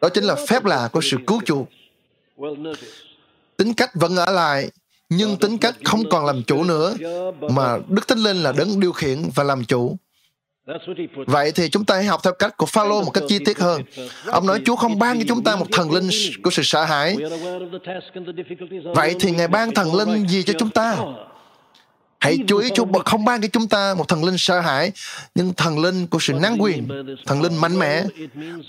Đó 0.00 0.08
chính 0.08 0.24
là 0.24 0.36
phép 0.48 0.64
lạ 0.64 0.88
của 0.92 1.00
sự 1.00 1.16
cứu 1.26 1.40
chuộc. 1.44 1.68
Tính 3.56 3.74
cách 3.74 3.90
vẫn 3.94 4.16
ở 4.16 4.32
lại, 4.32 4.70
nhưng 5.08 5.36
tính 5.36 5.58
cách 5.58 5.74
không 5.84 6.08
còn 6.10 6.26
làm 6.26 6.42
chủ 6.42 6.64
nữa, 6.64 6.94
mà 7.40 7.78
đức 7.88 8.08
thánh 8.08 8.18
linh 8.18 8.42
là 8.42 8.52
đấng 8.52 8.80
điều 8.80 8.92
khiển 8.92 9.30
và 9.34 9.44
làm 9.44 9.64
chủ. 9.64 9.96
Vậy 11.26 11.52
thì 11.52 11.68
chúng 11.68 11.84
ta 11.84 11.94
hãy 11.94 12.04
học 12.04 12.20
theo 12.24 12.32
cách 12.32 12.56
của 12.56 12.66
Phaolô 12.66 13.02
một 13.02 13.10
cách 13.10 13.24
chi 13.28 13.38
tiết 13.44 13.58
hơn. 13.58 13.82
Ông 14.26 14.46
nói 14.46 14.60
Chúa 14.64 14.76
không 14.76 14.98
ban 14.98 15.18
cho 15.18 15.24
chúng 15.28 15.44
ta 15.44 15.56
một 15.56 15.66
thần 15.72 15.92
linh 15.92 16.08
của 16.42 16.50
sự 16.50 16.62
sợ 16.62 16.84
hãi. 16.84 17.16
Vậy 18.94 19.14
thì 19.20 19.30
Ngài 19.30 19.48
ban 19.48 19.74
thần 19.74 19.94
linh 19.94 20.28
gì 20.28 20.42
cho 20.42 20.54
chúng 20.58 20.70
ta? 20.70 20.96
Hãy 22.20 22.38
chú 22.46 22.58
ý 22.58 22.70
Chúa 22.74 22.84
không 23.04 23.24
ban 23.24 23.42
cho 23.42 23.48
chúng 23.52 23.68
ta 23.68 23.94
một 23.98 24.08
thần 24.08 24.24
linh 24.24 24.38
sợ 24.38 24.60
hãi, 24.60 24.92
nhưng 25.34 25.52
thần 25.54 25.78
linh 25.78 26.06
của 26.06 26.18
sự 26.20 26.32
năng 26.32 26.62
quyền, 26.62 26.88
thần 27.26 27.42
linh 27.42 27.56
mạnh 27.56 27.78
mẽ. 27.78 28.04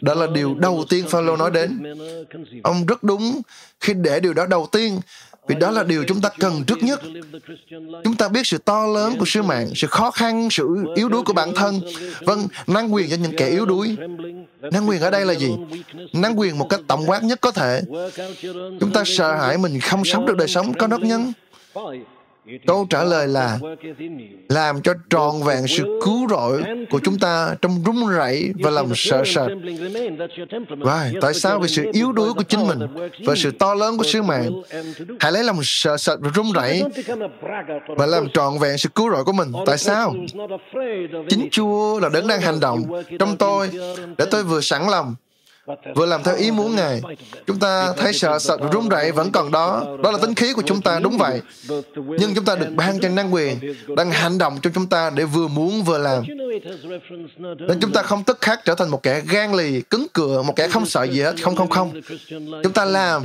Đó 0.01 0.13
là 0.13 0.27
điều 0.33 0.55
đầu 0.55 0.85
tiên 0.89 1.05
Phaolô 1.07 1.35
nói 1.35 1.51
đến. 1.51 1.83
Ông 2.63 2.85
rất 2.85 3.03
đúng 3.03 3.41
khi 3.79 3.93
để 3.93 4.19
điều 4.19 4.33
đó 4.33 4.45
đầu 4.45 4.67
tiên 4.71 4.99
vì 5.47 5.55
đó 5.55 5.71
là 5.71 5.83
điều 5.83 6.03
chúng 6.07 6.21
ta 6.21 6.29
cần 6.39 6.63
trước 6.67 6.83
nhất. 6.83 7.01
Chúng 8.03 8.15
ta 8.15 8.29
biết 8.29 8.47
sự 8.47 8.57
to 8.57 8.85
lớn 8.85 9.15
của 9.19 9.25
sứ 9.25 9.41
mạng, 9.41 9.67
sự 9.75 9.87
khó 9.87 10.11
khăn, 10.11 10.47
sự 10.51 10.67
yếu 10.95 11.09
đuối 11.09 11.23
của 11.23 11.33
bản 11.33 11.53
thân. 11.55 11.81
Vâng, 12.19 12.47
năng 12.67 12.93
quyền 12.93 13.09
cho 13.09 13.15
những 13.15 13.33
kẻ 13.37 13.47
yếu 13.49 13.65
đuối. 13.65 13.97
Năng 14.61 14.89
quyền 14.89 15.01
ở 15.01 15.11
đây 15.11 15.25
là 15.25 15.33
gì? 15.33 15.51
Năng 16.13 16.39
quyền 16.39 16.57
một 16.57 16.67
cách 16.69 16.79
tổng 16.87 17.09
quát 17.09 17.23
nhất 17.23 17.41
có 17.41 17.51
thể. 17.51 17.81
Chúng 18.79 18.91
ta 18.93 19.03
sợ 19.05 19.35
hãi 19.35 19.57
mình 19.57 19.79
không 19.79 20.05
sống 20.05 20.25
được 20.25 20.37
đời 20.37 20.47
sống 20.47 20.73
có 20.73 20.87
đốc 20.87 21.01
nhân. 21.01 21.33
Câu 22.67 22.87
trả 22.89 23.03
lời 23.03 23.27
là 23.27 23.59
làm 24.49 24.81
cho 24.81 24.93
trọn 25.09 25.43
vẹn 25.45 25.67
sự 25.67 25.99
cứu 26.05 26.27
rỗi 26.29 26.63
của 26.89 26.99
chúng 27.03 27.19
ta 27.19 27.55
trong 27.61 27.83
rung 27.85 28.07
rẩy 28.07 28.53
và 28.63 28.69
lòng 28.69 28.91
sợ 28.95 29.23
sệt. 29.25 29.51
Và 30.69 31.11
tại 31.21 31.33
sao? 31.33 31.59
Vì 31.59 31.67
sự 31.67 31.85
yếu 31.93 32.11
đuối 32.11 32.33
của 32.33 32.43
chính 32.43 32.67
mình 32.67 32.79
và 33.25 33.35
sự 33.35 33.51
to 33.51 33.73
lớn 33.73 33.97
của 33.97 34.03
sứ 34.03 34.21
mạng. 34.21 34.51
Hãy 35.19 35.31
lấy 35.31 35.43
lòng 35.43 35.59
sợ 35.63 35.97
sệt 35.97 36.19
và 36.21 36.31
rung 36.35 36.51
rẩy 36.51 36.83
và 37.87 38.05
làm 38.05 38.29
trọn 38.29 38.53
vẹn 38.59 38.77
sự 38.77 38.89
cứu 38.89 39.09
rỗi 39.11 39.23
của 39.23 39.33
mình. 39.33 39.51
Tại 39.65 39.77
sao? 39.77 40.15
Chính 41.29 41.47
Chúa 41.51 41.99
là 41.99 42.09
đấng 42.09 42.27
đang 42.27 42.41
hành 42.41 42.59
động 42.59 43.03
trong 43.19 43.37
tôi, 43.37 43.69
để 44.17 44.25
tôi 44.31 44.43
vừa 44.43 44.61
sẵn 44.61 44.87
lòng 44.89 45.15
vừa 45.95 46.05
làm 46.05 46.23
theo 46.23 46.35
ý 46.35 46.51
muốn 46.51 46.75
Ngài. 46.75 47.01
Chúng 47.47 47.59
ta 47.59 47.93
thấy 47.97 48.13
sợ 48.13 48.39
sệt 48.39 48.59
run 48.71 48.89
rẩy 48.89 49.11
vẫn 49.11 49.31
còn 49.31 49.51
đó. 49.51 49.97
Đó 50.03 50.11
là 50.11 50.17
tính 50.17 50.35
khí 50.35 50.53
của 50.53 50.61
chúng 50.65 50.81
ta, 50.81 50.99
đúng 50.99 51.17
vậy. 51.17 51.41
Nhưng 51.95 52.35
chúng 52.35 52.45
ta 52.45 52.55
được 52.55 52.67
ban 52.75 52.99
cho 52.99 53.09
năng 53.09 53.33
quyền, 53.33 53.59
đang 53.97 54.11
hành 54.11 54.37
động 54.37 54.57
cho 54.61 54.69
chúng 54.75 54.87
ta 54.87 55.09
để 55.09 55.23
vừa 55.23 55.47
muốn 55.47 55.83
vừa 55.83 55.97
làm. 55.97 56.23
Nên 57.59 57.79
chúng 57.81 57.93
ta 57.93 58.01
không 58.03 58.23
tức 58.23 58.37
khắc 58.41 58.59
trở 58.65 58.75
thành 58.75 58.89
một 58.89 59.03
kẻ 59.03 59.21
gan 59.29 59.53
lì, 59.53 59.81
cứng 59.81 60.07
cựa, 60.13 60.41
một 60.41 60.55
kẻ 60.55 60.67
không 60.67 60.85
sợ 60.85 61.03
gì 61.03 61.21
hết. 61.21 61.35
Không, 61.43 61.55
không, 61.55 61.69
không. 61.69 62.01
Chúng 62.63 62.73
ta 62.73 62.85
làm 62.85 63.23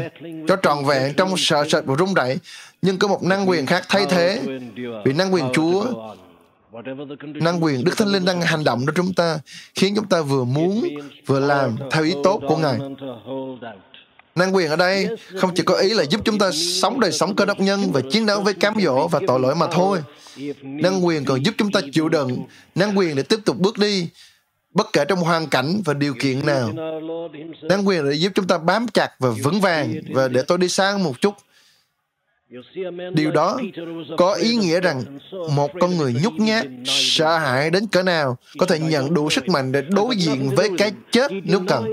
cho 0.49 0.57
trọn 0.63 0.85
vẹn 0.85 1.15
trong 1.17 1.35
sợ 1.37 1.65
sệt 1.69 1.85
và 1.85 1.95
run 1.95 2.15
rẩy, 2.15 2.39
nhưng 2.83 2.99
có 2.99 3.09
một 3.09 3.23
năng 3.23 3.49
quyền 3.49 3.67
khác 3.67 3.85
thay 3.89 4.07
thế. 4.11 4.41
Vì 5.05 5.13
năng 5.13 5.35
quyền 5.35 5.45
Chúa 5.53 5.85
năng 7.23 7.65
quyền 7.65 7.85
đức 7.85 7.99
thánh 7.99 8.09
linh 8.09 8.25
đang 8.25 8.43
hành 8.43 8.65
động 8.65 8.85
trong 8.87 8.95
chúng 8.95 9.15
ta 9.15 9.39
khiến 9.75 9.95
chúng 9.97 10.09
ta 10.09 10.21
vừa 10.21 10.45
muốn 10.45 10.85
vừa 11.27 11.41
làm 11.41 11.77
theo 11.91 12.05
ý 12.05 12.15
tốt 12.25 12.41
của 12.49 12.57
ngài. 12.57 12.79
năng 14.35 14.55
quyền 14.55 14.69
ở 14.69 14.77
đây 14.77 15.09
không 15.37 15.51
chỉ 15.55 15.63
có 15.63 15.75
ý 15.75 15.95
là 15.95 16.03
giúp 16.03 16.21
chúng 16.25 16.39
ta 16.39 16.51
sống 16.53 17.01
đời 17.01 17.13
sống 17.13 17.37
cơ 17.37 17.45
đốc 17.45 17.61
nhân 17.61 17.93
và 17.93 18.01
chiến 18.11 18.27
đấu 18.27 18.41
với 18.41 18.55
cám 18.55 18.75
dỗ 18.81 19.09
và 19.09 19.21
tội 19.27 19.41
lỗi 19.41 19.55
mà 19.55 19.67
thôi. 19.73 19.99
năng 20.63 21.07
quyền 21.07 21.25
còn 21.25 21.45
giúp 21.45 21.55
chúng 21.59 21.73
ta 21.73 21.81
chịu 21.93 22.09
đựng. 22.09 22.45
Năng 22.75 22.99
quyền 22.99 23.17
để 23.17 23.23
tiếp 23.23 23.39
tục 23.45 23.57
bước 23.59 23.79
đi 23.79 24.09
bất 24.75 24.87
kể 24.93 25.05
trong 25.09 25.19
hoàn 25.19 25.47
cảnh 25.47 25.83
và 25.85 25.95
điều 25.95 26.15
kiện 26.15 26.47
nào. 26.47 26.71
năng 27.63 27.89
quyền 27.89 28.11
để 28.11 28.15
giúp 28.15 28.33
chúng 28.35 28.47
ta 28.47 28.59
bám 28.59 28.89
chặt 28.89 29.11
và 29.19 29.31
vững 29.31 29.61
vàng 29.61 29.95
và 30.15 30.29
để 30.29 30.43
tôi 30.43 30.59
đi 30.59 30.69
sang 30.69 31.05
một 31.05 31.21
chút 31.21 31.35
điều 33.15 33.31
đó 33.31 33.61
có 34.17 34.35
ý 34.35 34.57
nghĩa 34.57 34.81
rằng 34.81 35.03
một 35.55 35.71
con 35.81 35.97
người 35.97 36.15
nhút 36.23 36.33
nhát 36.33 36.67
sợ 36.85 37.39
hãi 37.39 37.71
đến 37.71 37.87
cỡ 37.87 38.03
nào 38.03 38.37
có 38.59 38.67
thể 38.67 38.79
nhận 38.79 39.15
đủ 39.15 39.31
sức 39.31 39.49
mạnh 39.49 39.73
để 39.73 39.83
đối 39.89 40.17
diện 40.17 40.51
với 40.57 40.71
cái 40.79 40.93
chết 41.11 41.31
nếu 41.45 41.61
cần. 41.69 41.85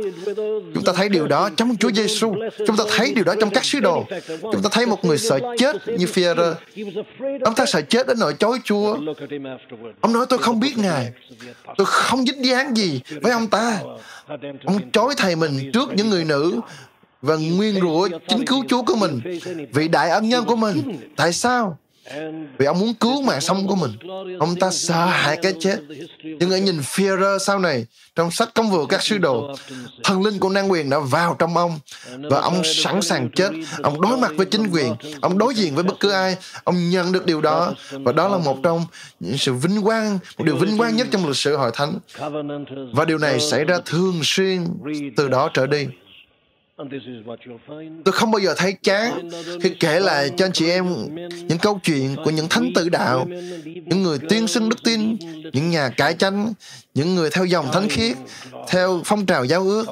chúng 0.74 0.84
ta 0.86 0.94
thấy 0.96 1.10
điều 1.10 1.28
đó 1.28 1.50
trong 1.58 1.76
Chúa 1.80 1.92
Giêsu 1.92 2.36
chúng 2.68 2.78
ta 2.78 2.84
thấy 2.96 3.14
điều 3.16 3.24
đó 3.24 3.36
trong 3.40 3.50
các 3.50 3.66
sứ 3.66 3.80
đồ. 3.80 4.06
Chúng 4.42 4.62
ta 4.64 4.70
thấy 4.72 4.86
một 4.86 5.06
người 5.06 5.18
sợ 5.18 5.40
chết 5.58 5.76
như 5.88 6.06
Führer 6.06 6.54
ông 7.42 7.56
ta 7.56 7.66
sợ 7.66 7.82
chết 7.82 8.08
đến 8.08 8.20
nỗi 8.20 8.34
chối 8.40 8.60
Chúa 8.64 8.98
ông 10.02 10.14
nói 10.14 10.26
tôi 10.30 10.40
không 10.40 10.60
biết 10.60 10.78
ngài. 10.78 11.12
tôi 11.78 11.88
không 11.88 12.26
dính 12.26 12.46
dáng 12.46 12.78
gì 12.78 13.02
với 13.22 13.32
ông 13.32 13.48
ta. 13.48 13.80
Ông 14.66 14.92
chối 14.92 15.14
thầy 15.18 15.36
mình 15.36 15.72
trước 15.74 15.90
những 15.96 16.10
người 16.10 16.26
nữ 16.26 16.62
và 17.22 17.36
nguyên 17.36 17.80
rủa 17.82 18.08
chính 18.28 18.46
cứu 18.46 18.64
Chúa 18.68 18.82
của 18.82 18.96
mình, 18.96 19.40
vị 19.74 19.88
đại 19.88 20.10
ân 20.10 20.30
nhân 20.30 20.46
của 20.46 20.56
mình. 20.56 21.00
Tại 21.16 21.34
sao? 21.34 21.78
Vì 22.58 22.66
ông 22.66 22.80
muốn 22.80 22.94
cứu 22.94 23.22
mạng 23.22 23.42
sống 23.42 23.68
của 23.68 23.76
mình. 23.76 23.92
Ông 24.40 24.56
ta 24.56 24.72
sợ 24.72 25.06
hãi 25.06 25.38
cái 25.42 25.54
chết. 25.60 25.80
Nhưng 26.24 26.50
hãy 26.50 26.62
nhìn 26.62 26.80
Führer 26.80 27.38
sau 27.38 27.60
này, 27.60 27.86
trong 28.16 28.32
sách 28.32 28.50
công 28.54 28.70
vụ 28.70 28.86
các 28.86 29.02
sứ 29.02 29.18
đồ, 29.18 29.56
thần 30.04 30.24
linh 30.24 30.40
của 30.40 30.50
năng 30.50 30.72
quyền 30.72 30.90
đã 30.90 31.00
vào 31.00 31.36
trong 31.40 31.58
ông 31.58 31.80
và 32.30 32.42
ông 32.42 32.62
sẵn 32.64 33.02
sàng 33.02 33.30
chết. 33.36 33.50
Ông 33.84 34.02
đối 34.02 34.18
mặt 34.18 34.32
với 34.36 34.46
chính 34.46 34.68
quyền, 34.68 34.96
ông 35.22 35.38
đối 35.38 35.56
diện 35.56 35.76
với 35.76 35.84
bất 35.84 36.00
cứ 36.00 36.12
ai, 36.12 36.36
ông 36.64 36.90
nhận 36.90 37.12
được 37.12 37.26
điều 37.26 37.42
đó 37.42 37.74
và 37.92 38.12
đó 38.12 38.28
là 38.28 38.38
một 38.38 38.58
trong 38.64 38.86
những 39.20 39.38
sự 39.38 39.54
vinh 39.54 39.82
quang, 39.82 40.20
một 40.38 40.46
điều 40.46 40.56
vinh 40.56 40.78
quang 40.78 40.96
nhất 40.96 41.08
trong 41.12 41.28
lịch 41.28 41.36
sử 41.36 41.58
hội 41.58 41.72
thánh. 41.74 42.00
Và 42.94 43.06
điều 43.06 43.18
này 43.18 43.40
xảy 43.40 43.66
ra 43.66 43.78
thường 43.86 44.20
xuyên 44.24 44.68
từ 45.18 45.28
đó 45.28 45.50
trở 45.54 45.68
đi. 45.68 45.88
Tôi 48.06 48.12
không 48.14 48.32
bao 48.32 48.40
giờ 48.40 48.54
thấy 48.58 48.76
chán 48.84 49.30
khi 49.62 49.70
kể 49.80 50.00
lại 50.00 50.30
cho 50.38 50.46
anh 50.46 50.52
chị 50.52 50.70
em 50.70 50.86
những 51.32 51.58
câu 51.62 51.80
chuyện 51.84 52.16
của 52.24 52.30
những 52.30 52.48
thánh 52.50 52.72
tử 52.76 52.90
đạo, 52.90 53.28
những 53.64 54.04
người 54.04 54.20
tuyên 54.30 54.48
xưng 54.48 54.70
đức 54.70 54.76
tin, 54.84 55.18
những 55.54 55.70
nhà 55.70 55.90
cải 55.90 56.14
chánh, 56.14 56.54
những 56.94 57.16
người 57.16 57.30
theo 57.30 57.46
dòng 57.46 57.70
thánh 57.74 57.90
khiết, 57.90 58.18
theo 58.68 59.02
phong 59.06 59.26
trào 59.26 59.46
giáo 59.46 59.64
ước. 59.64 59.86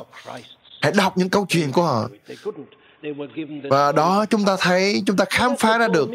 Hãy 0.82 0.92
đọc 0.98 1.18
những 1.18 1.30
câu 1.30 1.46
chuyện 1.50 1.72
của 1.72 1.84
họ 1.84 2.10
và 3.70 3.92
đó 3.92 4.26
chúng 4.30 4.46
ta 4.46 4.56
thấy 4.60 5.04
chúng 5.06 5.18
ta 5.18 5.26
khám 5.30 5.56
phá 5.58 5.78
ra 5.78 5.88
được. 5.88 6.10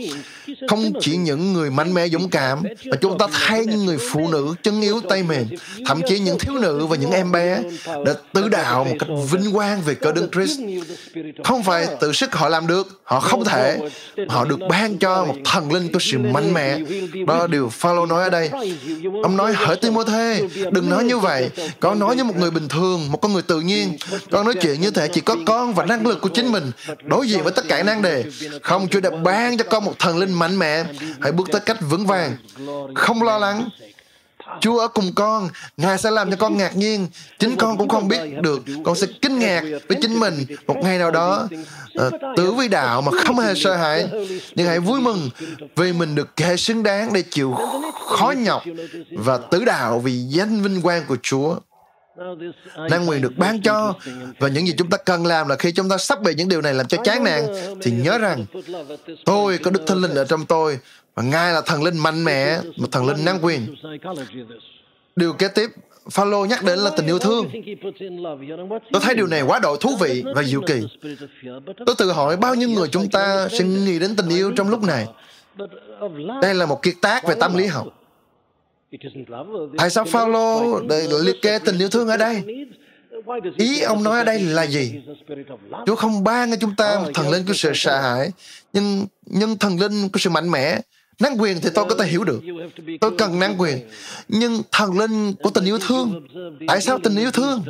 Không 0.68 0.92
chỉ 1.00 1.16
những 1.16 1.52
người 1.52 1.70
mạnh 1.70 1.94
mẽ 1.94 2.08
dũng 2.08 2.28
cảm 2.28 2.62
mà 2.84 2.96
chúng 3.00 3.18
ta 3.18 3.26
thấy 3.46 3.66
những 3.66 3.86
người 3.86 3.98
phụ 4.10 4.28
nữ 4.28 4.54
chân 4.62 4.80
yếu 4.80 5.00
tay 5.08 5.22
mềm 5.22 5.46
thậm 5.86 6.00
chí 6.08 6.18
những 6.18 6.38
thiếu 6.38 6.54
nữ 6.54 6.86
và 6.86 6.96
những 6.96 7.10
em 7.10 7.32
bé 7.32 7.62
đã 8.04 8.14
tứ 8.32 8.48
đạo 8.48 8.84
một 8.84 8.94
cách 8.98 9.08
vinh 9.30 9.52
quang 9.52 9.80
về 9.80 9.94
cơ 9.94 10.12
đấng 10.12 10.30
Christ. 10.30 10.60
Không 11.44 11.62
phải 11.62 11.86
tự 12.00 12.12
sức 12.12 12.34
họ 12.34 12.48
làm 12.48 12.66
được 12.66 13.00
họ 13.04 13.20
không 13.20 13.44
thể. 13.44 13.78
Họ 14.28 14.44
được 14.44 14.58
ban 14.68 14.98
cho 14.98 15.24
một 15.24 15.34
thần 15.44 15.72
linh 15.72 15.92
có 15.92 15.98
sự 16.02 16.18
mạnh 16.18 16.54
mẽ. 16.54 16.78
Đó 17.26 17.38
là 17.38 17.46
điều 17.46 17.68
Phaolô 17.68 18.06
nói 18.06 18.22
ở 18.22 18.30
đây 18.30 18.50
ông 19.22 19.36
nói 19.36 19.52
hỡi 19.52 19.76
Timôthê 19.76 20.42
đừng 20.70 20.90
nói 20.90 21.04
như 21.04 21.18
vậy. 21.18 21.50
Con 21.80 21.98
nói 21.98 22.16
như 22.16 22.24
một 22.24 22.36
người 22.36 22.50
bình 22.50 22.68
thường 22.68 23.12
một 23.12 23.18
con 23.18 23.32
người 23.32 23.42
tự 23.42 23.60
nhiên. 23.60 23.96
Con 24.30 24.44
nói 24.44 24.54
chuyện 24.62 24.80
như 24.80 24.90
thể 24.90 25.08
chỉ 25.08 25.20
có 25.20 25.36
con 25.46 25.74
và 25.74 25.84
năng 25.84 26.06
lực 26.06 26.20
của 26.20 26.28
chính 26.28 26.52
mình 26.52 26.70
đối 27.04 27.28
diện 27.28 27.42
với 27.42 27.52
tất 27.52 27.64
cả 27.68 27.82
nan 27.82 28.02
đề 28.02 28.24
không 28.62 28.88
chúa 28.88 29.00
đã 29.00 29.10
ban 29.10 29.56
cho 29.56 29.64
con 29.64 29.84
một 29.84 29.98
thần 29.98 30.18
linh 30.18 30.32
mạnh 30.32 30.58
mẽ 30.58 30.84
hãy 31.20 31.32
bước 31.32 31.48
tới 31.52 31.60
cách 31.60 31.78
vững 31.80 32.06
vàng 32.06 32.36
không 32.94 33.22
lo 33.22 33.38
lắng 33.38 33.68
Chúa 34.60 34.78
ở 34.78 34.88
cùng 34.88 35.12
con, 35.14 35.48
Ngài 35.76 35.98
sẽ 35.98 36.10
làm 36.10 36.30
cho 36.30 36.36
con 36.36 36.56
ngạc 36.56 36.76
nhiên. 36.76 37.08
Chính 37.38 37.56
con 37.56 37.78
cũng 37.78 37.88
không 37.88 38.08
biết 38.08 38.20
được, 38.40 38.62
con 38.84 38.96
sẽ 38.96 39.06
kinh 39.22 39.38
ngạc 39.38 39.62
với 39.88 39.98
chính 40.02 40.20
mình 40.20 40.44
một 40.66 40.76
ngày 40.82 40.98
nào 40.98 41.10
đó. 41.10 41.48
Ờ, 41.94 42.06
uh, 42.06 42.36
tử 42.36 42.52
vi 42.52 42.68
đạo 42.68 43.02
mà 43.02 43.12
không 43.24 43.38
hề 43.38 43.54
sợ 43.54 43.76
hãi. 43.76 44.08
Nhưng 44.54 44.66
hãy 44.66 44.80
vui 44.80 45.00
mừng 45.00 45.30
vì 45.76 45.92
mình 45.92 46.14
được 46.14 46.36
kể 46.36 46.56
xứng 46.56 46.82
đáng 46.82 47.12
để 47.12 47.22
chịu 47.30 47.56
khó 48.08 48.30
nhọc 48.30 48.62
và 49.12 49.38
tử 49.38 49.64
đạo 49.64 49.98
vì 49.98 50.12
danh 50.12 50.62
vinh 50.62 50.82
quang 50.82 51.02
của 51.08 51.16
Chúa 51.22 51.56
năng 52.90 53.08
quyền 53.08 53.22
được 53.22 53.32
ban 53.36 53.62
cho 53.62 53.94
và 54.38 54.48
những 54.48 54.66
gì 54.66 54.74
chúng 54.78 54.90
ta 54.90 54.96
cần 54.96 55.26
làm 55.26 55.48
là 55.48 55.56
khi 55.56 55.72
chúng 55.72 55.88
ta 55.88 55.98
sắp 55.98 56.22
bị 56.22 56.34
những 56.34 56.48
điều 56.48 56.60
này 56.60 56.74
làm 56.74 56.86
cho 56.86 56.98
chán 57.04 57.24
nản 57.24 57.42
thì 57.82 57.90
nhớ 57.90 58.18
rằng 58.18 58.44
tôi 59.24 59.58
có 59.58 59.70
đức 59.70 59.82
thánh 59.86 59.98
linh 59.98 60.14
ở 60.14 60.24
trong 60.24 60.46
tôi 60.46 60.78
và 61.14 61.22
ngài 61.22 61.52
là 61.52 61.60
thần 61.60 61.82
linh 61.82 61.98
mạnh 61.98 62.24
mẽ 62.24 62.60
một 62.76 62.92
thần 62.92 63.06
linh 63.06 63.24
năng 63.24 63.44
quyền 63.44 63.74
điều 65.16 65.32
kế 65.32 65.48
tiếp 65.48 65.70
Phaolô 66.10 66.44
nhắc 66.44 66.64
đến 66.64 66.78
là 66.78 66.90
tình 66.96 67.06
yêu 67.06 67.18
thương. 67.18 67.50
Tôi 68.92 69.02
thấy 69.02 69.14
điều 69.14 69.26
này 69.26 69.42
quá 69.42 69.58
độ 69.58 69.76
thú 69.76 69.96
vị 70.00 70.24
và 70.34 70.42
diệu 70.42 70.60
kỳ. 70.66 70.80
Tôi 71.86 71.94
tự 71.98 72.12
hỏi 72.12 72.36
bao 72.36 72.54
nhiêu 72.54 72.68
người 72.68 72.88
chúng 72.88 73.08
ta 73.08 73.48
sẽ 73.48 73.64
nghĩ 73.64 73.98
đến 73.98 74.16
tình 74.16 74.28
yêu 74.28 74.52
trong 74.56 74.68
lúc 74.68 74.82
này. 74.82 75.06
Đây 76.42 76.54
là 76.54 76.66
một 76.66 76.82
kiệt 76.82 76.94
tác 77.02 77.28
về 77.28 77.34
tâm 77.40 77.56
lý 77.56 77.66
học. 77.66 77.86
Tại 79.78 79.90
sao 79.90 80.04
Phaolô 80.04 80.80
liệt 81.22 81.42
kê 81.42 81.58
tình 81.58 81.78
yêu 81.78 81.88
thương 81.88 82.08
ở 82.08 82.16
đây? 82.16 82.42
Ý 83.58 83.80
ông 83.80 84.02
nói 84.02 84.18
ở 84.18 84.24
đây 84.24 84.40
là 84.40 84.66
gì? 84.66 84.94
Chúa 85.86 85.96
không 85.96 86.24
ban 86.24 86.50
cho 86.50 86.56
chúng 86.60 86.76
ta 86.76 86.98
một 86.98 87.10
thần 87.14 87.30
linh 87.30 87.46
của 87.46 87.52
sự 87.52 87.70
sợ 87.74 88.00
hãi, 88.00 88.30
nhưng 88.72 89.06
nhưng 89.26 89.58
thần 89.58 89.80
linh 89.80 90.08
của 90.08 90.18
sự 90.18 90.30
mạnh 90.30 90.50
mẽ. 90.50 90.80
Năng 91.20 91.40
quyền 91.40 91.60
thì 91.60 91.70
tôi 91.74 91.84
có 91.88 91.94
thể 91.94 92.06
hiểu 92.06 92.24
được. 92.24 92.40
Tôi 93.00 93.10
cần 93.18 93.38
năng 93.38 93.60
quyền. 93.60 93.78
Nhưng 94.28 94.62
thần 94.72 94.98
linh 94.98 95.32
của 95.42 95.50
tình 95.50 95.64
yêu 95.64 95.78
thương. 95.78 96.26
Tại 96.68 96.80
sao 96.80 96.98
tình 96.98 97.16
yêu 97.16 97.30
thương? 97.30 97.64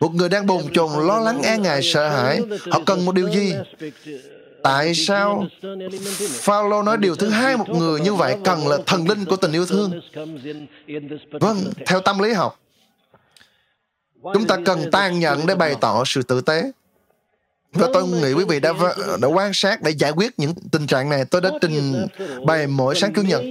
Một 0.00 0.14
người 0.14 0.28
đang 0.28 0.46
bồn 0.46 0.62
chồn, 0.72 1.06
lo 1.06 1.20
lắng, 1.20 1.42
e 1.42 1.58
ngại, 1.58 1.80
sợ 1.82 2.08
hãi. 2.08 2.40
Họ 2.70 2.80
cần 2.86 3.04
một 3.04 3.14
điều 3.14 3.30
gì? 3.30 3.54
Tại 4.66 4.94
sao 4.94 5.46
Phaolô 6.32 6.82
nói 6.82 6.96
điều 6.96 7.16
thứ 7.16 7.28
hai 7.28 7.56
một 7.56 7.68
người 7.68 8.00
như 8.00 8.14
vậy 8.14 8.36
cần 8.44 8.68
là 8.68 8.78
thần 8.86 9.08
linh 9.08 9.24
của 9.24 9.36
tình 9.36 9.52
yêu 9.52 9.66
thương? 9.66 10.00
Vâng, 11.30 11.56
theo 11.86 12.00
tâm 12.00 12.18
lý 12.18 12.32
học, 12.32 12.60
chúng 14.22 14.46
ta 14.46 14.56
cần 14.64 14.90
tan 14.92 15.18
nhận 15.18 15.46
để 15.46 15.54
bày 15.54 15.74
tỏ 15.80 16.02
sự 16.06 16.22
tử 16.22 16.40
tế. 16.40 16.70
Và 17.72 17.88
tôi 17.92 18.08
nghĩ 18.08 18.32
quý 18.32 18.44
vị 18.48 18.60
đã 18.60 18.72
đã 19.20 19.28
quan 19.28 19.50
sát 19.54 19.82
để 19.82 19.90
giải 19.90 20.10
quyết 20.10 20.38
những 20.38 20.54
tình 20.72 20.86
trạng 20.86 21.08
này. 21.10 21.24
Tôi 21.24 21.40
đã 21.40 21.50
trình 21.60 22.06
bày 22.46 22.66
mỗi 22.66 22.94
sáng 22.94 23.12
chủ 23.14 23.22
nhật. 23.22 23.42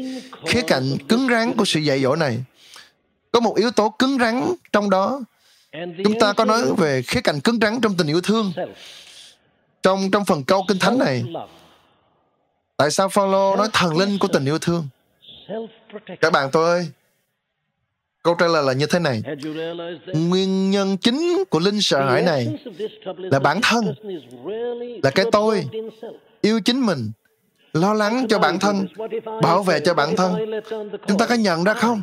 Khía 0.48 0.62
cạnh 0.62 0.98
cứng 1.10 1.28
rắn 1.30 1.54
của 1.58 1.66
sự 1.66 1.80
dạy 1.80 2.02
dỗ 2.02 2.16
này 2.16 2.44
có 3.32 3.40
một 3.40 3.56
yếu 3.56 3.72
tố 3.72 3.96
cứng 4.00 4.18
rắn 4.20 4.54
trong 4.74 4.90
đó. 4.90 5.22
Chúng 6.04 6.20
ta 6.20 6.34
có 6.34 6.46
nói 6.46 6.64
về 6.78 7.02
khía 7.02 7.22
cạnh 7.22 7.40
cứng 7.40 7.60
rắn 7.62 7.82
trong 7.82 7.98
tình 7.98 8.08
yêu 8.08 8.22
thương 8.22 8.54
trong 9.86 10.12
trong 10.12 10.26
phần 10.26 10.44
câu 10.44 10.66
kinh 10.68 10.80
thánh 10.80 10.98
này 10.98 11.24
tại 12.78 12.92
sao 12.92 13.10
Phaolô 13.10 13.56
nói 13.56 13.68
thần 13.74 13.98
linh 13.98 14.20
của 14.20 14.28
tình 14.28 14.46
yêu 14.46 14.60
thương 14.60 14.88
các 16.22 16.34
bạn 16.34 16.50
tôi 16.52 16.70
ơi 16.70 16.88
Câu 18.24 18.36
trả 18.40 18.48
lời 18.48 18.64
là 18.64 18.74
như 18.74 18.86
thế 18.86 19.00
này. 19.00 19.22
Nguyên 20.14 20.72
nhân 20.72 20.98
chính 20.98 21.44
của 21.50 21.60
linh 21.60 21.82
sợ 21.82 22.06
hãi 22.10 22.22
này 22.22 22.60
là 23.18 23.40
bản 23.40 23.60
thân, 23.64 23.94
là 25.04 25.10
cái 25.16 25.26
tôi, 25.32 25.68
yêu 26.42 26.60
chính 26.66 26.86
mình, 26.86 27.12
lo 27.74 27.94
lắng 27.94 28.26
cho 28.30 28.40
bản 28.40 28.60
thân, 28.60 28.88
bảo 29.42 29.64
vệ 29.64 29.80
cho 29.80 29.94
bản 29.94 30.16
thân. 30.16 30.62
Chúng 31.08 31.18
ta 31.18 31.28
có 31.28 31.36
nhận 31.36 31.64
ra 31.64 31.74
không? 31.74 32.02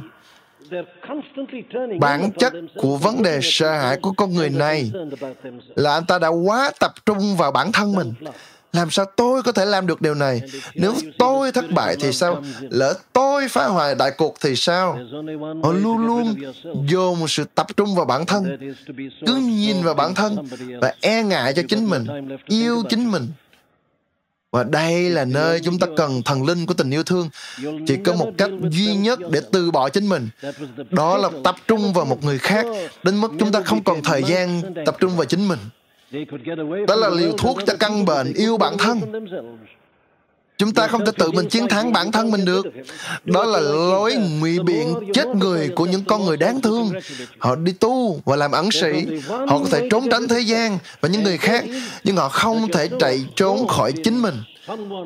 Bản 2.01 2.31
chất 2.39 2.53
của 2.77 2.97
vấn 2.97 3.23
đề 3.23 3.39
sợ 3.43 3.73
hãi 3.73 3.97
của 4.03 4.13
con 4.13 4.35
người 4.35 4.51
này 4.51 4.91
là 5.77 5.95
anh 5.95 6.07
ta 6.07 6.19
đã 6.19 6.29
quá 6.29 6.71
tập 6.81 6.93
trung 7.07 7.37
vào 7.37 7.53
bản 7.53 7.73
thân 7.73 7.93
mình. 7.93 8.15
làm 8.73 8.91
sao 8.91 9.05
tôi 9.17 9.43
có 9.43 9.53
thể 9.53 9.65
làm 9.65 9.87
được 9.87 10.01
điều 10.01 10.15
này? 10.15 10.41
Nếu 10.75 10.95
tôi 11.19 11.53
thất 11.53 11.65
bại 11.75 11.97
thì 12.01 12.13
sao? 12.13 12.43
lỡ 12.71 12.95
tôi 13.13 13.49
phá 13.49 13.67
hoại 13.67 13.95
đại 13.95 14.11
cuộc 14.19 14.35
thì 14.41 14.57
sao? 14.57 14.99
Họ 15.63 15.73
luôn 15.73 15.99
luôn 16.07 16.35
dồn 16.87 17.29
sự 17.29 17.45
tập 17.55 17.67
trung 17.77 17.95
vào 17.95 18.05
bản 18.05 18.27
thân. 18.27 18.75
Cứ 19.27 19.35
nhìn 19.37 19.83
vào 19.83 19.95
bản 19.95 20.15
thân 20.15 20.37
và 20.81 20.95
e 21.01 21.23
ngại 21.23 21.53
cho 21.57 21.63
chính 21.69 21.91
mình 21.91 22.07
yêu 22.47 22.83
chính 22.89 23.11
mình 23.11 23.29
và 24.53 24.65
đây 24.65 25.11
là 25.11 25.25
nơi 25.25 25.61
chúng 25.61 25.79
ta 25.79 25.87
cần 25.97 26.23
thần 26.23 26.47
linh 26.47 26.67
của 26.67 26.75
tình 26.75 26.91
yêu 26.91 27.03
thương. 27.03 27.29
Chỉ 27.87 27.97
có 28.05 28.13
một 28.15 28.31
cách 28.39 28.51
duy 28.71 28.95
nhất 28.95 29.19
để 29.31 29.41
từ 29.53 29.71
bỏ 29.71 29.89
chính 29.89 30.09
mình. 30.09 30.29
đó 30.91 31.17
là 31.17 31.31
tập 31.45 31.55
trung 31.69 31.93
vào 31.93 32.05
một 32.05 32.25
người 32.25 32.39
khác 32.39 32.67
đến 33.03 33.21
mức 33.21 33.33
chúng 33.39 33.53
ta 33.53 33.61
không 33.61 33.85
còn 33.85 34.03
thời 34.03 34.23
gian 34.23 34.63
tập 34.87 34.97
trung 35.01 35.17
vào 35.17 35.25
chính 35.25 35.49
mình. 35.49 35.59
Đó 36.89 36.95
là 36.97 37.09
liều 37.09 37.33
thuốc 37.39 37.59
cho 37.67 37.75
căn 37.81 38.05
bệnh 38.05 38.33
yêu 38.35 38.57
bản 38.57 38.79
thân 38.79 39.01
chúng 40.63 40.75
ta 40.75 40.87
không 40.87 41.07
thể 41.07 41.13
tự 41.19 41.31
mình 41.31 41.49
chiến 41.49 41.69
thắng 41.69 41.93
bản 41.93 42.13
thân 42.13 42.31
mình 42.31 42.45
được. 42.45 42.67
Đó 43.25 43.45
là 43.45 43.61
lối 43.61 44.15
ngụy 44.15 44.59
biện 44.59 44.95
chết 45.15 45.27
người 45.27 45.69
của 45.77 45.87
những 45.87 46.05
con 46.05 46.25
người 46.25 46.37
đáng 46.37 46.61
thương. 46.61 46.93
Họ 47.39 47.57
đi 47.57 47.73
tu 47.73 48.21
và 48.25 48.37
làm 48.37 48.53
ẩn 48.53 48.71
sĩ. 48.71 49.07
Họ 49.29 49.59
có 49.59 49.65
thể 49.71 49.89
trốn 49.91 50.11
tránh 50.11 50.29
thế 50.29 50.41
gian 50.41 50.79
và 51.01 51.09
những 51.09 51.23
người 51.23 51.39
khác 51.39 51.65
nhưng 52.05 52.17
họ 52.17 52.29
không 52.29 52.69
thể 52.73 52.89
chạy 53.01 53.25
trốn 53.37 53.69
khỏi 53.69 53.93
chính 54.05 54.23
mình. 54.23 54.35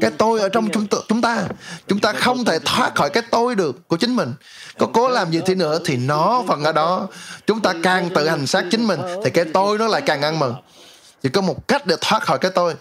Cái 0.01 0.11
tôi 0.19 0.41
ở 0.41 0.49
trong 0.49 0.69
chúng 0.73 0.87
ta, 0.87 0.99
chúng 1.09 1.21
ta 1.21 1.49
chúng 1.89 1.99
ta 1.99 2.13
không 2.13 2.45
thể 2.45 2.59
thoát 2.65 2.95
khỏi 2.95 3.11
cái 3.11 3.23
tôi 3.31 3.55
được 3.55 3.89
của 3.89 3.97
chính 3.97 4.17
mình. 4.17 4.35
Có 4.79 4.87
cố 4.87 5.09
làm 5.09 5.31
gì 5.31 5.41
thì 5.47 5.55
nữa 5.55 5.79
thì 5.85 5.97
nó 5.97 6.43
phần 6.49 6.65
ở 6.65 6.73
đó. 6.73 7.09
Chúng 7.47 7.61
ta 7.61 7.73
càng 7.83 8.11
tự 8.15 8.29
hành 8.29 8.47
xác 8.47 8.65
chính 8.71 8.87
mình 8.87 9.01
thì 9.25 9.31
cái 9.31 9.45
tôi 9.55 9.79
nó 9.79 9.87
lại 9.87 10.01
càng 10.01 10.23
ăn 10.23 10.39
mừng 10.39 10.55
chỉ 11.27 11.31
có 11.31 11.41
một 11.41 11.68
cách 11.68 11.87
để 11.87 11.97
thoát 12.01 12.22
khỏi 12.22 12.39
cái 12.39 12.51
tôi. 12.55 12.74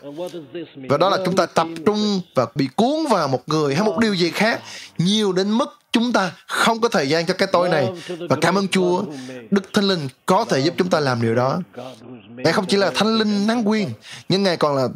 Và 0.89 0.98
đó 0.98 1.10
là 1.10 1.18
chúng 1.26 1.36
ta 1.36 1.46
tập 1.46 1.68
trung 1.86 2.22
và 2.36 2.46
bị 2.56 2.68
cuốn 2.76 2.96
vào 3.10 3.28
một 3.28 3.41
người 3.48 3.76
hay 3.76 3.84
một 3.84 3.98
điều 4.00 4.14
gì 4.14 4.32
khác 4.32 4.62
nhiều 4.98 5.34
đến 5.34 5.52
mức 5.52 5.80
chúng 5.91 6.12
ta 6.12 6.32
không 6.48 6.82
có 6.82 6.89
thời 6.89 7.10
gian 7.10 7.26
cho 7.26 7.34
cái 7.34 7.48
tôi 7.52 7.70
này. 7.70 7.89
Và 8.30 8.36
cảm 8.41 8.56
ơn 8.56 8.68
Chúa 8.68 9.04
Đức 9.52 9.64
Thánh 9.74 9.84
Linh 9.84 10.08
có 10.26 10.46
thể 10.50 10.60
giúp 10.60 10.74
chúng 10.78 10.89
ta 10.89 11.00
làm 11.00 11.22
điều 11.22 11.36
đó. 11.36 11.60
Ngài 12.30 12.54
không 12.54 12.66
chỉ 12.68 12.78
là 12.78 12.91
Thánh 12.96 13.18
Linh 13.18 13.48
năng 13.48 13.68
quyền 13.68 13.89
nhưng 14.30 14.43
Ngài 14.43 14.58
còn 14.58 14.76
là 14.76 14.88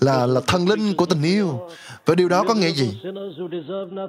là 0.00 0.26
là 0.26 0.40
thần 0.46 0.68
linh 0.68 0.94
của 0.94 1.06
tình 1.06 1.22
yêu. 1.22 1.60
Và 2.06 2.14
điều 2.14 2.28
đó 2.28 2.44
có 2.48 2.54
nghĩa 2.54 2.70
gì? 2.70 3.00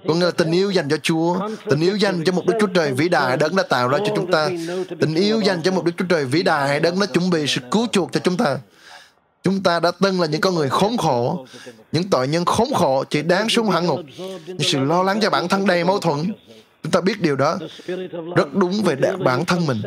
Có 0.07 0.13
nghĩa 0.13 0.25
là 0.25 0.31
tình 0.31 0.51
yêu 0.51 0.71
dành 0.71 0.89
cho 0.89 0.97
Chúa 0.97 1.39
tình 1.69 1.81
yêu 1.81 1.95
dành 1.95 2.23
cho 2.23 2.31
một 2.31 2.45
Đức 2.45 2.53
Chúa 2.59 2.67
Trời 2.67 2.91
vĩ 2.91 3.09
đại 3.09 3.37
đấng 3.37 3.55
đã 3.55 3.63
tạo 3.63 3.87
ra 3.87 3.97
cho 3.97 4.13
chúng 4.15 4.31
ta. 4.31 4.49
tình 4.99 5.15
yêu 5.15 5.41
dành 5.41 5.61
cho 5.63 5.71
một 5.71 5.85
Đức 5.85 5.91
Chúa 5.97 6.05
Trời 6.09 6.25
vĩ 6.25 6.43
đại 6.43 6.79
đấng 6.79 6.99
đã 6.99 7.05
chuẩn 7.05 7.29
bị 7.29 7.47
sự 7.47 7.61
cứu 7.71 7.87
chuộc 7.91 8.11
cho 8.11 8.19
chúng 8.19 8.37
ta 8.37 8.57
Chúng 9.45 9.63
ta 9.63 9.79
đã 9.79 9.91
từng 10.01 10.21
là 10.21 10.27
những 10.27 10.41
con 10.41 10.55
người 10.55 10.69
khốn 10.69 10.97
khổ, 10.97 11.45
những 11.91 12.09
tội 12.09 12.27
nhân 12.27 12.45
khốn 12.45 12.67
khổ 12.73 13.03
chỉ 13.09 13.21
đáng 13.21 13.49
xuống 13.49 13.69
hẳn 13.69 13.85
ngục. 13.85 13.99
Những 14.47 14.59
sự 14.59 14.79
lo 14.79 15.03
lắng 15.03 15.19
cho 15.21 15.29
bản 15.29 15.47
thân 15.47 15.67
đầy 15.67 15.83
mâu 15.83 15.99
thuẫn. 15.99 16.33
Chúng 16.83 16.91
ta 16.91 17.01
biết 17.01 17.21
điều 17.21 17.35
đó 17.35 17.57
rất 18.35 18.53
đúng 18.53 18.83
về 18.83 18.95
bản 19.25 19.45
thân 19.45 19.65
mình. 19.65 19.81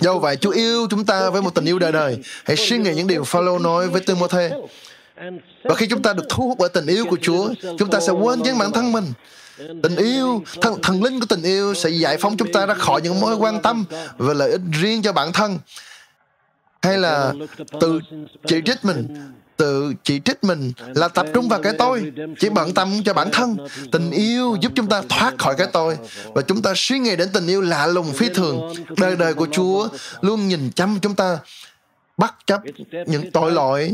Do 0.00 0.18
vậy, 0.18 0.36
Chúa 0.36 0.50
yêu 0.50 0.86
chúng 0.90 1.04
ta 1.04 1.30
với 1.30 1.42
một 1.42 1.54
tình 1.54 1.64
yêu 1.64 1.78
đời 1.78 1.92
đời. 1.92 2.18
Hãy 2.44 2.56
suy 2.56 2.78
nghĩ 2.78 2.94
những 2.94 3.06
điều 3.06 3.24
Phaolô 3.24 3.58
nói 3.58 3.88
với 3.88 4.00
Timôthê. 4.00 4.50
Và 5.64 5.74
khi 5.74 5.86
chúng 5.86 6.02
ta 6.02 6.12
được 6.12 6.24
thu 6.28 6.48
hút 6.48 6.58
bởi 6.58 6.68
tình 6.68 6.86
yêu 6.86 7.04
của 7.10 7.18
Chúa, 7.22 7.48
chúng 7.78 7.90
ta 7.90 8.00
sẽ 8.00 8.12
quên 8.12 8.40
chính 8.44 8.58
bản 8.58 8.72
thân 8.72 8.92
mình. 8.92 9.12
Tình 9.58 9.96
yêu, 9.96 10.42
thần, 10.60 10.82
thần 10.82 11.02
linh 11.02 11.20
của 11.20 11.26
tình 11.28 11.42
yêu 11.42 11.74
sẽ 11.74 11.90
giải 11.90 12.16
phóng 12.16 12.36
chúng 12.36 12.52
ta 12.52 12.66
ra 12.66 12.74
khỏi 12.74 13.00
những 13.02 13.20
mối 13.20 13.34
quan 13.34 13.62
tâm 13.62 13.84
và 14.16 14.34
lợi 14.34 14.50
ích 14.50 14.60
riêng 14.72 15.02
cho 15.02 15.12
bản 15.12 15.32
thân 15.32 15.58
hay 16.84 16.98
là 16.98 17.32
tự 17.80 18.00
chỉ 18.46 18.60
trích 18.64 18.84
mình, 18.84 19.08
tự 19.56 19.94
chỉ 20.04 20.20
trích 20.24 20.44
mình 20.44 20.72
là 20.94 21.08
tập 21.08 21.26
trung 21.34 21.48
vào 21.48 21.62
cái 21.62 21.72
tôi. 21.78 22.12
Chỉ 22.38 22.48
bận 22.48 22.74
tâm 22.74 23.02
cho 23.04 23.14
bản 23.14 23.28
thân. 23.32 23.56
Tình 23.92 24.10
yêu 24.10 24.56
giúp 24.60 24.72
chúng 24.74 24.86
ta 24.86 25.02
thoát 25.08 25.34
khỏi 25.38 25.54
cái 25.58 25.66
tôi. 25.72 25.96
Và 26.34 26.42
chúng 26.42 26.62
ta 26.62 26.72
suy 26.76 26.98
nghĩ 26.98 27.16
đến 27.16 27.28
tình 27.32 27.46
yêu 27.46 27.60
lạ 27.60 27.86
lùng 27.86 28.12
phi 28.12 28.28
thường. 28.28 28.74
Đời 28.96 29.16
đời 29.16 29.34
của 29.34 29.46
chúa 29.52 29.88
luôn 30.20 30.48
nhìn 30.48 30.70
chăm 30.70 30.98
chúng 31.02 31.14
ta, 31.14 31.38
bắt 32.16 32.34
chấp 32.46 32.60
những 33.06 33.30
tội 33.30 33.52
lỗi 33.52 33.92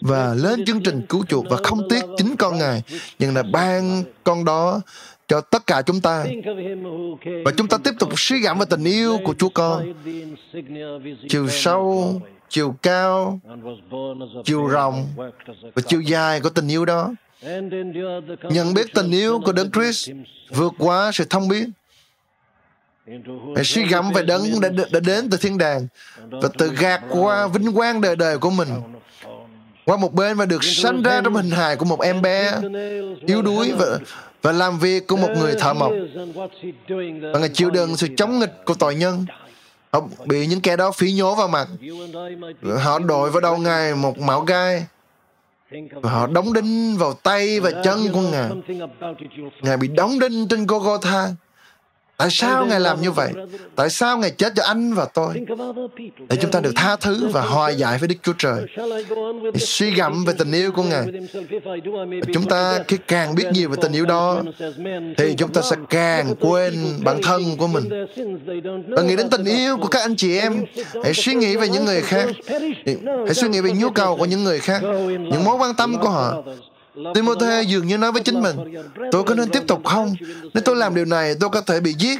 và 0.00 0.34
lên 0.34 0.64
chương 0.64 0.82
trình 0.82 1.06
cứu 1.08 1.24
chuộc. 1.28 1.44
Và 1.50 1.56
không 1.64 1.88
tiếc 1.88 2.02
chính 2.16 2.36
con 2.36 2.58
ngài, 2.58 2.82
nhưng 3.18 3.34
là 3.34 3.42
ban 3.42 4.04
con 4.24 4.44
đó 4.44 4.80
cho 5.28 5.40
tất 5.40 5.66
cả 5.66 5.82
chúng 5.82 6.00
ta. 6.00 6.24
Và 7.44 7.52
chúng 7.56 7.68
ta 7.68 7.78
tiếp 7.84 7.90
tục 7.98 8.08
suy 8.16 8.40
gẫm 8.40 8.58
về 8.58 8.64
tình 8.70 8.84
yêu 8.84 9.18
của 9.24 9.34
Chúa 9.38 9.48
Con. 9.48 9.94
chiều 11.28 11.48
sâu 11.48 12.20
chiều 12.48 12.74
cao 12.82 13.40
chiều 14.44 14.66
rộng 14.66 15.06
và 15.74 15.82
chiều 15.86 16.00
dài 16.00 16.40
của 16.40 16.50
tình 16.50 16.68
yêu 16.68 16.84
đó. 16.84 17.14
Nhận 18.42 18.74
biết 18.74 18.86
tình 18.94 19.10
yêu 19.10 19.40
của 19.44 19.52
Đấng 19.52 19.70
Christ 19.70 20.10
vượt 20.50 20.72
qua 20.78 21.10
sự 21.12 21.24
thông 21.30 21.48
biết 21.48 21.66
Hãy 23.54 23.64
suy 23.64 23.86
gẫm 23.86 24.12
về 24.14 24.22
đấng 24.22 24.42
đã, 24.60 24.68
đã 24.92 25.00
đến 25.00 25.30
từ 25.30 25.36
thiên 25.36 25.58
đàng 25.58 25.86
và 26.30 26.48
tự 26.58 26.72
gạt 26.78 27.02
qua 27.10 27.46
vinh 27.46 27.74
quang 27.74 28.00
đời 28.00 28.16
đời 28.16 28.38
của 28.38 28.50
mình 28.50 28.68
qua 29.88 29.96
một 29.96 30.14
bên 30.14 30.36
và 30.36 30.46
được 30.46 30.64
sanh 30.64 31.02
ra 31.02 31.20
trong 31.24 31.34
hình 31.34 31.50
hài 31.50 31.76
của 31.76 31.84
một 31.84 32.00
em 32.00 32.22
bé 32.22 32.52
yếu 33.26 33.42
đuối 33.42 33.72
và 33.78 33.98
và 34.42 34.52
làm 34.52 34.78
việc 34.78 35.06
của 35.06 35.16
một 35.16 35.28
người 35.38 35.54
thợ 35.54 35.72
mộc. 35.72 35.92
Và 37.32 37.38
ngài 37.40 37.48
chịu 37.48 37.70
đựng 37.70 37.96
sự 37.96 38.08
chống 38.16 38.38
nghịch 38.38 38.52
của 38.64 38.74
tội 38.74 38.94
nhân. 38.94 39.26
Họ 39.92 40.00
bị 40.26 40.46
những 40.46 40.60
kẻ 40.60 40.76
đó 40.76 40.90
phí 40.90 41.12
nhố 41.12 41.34
vào 41.34 41.48
mặt. 41.48 41.68
Họ 42.78 42.98
đội 42.98 43.30
vào 43.30 43.40
đầu 43.40 43.56
ngài 43.56 43.94
một 43.94 44.18
mão 44.18 44.40
gai. 44.40 44.86
Và 45.90 46.10
họ 46.10 46.26
đóng 46.26 46.52
đinh 46.52 46.96
vào 46.98 47.12
tay 47.12 47.60
và 47.60 47.70
chân 47.84 48.12
của 48.12 48.20
ngài. 48.20 48.50
Ngài 49.62 49.76
bị 49.76 49.88
đóng 49.88 50.18
đinh 50.18 50.48
trên 50.48 50.66
Golgotha 50.66 51.28
Tại 52.18 52.28
sao 52.30 52.66
Ngài 52.66 52.80
làm 52.80 53.00
như 53.02 53.10
vậy? 53.10 53.32
Tại 53.76 53.90
sao 53.90 54.18
Ngài 54.18 54.30
chết 54.30 54.52
cho 54.56 54.62
anh 54.62 54.94
và 54.94 55.04
tôi? 55.14 55.40
Để 56.28 56.36
chúng 56.40 56.50
ta 56.50 56.60
được 56.60 56.72
tha 56.76 56.96
thứ 56.96 57.28
và 57.28 57.42
hòa 57.42 57.70
giải 57.70 57.98
với 57.98 58.08
Đức 58.08 58.14
Chúa 58.22 58.32
Trời. 58.38 58.62
Để 59.54 59.60
suy 59.60 59.90
gẫm 59.90 60.24
về 60.24 60.34
tình 60.38 60.52
yêu 60.52 60.72
của 60.72 60.82
Ngài. 60.82 61.06
Và 62.10 62.32
chúng 62.34 62.46
ta 62.48 62.78
khi 62.88 62.96
càng 63.08 63.34
biết 63.34 63.44
nhiều 63.52 63.68
về 63.68 63.76
tình 63.82 63.92
yêu 63.92 64.06
đó, 64.06 64.42
thì 65.16 65.34
chúng 65.38 65.52
ta 65.52 65.62
sẽ 65.70 65.76
càng 65.90 66.34
quên 66.40 66.74
bản 67.04 67.22
thân 67.22 67.42
của 67.58 67.66
mình. 67.66 67.88
Và 68.88 69.02
nghĩ 69.02 69.16
đến 69.16 69.30
tình 69.30 69.44
yêu 69.44 69.76
của 69.76 69.88
các 69.88 70.00
anh 70.00 70.16
chị 70.16 70.38
em, 70.38 70.64
hãy 71.04 71.14
suy 71.14 71.34
nghĩ 71.34 71.56
về 71.56 71.68
những 71.68 71.84
người 71.84 72.02
khác. 72.02 72.28
Hãy 73.26 73.34
suy 73.34 73.48
nghĩ 73.48 73.60
về 73.60 73.70
nhu 73.70 73.90
cầu 73.90 74.16
của 74.16 74.24
những 74.24 74.44
người 74.44 74.58
khác, 74.58 74.82
những 75.06 75.44
mối 75.44 75.56
quan 75.56 75.74
tâm 75.74 75.98
của 75.98 76.08
họ. 76.08 76.42
Timothy 77.14 77.66
dường 77.66 77.86
như 77.86 77.98
nói 77.98 78.12
với 78.12 78.22
chính 78.22 78.40
mình, 78.42 78.56
tôi 79.12 79.24
có 79.24 79.34
nên 79.34 79.50
tiếp 79.50 79.62
tục 79.68 79.80
không? 79.84 80.14
Nếu 80.54 80.62
tôi 80.64 80.76
làm 80.76 80.94
điều 80.94 81.04
này, 81.04 81.34
tôi 81.40 81.50
có 81.50 81.60
thể 81.60 81.80
bị 81.80 81.94
giết. 81.98 82.18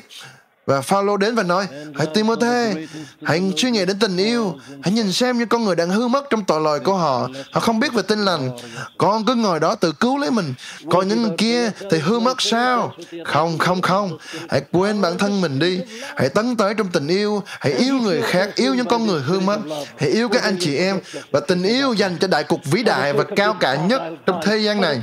Và 0.69 0.81
Phaolô 0.81 1.17
đến 1.17 1.35
và 1.35 1.43
nói, 1.43 1.67
hãy 1.95 2.07
Timothy, 2.15 2.87
hãy 3.25 3.53
suy 3.57 3.71
nghĩ 3.71 3.85
đến 3.85 3.99
tình 3.99 4.17
yêu, 4.17 4.55
hãy 4.83 4.93
nhìn 4.93 5.13
xem 5.13 5.39
như 5.39 5.47
con 5.47 5.65
người 5.65 5.77
đang 5.77 5.91
hư 5.91 6.09
mất 6.09 6.31
trong 6.31 6.45
tội 6.45 6.61
lỗi 6.61 6.81
của 6.81 6.95
họ. 6.95 7.29
Họ 7.53 7.61
không 7.61 7.81
biết 7.81 7.93
về 7.93 8.03
tin 8.03 8.19
lành. 8.19 8.51
Con 8.99 9.25
cứ 9.25 9.35
ngồi 9.35 9.61
đó 9.61 9.75
tự 9.75 9.93
cứu 9.93 10.19
lấy 10.19 10.31
mình. 10.31 10.55
Còn 10.91 11.09
những 11.09 11.23
người 11.23 11.31
kia 11.39 11.71
thì 11.91 11.99
hư 11.99 12.19
mất 12.19 12.43
sao? 12.43 12.95
Không, 13.25 13.59
không, 13.59 13.83
không. 13.83 14.19
Hãy 14.49 14.63
quên 14.73 15.01
bản 15.01 15.19
thân 15.19 15.41
mình 15.41 15.59
đi. 15.59 15.81
Hãy 16.17 16.29
tấn 16.29 16.57
tới 16.57 16.75
trong 16.75 16.89
tình 16.89 17.09
yêu. 17.09 17.43
Hãy 17.47 17.73
yêu 17.73 17.95
người 17.95 18.23
khác, 18.23 18.51
yêu 18.57 18.75
những 18.75 18.87
con 18.87 19.07
người 19.07 19.21
hư 19.21 19.41
mất. 19.41 19.59
Hãy 19.99 20.11
yêu 20.11 20.29
các 20.29 20.43
anh 20.43 20.57
chị 20.61 20.77
em. 20.77 21.01
Và 21.31 21.41
tình 21.41 21.63
yêu 21.63 21.93
dành 21.93 22.17
cho 22.21 22.29
đại 22.29 22.45
cục 22.45 22.61
vĩ 22.65 22.83
đại 22.83 23.13
và 23.13 23.25
cao 23.37 23.57
cả 23.61 23.75
nhất 23.75 24.03
trong 24.27 24.41
thế 24.45 24.59
gian 24.59 24.81
này. 24.81 25.03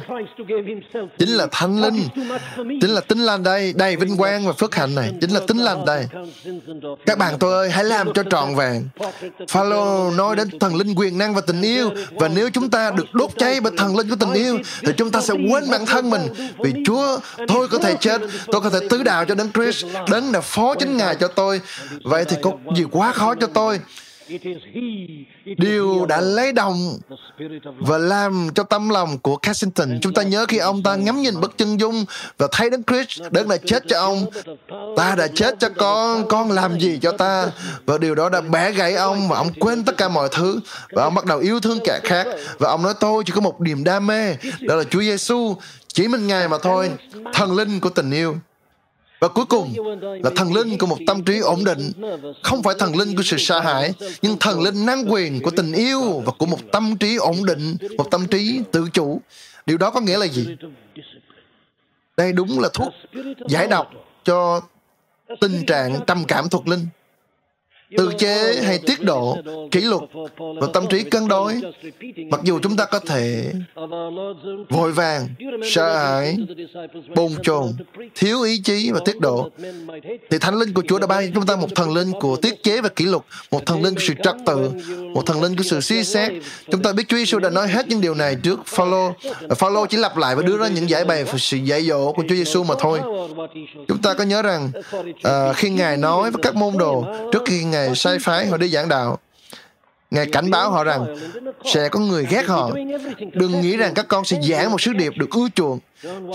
Chính 1.20 1.30
là 1.30 1.48
thánh 1.52 1.82
linh. 1.82 2.08
Chính 2.82 2.92
là 2.92 3.02
tin 3.02 3.20
lành 3.20 3.44
đây, 3.44 3.74
đầy 3.76 3.96
vinh 3.96 4.18
quang 4.18 4.48
và 4.48 4.54
phước 4.54 4.76
hạnh 4.76 4.96
này. 4.96 5.14
Chính 5.22 5.32
là 5.32 5.40
tin 5.48 5.55
tính 5.56 5.64
lành 5.64 5.86
đây. 5.86 6.08
Các 7.06 7.18
bạn 7.18 7.40
tôi 7.40 7.54
ơi, 7.54 7.70
hãy 7.70 7.84
làm 7.84 8.14
cho 8.14 8.24
trọn 8.32 8.56
vẹn. 8.56 8.88
Phaolô 9.50 10.12
nói 10.12 10.36
đến 10.36 10.60
thần 10.60 10.76
linh 10.76 10.96
quyền 10.96 11.18
năng 11.18 11.34
và 11.36 11.42
tình 11.42 11.62
yêu. 11.62 11.90
Và 12.12 12.28
nếu 12.28 12.50
chúng 12.50 12.70
ta 12.70 12.92
được 12.92 13.14
đốt 13.14 13.30
cháy 13.38 13.62
bởi 13.62 13.74
thần 13.78 13.98
linh 13.98 14.10
của 14.10 14.16
tình 14.20 14.34
yêu 14.34 14.60
thì 14.82 14.94
chúng 14.98 15.12
ta 15.12 15.22
sẽ 15.22 15.34
quên 15.34 15.72
bản 15.72 15.86
thân 15.86 16.10
mình. 16.10 16.22
Vì 16.60 16.74
Chúa 16.86 17.20
tôi 17.48 17.68
có 17.68 17.78
thể 17.78 17.96
chết 18.00 18.22
tôi 18.48 18.62
có 18.62 18.70
thể 18.70 18.80
tứ 18.90 19.04
đạo 19.04 19.26
cho 19.26 19.36
đấng 19.36 19.52
Christ. 19.52 19.86
Đấng 20.10 20.32
là 20.32 20.42
phó 20.42 20.76
chính 20.76 20.98
ngài 20.98 21.16
cho 21.16 21.28
tôi. 21.28 21.62
Vậy 22.04 22.26
thì 22.26 22.38
có 22.42 22.52
gì 22.76 22.84
quá 22.92 23.12
khó 23.12 23.36
cho 23.36 23.48
tôi? 23.48 23.80
Điều 25.58 26.06
đã 26.06 26.22
lấy 26.22 26.54
đồng 26.54 26.98
và 27.80 27.98
làm 27.98 28.50
cho 28.56 28.64
tâm 28.64 28.90
lòng 28.90 29.18
của 29.20 29.36
Cassington. 29.38 30.00
Chúng 30.02 30.14
ta 30.14 30.24
nhớ 30.24 30.46
khi 30.46 30.58
ông 30.58 30.84
ta 30.84 30.96
ngắm 30.96 31.22
nhìn 31.22 31.42
bức 31.42 31.58
chân 31.58 31.80
dung 31.80 32.06
và 32.38 32.48
thấy 32.52 32.70
Đấng 32.70 32.84
Christ, 32.84 33.22
Đấng 33.32 33.48
đã 33.48 33.58
chết 33.58 33.84
cho 33.88 34.00
ông. 34.00 34.26
Ta 34.98 35.16
đã 35.16 35.28
chết 35.28 35.56
cho 35.60 35.70
con, 35.78 36.28
con 36.28 36.52
làm 36.52 36.80
gì 36.80 37.00
cho 37.02 37.12
ta? 37.12 37.52
Và 37.86 37.98
điều 37.98 38.16
đó 38.16 38.30
đã 38.30 38.42
bẻ 38.42 38.72
gãy 38.72 38.96
ông 38.96 39.28
và 39.30 39.38
ông 39.38 39.50
quên 39.60 39.84
tất 39.84 39.98
cả 39.98 40.10
mọi 40.10 40.30
thứ. 40.32 40.60
Và 40.92 41.04
ông 41.04 41.14
bắt 41.14 41.26
đầu 41.26 41.40
yêu 41.40 41.60
thương 41.60 41.80
kẻ 41.84 42.00
khác. 42.04 42.28
Và 42.58 42.70
ông 42.70 42.84
nói 42.84 42.94
tôi 43.00 43.24
chỉ 43.26 43.34
có 43.36 43.42
một 43.42 43.62
niềm 43.62 43.84
đam 43.84 44.08
mê, 44.08 44.36
đó 44.62 44.76
là 44.76 44.84
Chúa 44.84 45.02
Giêsu 45.02 45.56
chỉ 45.88 46.08
mình 46.08 46.28
Ngài 46.28 46.48
mà 46.48 46.58
thôi, 46.62 46.92
thần 47.34 47.56
linh 47.56 47.80
của 47.80 47.90
tình 47.90 48.12
yêu. 48.12 48.36
Và 49.20 49.28
cuối 49.28 49.46
cùng 49.46 49.74
là 50.24 50.32
thần 50.36 50.54
linh 50.54 50.78
của 50.78 50.88
một 50.88 50.98
tâm 51.08 51.24
trí 51.24 51.40
ổn 51.40 51.64
định, 51.64 51.92
không 52.44 52.64
phải 52.64 52.76
thần 52.80 52.96
linh 52.96 53.16
của 53.16 53.24
sự 53.24 53.38
sa 53.38 53.60
hại, 53.60 53.94
nhưng 54.22 54.38
thần 54.38 54.62
linh 54.62 54.86
năng 54.86 55.12
quyền 55.12 55.42
của 55.42 55.52
tình 55.52 55.74
yêu 55.74 56.02
và 56.26 56.32
của 56.38 56.46
một 56.46 56.60
tâm 56.72 56.98
trí 56.98 57.16
ổn 57.16 57.46
định, 57.46 57.78
một 57.98 58.12
tâm 58.12 58.28
trí 58.28 58.62
tự 58.72 58.88
chủ. 58.94 59.22
Điều 59.66 59.78
đó 59.78 59.92
có 59.92 60.02
nghĩa 60.02 60.18
là 60.18 60.26
gì? 60.26 60.46
Đây 62.18 62.34
đúng 62.34 62.60
là 62.60 62.70
thuốc 62.74 62.94
giải 63.48 63.68
độc 63.68 63.92
cho 64.24 64.62
tình 65.42 65.66
trạng 65.66 66.00
trầm 66.08 66.26
cảm 66.28 66.50
thuộc 66.50 66.68
linh 66.68 66.88
tự 67.98 68.12
chế 68.18 68.62
hay 68.64 68.80
tiết 68.80 69.04
độ 69.04 69.38
kỷ 69.72 69.82
luật 69.82 70.02
và 70.38 70.68
tâm 70.74 70.86
trí 70.90 71.04
cân 71.04 71.28
đối 71.28 71.62
mặc 72.32 72.40
dù 72.44 72.60
chúng 72.60 72.76
ta 72.76 72.86
có 72.86 73.00
thể 73.00 73.54
vội 74.70 74.92
vàng 74.92 75.28
sợ 75.64 75.98
hãi 75.98 76.38
bồn 77.16 77.32
chồn 77.44 77.72
thiếu 78.16 78.42
ý 78.42 78.62
chí 78.64 78.92
và 78.92 79.00
tiết 79.06 79.20
độ 79.20 79.50
thì 80.30 80.38
thánh 80.38 80.60
linh 80.60 80.74
của 80.74 80.84
chúa 80.88 81.00
đã 81.00 81.08
ban 81.08 81.26
cho 81.28 81.32
chúng 81.36 81.46
ta 81.46 81.56
một 81.56 81.76
thần 81.76 81.94
linh 81.94 82.12
của 82.12 82.36
tiết 82.36 82.64
chế 82.64 82.82
và 82.82 82.90
kỷ 82.90 83.06
luật 83.06 83.24
một 83.52 83.66
thần 83.66 83.84
linh 83.84 83.96
của 83.96 84.02
sự 84.08 84.14
trật 84.24 84.36
tự 84.46 84.72
một 85.14 85.26
thần 85.26 85.42
linh 85.42 85.56
của 85.58 85.64
sự 85.64 85.82
suy 85.82 86.04
xét. 86.04 86.32
Chúng 86.72 86.82
ta 86.82 86.94
biết 86.94 87.04
chúa 87.08 87.18
giêsu 87.18 87.40
đã 87.40 87.50
nói 87.50 87.68
hết 87.68 87.88
những 87.88 88.02
điều 88.02 88.16
này 88.16 88.36
trước 88.44 88.60
Phaolô 88.66 89.14
Phaolô 89.56 89.86
chỉ 89.86 89.98
lặp 89.98 90.18
lại 90.18 90.36
và 90.36 90.42
đưa 90.42 90.58
ra 90.58 90.68
những 90.68 90.90
giải 90.90 91.06
bày 91.06 91.24
về 91.24 91.32
sự 91.38 91.58
dạy 91.58 91.82
dỗ 91.82 92.12
của 92.12 92.24
chúa 92.30 92.36
giêsu 92.36 92.64
mà 92.64 92.76
thôi. 92.80 93.00
Chúng 93.88 94.02
ta 94.02 94.14
có 94.14 94.24
nhớ 94.24 94.42
rằng 94.42 94.72
uh, 95.06 95.56
khi 95.56 95.70
ngài 95.70 95.98
nói 95.98 96.32
với 96.32 96.42
các 96.44 96.56
môn 96.56 96.78
đồ 96.78 97.06
trước 97.32 97.42
khi 97.46 97.64
ngài 97.64 97.75
sai 97.96 98.20
phái 98.20 98.48
họ 98.48 98.58
đi 98.58 98.70
giảng 98.70 98.90
đạo 98.90 99.20
Ngài 100.12 100.26
cảnh 100.26 100.52
báo 100.52 100.72
họ 100.72 100.84
rằng 100.84 101.06
sẽ 101.74 101.90
có 101.90 102.00
người 102.00 102.26
ghét 102.30 102.48
họ. 102.48 102.72
Đừng 103.34 103.62
nghĩ 103.62 103.78
rằng 103.78 103.94
các 103.94 104.06
con 104.08 104.26
sẽ 104.26 104.38
giảng 104.42 104.72
một 104.72 104.82
sứ 104.82 104.94
điệp 104.94 105.14
được 105.18 105.30
ưa 105.30 105.48
chuộng. 105.56 105.80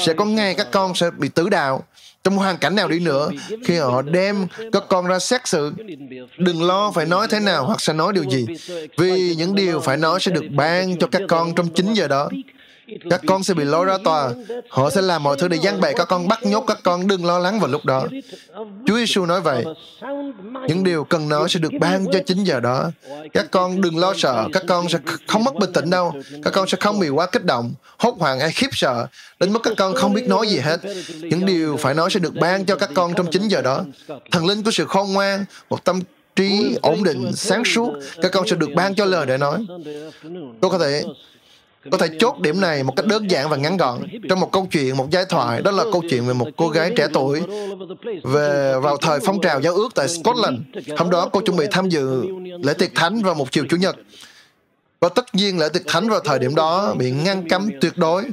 Sẽ 0.07 0.13
có 0.15 0.25
ngày 0.25 0.55
các 0.55 0.69
con 0.71 0.95
sẽ 0.95 1.11
bị 1.11 1.29
tử 1.29 1.49
đạo. 1.49 1.85
Trong 2.25 2.37
hoàn 2.37 2.59
cảnh 2.59 2.75
nào 2.75 2.89
đi 2.89 2.99
nữa, 3.01 3.31
khi 3.65 3.79
họ 3.79 4.03
đem 4.03 4.47
các 4.73 4.83
con 4.89 5.07
ra 5.07 5.19
xét 5.19 5.47
xử, 5.47 5.73
đừng 6.39 6.63
lo 6.63 6.91
phải 6.91 7.07
nói 7.07 7.27
thế 7.31 7.41
nào 7.41 7.65
hoặc 7.65 7.81
sẽ 7.81 7.93
nói 7.93 8.13
điều 8.13 8.25
gì. 8.31 8.47
Vì 8.99 9.35
những 9.35 9.55
điều 9.55 9.81
phải 9.81 9.97
nói 9.97 10.21
sẽ 10.21 10.33
được 10.33 10.45
ban 10.51 10.99
cho 10.99 11.07
các 11.07 11.23
con 11.29 11.55
trong 11.55 11.69
9 11.69 11.93
giờ 11.93 12.09
đó 12.09 12.29
các 13.11 13.21
con 13.27 13.45
sẽ 13.45 13.55
bị 13.55 13.65
lôi 13.65 13.85
ra 13.85 13.99
tòa. 14.05 14.31
Họ 14.69 14.91
sẽ 14.91 15.03
làm 15.03 15.23
mọi 15.23 15.37
thứ 15.39 15.49
để 15.49 15.59
giăng 15.63 15.81
bậy. 15.81 15.95
Các 15.97 16.09
con 16.09 16.29
bắt 16.29 16.43
nhốt, 16.43 16.65
các 16.67 16.79
con 16.83 17.07
đừng 17.07 17.25
lo 17.25 17.39
lắng 17.39 17.61
vào 17.61 17.69
lúc 17.69 17.85
đó. 17.85 18.07
Chúa 18.87 18.97
Giêsu 18.97 19.27
nói 19.27 19.41
vậy. 19.41 19.65
Những 20.69 20.85
điều 20.85 21.05
cần 21.05 21.29
nói 21.29 21.49
sẽ 21.49 21.61
được 21.61 21.73
ban 21.81 22.07
cho 22.13 22.19
chính 22.27 22.45
giờ 22.45 22.61
đó. 22.61 22.91
Các 23.33 23.47
con 23.51 23.81
đừng 23.81 23.99
lo 23.99 24.15
sợ. 24.17 24.49
Các 24.53 24.63
con 24.69 24.89
sẽ 24.89 24.99
không 25.27 25.45
mất 25.45 25.55
bình 25.55 25.73
tĩnh 25.73 25.91
đâu. 25.91 26.15
Các 26.45 26.53
con 26.53 26.69
sẽ 26.69 26.77
không 26.81 26.99
bị 26.99 27.09
quá 27.09 27.27
kích 27.27 27.45
động, 27.45 27.73
hốt 27.99 28.17
hoảng 28.19 28.41
hay 28.41 28.53
khiếp 28.53 28.69
sợ. 28.73 29.07
Đến 29.41 29.53
mức 29.53 29.61
các 29.63 29.75
con 29.77 29.95
không 29.95 30.13
biết 30.13 30.29
nói 30.29 30.47
gì 30.47 30.59
hết. 30.59 30.81
Những 31.21 31.47
điều 31.47 31.77
phải 31.77 31.95
nói 31.95 32.11
sẽ 32.11 32.21
được 32.21 32.35
ban 32.35 32.65
cho 32.65 32.77
các 32.77 32.91
con 32.95 33.15
trong 33.17 33.27
chính 33.31 33.49
giờ 33.49 33.63
đó. 33.63 33.85
Thần 34.31 34.47
linh 34.47 34.63
của 34.63 34.71
sự 34.71 34.85
khôn 34.85 35.13
ngoan, 35.13 35.45
một 35.71 35.85
tâm 35.85 36.01
trí 36.37 36.77
ổn 36.83 37.05
định, 37.05 37.33
sáng 37.35 37.65
suốt, 37.65 37.93
các 38.23 38.33
con 38.33 38.49
sẽ 38.49 38.57
được 38.57 38.71
ban 38.75 38.95
cho 38.95 39.05
lời 39.05 39.27
để 39.27 39.39
nói. 39.39 39.67
Tôi 40.61 40.71
có 40.71 40.79
thể 40.79 41.05
có 41.91 41.99
thể 41.99 42.07
chốt 42.19 42.39
điểm 42.41 42.61
này 42.61 42.83
một 42.83 42.93
cách 42.97 43.07
đơn 43.07 43.31
giản 43.31 43.49
và 43.49 43.57
ngắn 43.57 43.77
gọn. 43.77 44.03
Trong 44.29 44.41
một 44.41 44.53
câu 44.53 44.67
chuyện, 44.71 44.97
một 44.97 45.07
giai 45.11 45.25
thoại, 45.25 45.63
đó 45.63 45.71
là 45.71 45.85
câu 45.93 46.03
chuyện 46.11 46.27
về 46.27 46.35
một 46.35 46.49
cô 46.57 46.69
gái 46.69 46.93
trẻ 46.97 47.07
tuổi. 47.13 47.43
Về, 48.23 48.75
vào 48.83 48.97
thời 48.97 49.21
phong 49.21 49.41
trào 49.41 49.61
giáo 49.61 49.75
ước 49.75 49.89
tại 49.95 50.09
Scotland, 50.09 50.59
hôm 50.99 51.11
đó 51.11 51.29
cô 51.33 51.41
chuẩn 51.41 51.57
bị 51.57 51.67
tham 51.71 51.89
dự 51.89 52.25
lễ 52.63 52.75
tiệc 52.75 52.95
thánh 52.95 53.23
vào 53.23 53.35
một 53.35 53.53
chiều 53.53 53.65
chủ 53.69 53.77
nhật. 53.77 53.97
Và 55.01 55.09
tất 55.09 55.25
nhiên 55.35 55.59
lễ 55.59 55.69
tiệc 55.73 55.83
thánh 55.87 56.09
vào 56.09 56.21
thời 56.21 56.39
điểm 56.39 56.55
đó 56.55 56.95
bị 56.99 57.11
ngăn 57.11 57.49
cấm 57.49 57.71
tuyệt 57.81 57.99
đối. 57.99 58.25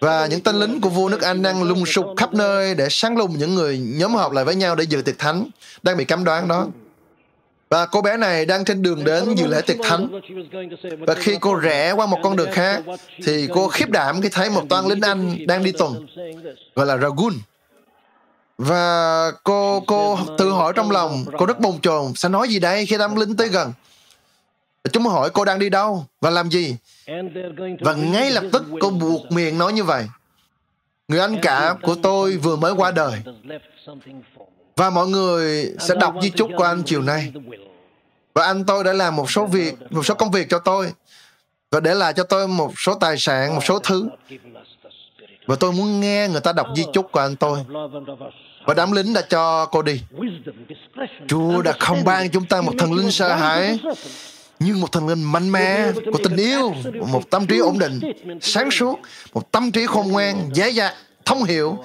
Và 0.00 0.26
những 0.26 0.40
tên 0.40 0.56
lính 0.56 0.80
của 0.80 0.88
vua 0.88 1.08
nước 1.08 1.22
Anh 1.22 1.42
đang 1.42 1.62
lung 1.62 1.86
sục 1.86 2.06
khắp 2.16 2.34
nơi 2.34 2.74
để 2.74 2.88
săn 2.90 3.14
lùng 3.14 3.38
những 3.38 3.54
người 3.54 3.78
nhóm 3.78 4.14
họp 4.14 4.32
lại 4.32 4.44
với 4.44 4.54
nhau 4.54 4.74
để 4.74 4.84
dự 4.84 5.02
tiệc 5.02 5.18
thánh, 5.18 5.50
đang 5.82 5.96
bị 5.96 6.04
cấm 6.04 6.24
đoán 6.24 6.48
đó 6.48 6.66
và 7.68 7.86
cô 7.86 8.02
bé 8.02 8.16
này 8.16 8.46
đang 8.46 8.64
trên 8.64 8.82
đường 8.82 9.04
đến 9.04 9.34
dự 9.34 9.46
lễ 9.46 9.60
tiệc 9.60 9.76
thánh. 9.82 10.20
Và 10.98 11.14
khi 11.14 11.36
cô 11.40 11.54
rẽ 11.54 11.92
qua 11.92 12.06
một 12.06 12.18
con 12.22 12.36
đường 12.36 12.50
khác, 12.52 12.82
thì 13.24 13.48
cô 13.54 13.68
khiếp 13.68 13.90
đảm 13.90 14.20
khi 14.22 14.28
thấy 14.28 14.50
một 14.50 14.62
toan 14.68 14.86
lính 14.86 15.00
Anh 15.00 15.46
đang 15.46 15.62
đi 15.62 15.72
tuần, 15.72 16.06
gọi 16.74 16.86
là 16.86 16.96
Ragun. 16.96 17.34
Và 18.58 19.30
cô 19.44 19.80
cô 19.86 20.18
tự 20.38 20.50
hỏi 20.50 20.72
trong 20.76 20.90
lòng, 20.90 21.24
cô 21.38 21.46
rất 21.46 21.60
bồn 21.60 21.80
chồn, 21.80 22.14
sẽ 22.14 22.28
nói 22.28 22.48
gì 22.48 22.58
đây 22.58 22.86
khi 22.86 22.98
đám 22.98 23.16
lính 23.16 23.36
tới 23.36 23.48
gần? 23.48 23.72
Chúng 24.92 25.06
hỏi 25.06 25.30
cô 25.30 25.44
đang 25.44 25.58
đi 25.58 25.70
đâu 25.70 26.06
và 26.20 26.30
làm 26.30 26.50
gì? 26.50 26.76
Và 27.80 27.94
ngay 27.94 28.30
lập 28.30 28.44
tức 28.52 28.64
cô 28.80 28.90
buộc 28.90 29.32
miệng 29.32 29.58
nói 29.58 29.72
như 29.72 29.84
vậy. 29.84 30.06
Người 31.08 31.20
anh 31.20 31.38
cả 31.42 31.74
của 31.82 31.94
tôi 32.02 32.36
vừa 32.36 32.56
mới 32.56 32.72
qua 32.72 32.90
đời 32.90 33.22
và 34.78 34.90
mọi 34.90 35.06
người 35.06 35.72
sẽ 35.78 35.94
đọc 36.00 36.14
di 36.22 36.30
chúc 36.30 36.50
của 36.56 36.64
anh 36.64 36.82
chiều 36.86 37.02
nay. 37.02 37.32
Và 38.34 38.44
anh 38.44 38.64
tôi 38.64 38.84
đã 38.84 38.92
làm 38.92 39.16
một 39.16 39.30
số 39.30 39.46
việc, 39.46 39.74
một 39.90 40.06
số 40.06 40.14
công 40.14 40.30
việc 40.30 40.46
cho 40.50 40.58
tôi. 40.58 40.92
Và 41.70 41.80
để 41.80 41.94
lại 41.94 42.12
cho 42.12 42.24
tôi 42.24 42.48
một 42.48 42.72
số 42.76 42.94
tài 42.94 43.18
sản, 43.18 43.54
một 43.54 43.64
số 43.64 43.78
thứ. 43.78 44.08
Và 45.46 45.56
tôi 45.60 45.72
muốn 45.72 46.00
nghe 46.00 46.28
người 46.28 46.40
ta 46.40 46.52
đọc 46.52 46.66
di 46.76 46.84
chúc 46.92 47.12
của 47.12 47.20
anh 47.20 47.36
tôi. 47.36 47.58
Và 48.66 48.74
đám 48.74 48.92
lính 48.92 49.12
đã 49.12 49.22
cho 49.28 49.66
cô 49.66 49.82
đi. 49.82 50.02
Chúa 51.28 51.62
đã 51.62 51.72
không 51.78 52.04
ban 52.04 52.30
chúng 52.30 52.44
ta 52.46 52.60
một 52.60 52.72
thần 52.78 52.92
linh 52.92 53.10
sợ 53.10 53.34
hãi, 53.34 53.78
nhưng 54.58 54.80
một 54.80 54.92
thần 54.92 55.08
linh 55.08 55.22
mạnh 55.22 55.52
mẽ 55.52 55.92
của 56.12 56.18
tình 56.24 56.36
yêu, 56.36 56.74
một 57.12 57.30
tâm 57.30 57.46
trí 57.46 57.58
ổn 57.58 57.78
định, 57.78 58.00
sáng 58.40 58.70
suốt, 58.70 58.98
một 59.32 59.52
tâm 59.52 59.70
trí 59.70 59.86
khôn 59.86 60.08
ngoan, 60.08 60.50
dễ 60.52 60.68
dàng, 60.68 60.94
thông 61.24 61.44
hiểu, 61.44 61.78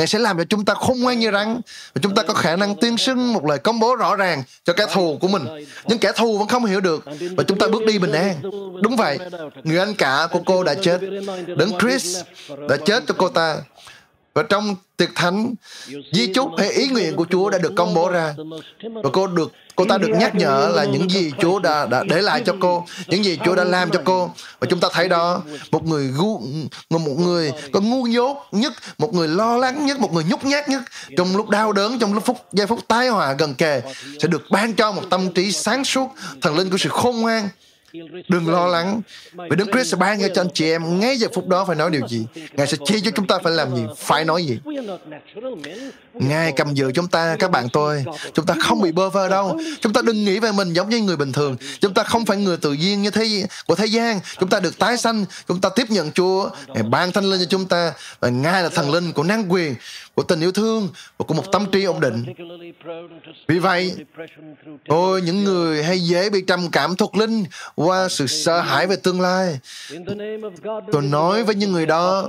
Ngài 0.00 0.06
sẽ 0.06 0.18
làm 0.18 0.38
cho 0.38 0.44
chúng 0.44 0.64
ta 0.64 0.74
khôn 0.74 1.00
ngoan 1.00 1.18
như 1.18 1.30
rắn 1.30 1.60
và 1.94 2.00
chúng 2.02 2.14
ta 2.14 2.22
có 2.22 2.34
khả 2.34 2.56
năng 2.56 2.74
tuyên 2.76 2.96
xưng 2.96 3.32
một 3.32 3.46
lời 3.46 3.58
công 3.58 3.80
bố 3.80 3.96
rõ 3.96 4.16
ràng 4.16 4.42
cho 4.64 4.72
kẻ 4.72 4.86
thù 4.92 5.18
của 5.20 5.28
mình. 5.28 5.46
Nhưng 5.86 5.98
kẻ 5.98 6.12
thù 6.16 6.38
vẫn 6.38 6.48
không 6.48 6.64
hiểu 6.64 6.80
được 6.80 7.04
và 7.36 7.44
chúng 7.48 7.58
ta 7.58 7.66
bước 7.68 7.84
đi 7.86 7.98
bình 7.98 8.12
an. 8.12 8.42
Đúng 8.82 8.96
vậy, 8.96 9.18
người 9.64 9.78
anh 9.78 9.94
cả 9.94 10.28
của 10.32 10.40
cô 10.46 10.64
đã 10.64 10.74
chết. 10.74 11.00
Đấng 11.56 11.78
Chris 11.80 12.18
đã 12.68 12.76
chết 12.86 13.02
cho 13.06 13.14
cô 13.18 13.28
ta. 13.28 13.56
Và 14.34 14.42
trong 14.42 14.76
tiệc 14.96 15.10
thánh, 15.14 15.54
di 16.12 16.26
chúc 16.34 16.48
hay 16.58 16.70
ý 16.70 16.88
nguyện 16.88 17.16
của 17.16 17.26
Chúa 17.30 17.50
đã 17.50 17.58
được 17.58 17.72
công 17.76 17.94
bố 17.94 18.08
ra. 18.08 18.34
Và 18.94 19.10
cô 19.12 19.26
được 19.26 19.52
cô 19.76 19.84
ta 19.88 19.98
được 19.98 20.08
nhắc 20.08 20.34
nhở 20.34 20.72
là 20.74 20.84
những 20.84 21.10
gì 21.10 21.32
Chúa 21.40 21.58
đã, 21.58 21.86
đã 21.86 22.04
để 22.08 22.22
lại 22.22 22.42
cho 22.46 22.54
cô, 22.60 22.86
những 23.06 23.24
gì 23.24 23.38
Chúa 23.44 23.54
đã 23.54 23.64
làm 23.64 23.90
cho 23.90 24.00
cô. 24.04 24.30
Và 24.60 24.66
chúng 24.70 24.80
ta 24.80 24.88
thấy 24.92 25.08
đó, 25.08 25.42
một 25.70 25.84
người 25.84 26.12
ngu, 26.18 26.40
một 26.90 27.18
người 27.18 27.52
có 27.72 27.80
ngu 27.80 28.06
dốt 28.06 28.36
nhất, 28.52 28.72
một 28.98 29.14
người 29.14 29.28
lo 29.28 29.56
lắng 29.56 29.86
nhất, 29.86 30.00
một 30.00 30.12
người 30.12 30.24
nhút 30.24 30.44
nhát 30.44 30.68
nhất, 30.68 30.82
trong 31.16 31.36
lúc 31.36 31.48
đau 31.48 31.72
đớn, 31.72 31.98
trong 31.98 32.14
lúc 32.14 32.24
phút 32.24 32.36
giây 32.52 32.66
phút 32.66 32.88
tai 32.88 33.08
họa 33.08 33.32
gần 33.32 33.54
kề, 33.54 33.82
sẽ 34.22 34.28
được 34.28 34.42
ban 34.50 34.74
cho 34.74 34.92
một 34.92 35.02
tâm 35.10 35.32
trí 35.32 35.52
sáng 35.52 35.84
suốt, 35.84 36.08
thần 36.42 36.56
linh 36.56 36.70
của 36.70 36.78
sự 36.78 36.88
khôn 36.88 37.20
ngoan, 37.20 37.48
Đừng 38.28 38.48
lo 38.48 38.66
lắng. 38.66 39.02
Vì 39.32 39.56
Đức 39.56 39.66
Christ 39.72 39.90
sẽ 39.90 39.96
ban 39.96 40.18
cho 40.34 40.42
anh 40.42 40.48
chị 40.54 40.70
em 40.70 41.00
ngay 41.00 41.16
giờ 41.16 41.28
phút 41.34 41.48
đó 41.48 41.64
phải 41.64 41.76
nói 41.76 41.90
điều 41.90 42.08
gì. 42.08 42.26
Ngài 42.52 42.66
sẽ 42.66 42.76
chia 42.84 43.00
cho 43.00 43.10
chúng 43.10 43.26
ta 43.26 43.38
phải 43.44 43.52
làm 43.52 43.76
gì, 43.76 43.82
phải 43.96 44.24
nói 44.24 44.44
gì. 44.46 44.58
Ngài 46.14 46.52
cầm 46.52 46.74
giữ 46.74 46.92
chúng 46.94 47.08
ta, 47.08 47.36
các 47.38 47.50
bạn 47.50 47.68
tôi. 47.72 48.04
Chúng 48.34 48.46
ta 48.46 48.54
không 48.60 48.80
bị 48.80 48.92
bơ 48.92 49.10
vơ 49.10 49.28
đâu. 49.28 49.58
Chúng 49.80 49.92
ta 49.92 50.02
đừng 50.02 50.24
nghĩ 50.24 50.38
về 50.38 50.52
mình 50.52 50.72
giống 50.72 50.88
như 50.88 51.00
người 51.00 51.16
bình 51.16 51.32
thường. 51.32 51.56
Chúng 51.80 51.94
ta 51.94 52.02
không 52.02 52.24
phải 52.24 52.36
người 52.36 52.56
tự 52.56 52.72
nhiên 52.72 53.02
như 53.02 53.10
thế 53.10 53.46
của 53.66 53.74
thế 53.74 53.86
gian. 53.86 54.20
Chúng 54.40 54.48
ta 54.48 54.60
được 54.60 54.78
tái 54.78 54.96
sanh. 54.96 55.24
Chúng 55.48 55.60
ta 55.60 55.68
tiếp 55.76 55.90
nhận 55.90 56.12
Chúa. 56.12 56.50
Ngài 56.66 56.82
ban 56.82 57.12
thanh 57.12 57.24
linh 57.24 57.40
cho 57.40 57.46
chúng 57.50 57.66
ta. 57.66 57.92
Và 58.20 58.28
Ngài 58.28 58.62
là 58.62 58.68
thần 58.68 58.90
linh 58.90 59.12
của 59.12 59.22
năng 59.22 59.52
quyền, 59.52 59.74
của 60.14 60.22
tình 60.22 60.40
yêu 60.40 60.52
thương 60.52 60.88
và 61.18 61.24
của 61.24 61.34
một 61.34 61.52
tâm 61.52 61.66
trí 61.72 61.84
ổn 61.84 62.00
định. 62.00 62.24
Vì 63.48 63.58
vậy, 63.58 63.94
ôi 64.88 65.22
những 65.22 65.44
người 65.44 65.84
hay 65.84 66.00
dễ 66.00 66.30
bị 66.30 66.42
trầm 66.46 66.70
cảm 66.70 66.96
thuộc 66.96 67.16
linh 67.16 67.44
qua 67.74 68.08
sự 68.08 68.26
sợ 68.26 68.60
hãi 68.60 68.86
về 68.86 68.96
tương 68.96 69.20
lai. 69.20 69.58
Tôi 70.92 71.02
nói 71.02 71.44
với 71.44 71.54
những 71.54 71.72
người 71.72 71.86
đó, 71.86 72.28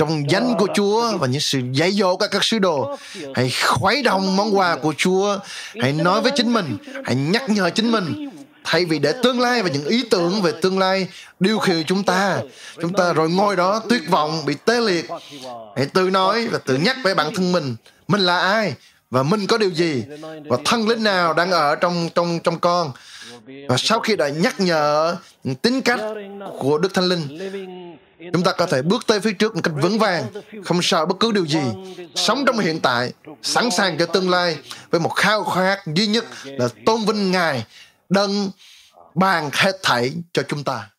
trong 0.00 0.30
danh 0.30 0.54
của 0.58 0.66
Chúa 0.74 1.16
và 1.18 1.26
những 1.26 1.40
sự 1.40 1.60
dạy 1.72 1.92
dỗ 1.92 2.16
các 2.16 2.30
các 2.30 2.44
sứ 2.44 2.58
đồ. 2.58 2.96
Hãy 3.34 3.52
khuấy 3.66 4.02
động 4.02 4.36
món 4.36 4.58
quà 4.58 4.76
của 4.76 4.94
Chúa. 4.96 5.38
Hãy 5.80 5.92
nói 5.92 6.20
với 6.20 6.32
chính 6.36 6.52
mình, 6.52 6.76
hãy 7.04 7.14
nhắc 7.14 7.50
nhở 7.50 7.70
chính 7.70 7.90
mình. 7.90 8.30
Thay 8.64 8.84
vì 8.84 8.98
để 8.98 9.12
tương 9.22 9.40
lai 9.40 9.62
và 9.62 9.68
những 9.68 9.84
ý 9.84 10.04
tưởng 10.10 10.42
về 10.42 10.52
tương 10.62 10.78
lai 10.78 11.08
điều 11.40 11.58
khiển 11.58 11.84
chúng 11.86 12.02
ta 12.02 12.40
chúng 12.82 12.92
ta 12.92 13.12
rồi 13.12 13.30
ngồi 13.30 13.56
đó 13.56 13.82
tuyệt 13.88 14.02
vọng 14.10 14.42
bị 14.46 14.54
tê 14.64 14.80
liệt. 14.80 15.08
Hãy 15.76 15.86
tự 15.86 16.10
nói 16.10 16.48
và 16.48 16.58
tự 16.58 16.76
nhắc 16.76 16.96
với 17.04 17.14
bản 17.14 17.34
thân 17.34 17.52
mình. 17.52 17.76
Mình 18.08 18.20
là 18.20 18.38
ai 18.38 18.74
và 19.10 19.22
mình 19.22 19.46
có 19.46 19.58
điều 19.58 19.70
gì 19.70 20.04
và 20.48 20.56
thân 20.64 20.88
linh 20.88 21.02
nào 21.02 21.34
đang 21.34 21.50
ở 21.50 21.74
trong 21.74 22.08
trong 22.14 22.40
trong 22.44 22.58
con. 22.58 22.92
Và 23.68 23.76
sau 23.78 24.00
khi 24.00 24.16
đã 24.16 24.28
nhắc 24.28 24.60
nhở 24.60 25.16
tính 25.62 25.82
cách 25.82 26.00
của 26.58 26.78
Đức 26.78 26.94
Thánh 26.94 27.04
Linh, 27.04 27.38
chúng 28.32 28.42
ta 28.42 28.52
có 28.52 28.66
thể 28.66 28.82
bước 28.82 29.06
tới 29.06 29.20
phía 29.20 29.32
trước 29.32 29.54
một 29.54 29.60
cách 29.64 29.74
vững 29.82 29.98
vàng, 29.98 30.24
không 30.64 30.82
sợ 30.82 31.06
bất 31.06 31.20
cứ 31.20 31.32
điều 31.32 31.46
gì, 31.46 31.62
sống 32.14 32.44
trong 32.46 32.58
hiện 32.58 32.80
tại, 32.80 33.12
sẵn 33.42 33.70
sàng 33.70 33.98
cho 33.98 34.06
tương 34.06 34.30
lai 34.30 34.56
với 34.90 35.00
một 35.00 35.08
khao 35.08 35.44
khát 35.44 35.78
duy 35.86 36.06
nhất 36.06 36.24
là 36.44 36.68
tôn 36.86 37.00
vinh 37.06 37.30
Ngài, 37.30 37.66
đấng 38.08 38.50
ban 39.14 39.50
hết 39.52 39.76
thảy 39.82 40.12
cho 40.32 40.42
chúng 40.48 40.64
ta. 40.64 40.90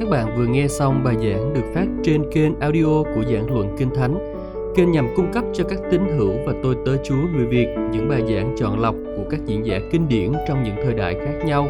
Các 0.00 0.08
bạn 0.10 0.36
vừa 0.36 0.46
nghe 0.46 0.68
xong 0.68 1.04
bài 1.04 1.14
giảng 1.14 1.54
được 1.54 1.72
phát 1.74 1.86
trên 2.04 2.22
kênh 2.34 2.60
audio 2.60 3.02
của 3.14 3.24
giảng 3.32 3.46
luận 3.54 3.76
Kinh 3.78 3.90
Thánh 3.94 4.38
kênh 4.78 4.92
nhằm 4.92 5.08
cung 5.16 5.32
cấp 5.32 5.44
cho 5.54 5.64
các 5.64 5.78
tín 5.90 6.00
hữu 6.18 6.32
và 6.46 6.52
tôi 6.62 6.76
tớ 6.86 6.96
Chúa 7.04 7.26
người 7.36 7.46
Việt 7.46 7.66
những 7.92 8.08
bài 8.08 8.22
giảng 8.28 8.54
chọn 8.58 8.80
lọc 8.80 8.94
của 9.16 9.24
các 9.30 9.40
diễn 9.46 9.66
giả 9.66 9.78
kinh 9.92 10.08
điển 10.08 10.32
trong 10.48 10.62
những 10.62 10.76
thời 10.84 10.94
đại 10.94 11.14
khác 11.14 11.44
nhau. 11.44 11.68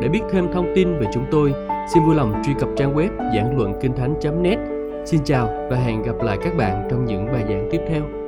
Để 0.00 0.08
biết 0.08 0.20
thêm 0.30 0.52
thông 0.52 0.72
tin 0.74 0.98
về 0.98 1.06
chúng 1.12 1.24
tôi, 1.30 1.54
xin 1.94 2.04
vui 2.06 2.14
lòng 2.14 2.42
truy 2.44 2.52
cập 2.58 2.68
trang 2.76 2.94
web 2.94 3.10
giảng 3.34 3.58
luận 3.58 3.72
kinh 3.80 3.92
thánh.net. 3.92 4.58
Xin 5.04 5.20
chào 5.24 5.46
và 5.70 5.76
hẹn 5.76 6.02
gặp 6.02 6.22
lại 6.22 6.38
các 6.44 6.56
bạn 6.56 6.88
trong 6.90 7.04
những 7.04 7.26
bài 7.26 7.44
giảng 7.48 7.68
tiếp 7.70 7.80
theo. 7.88 8.19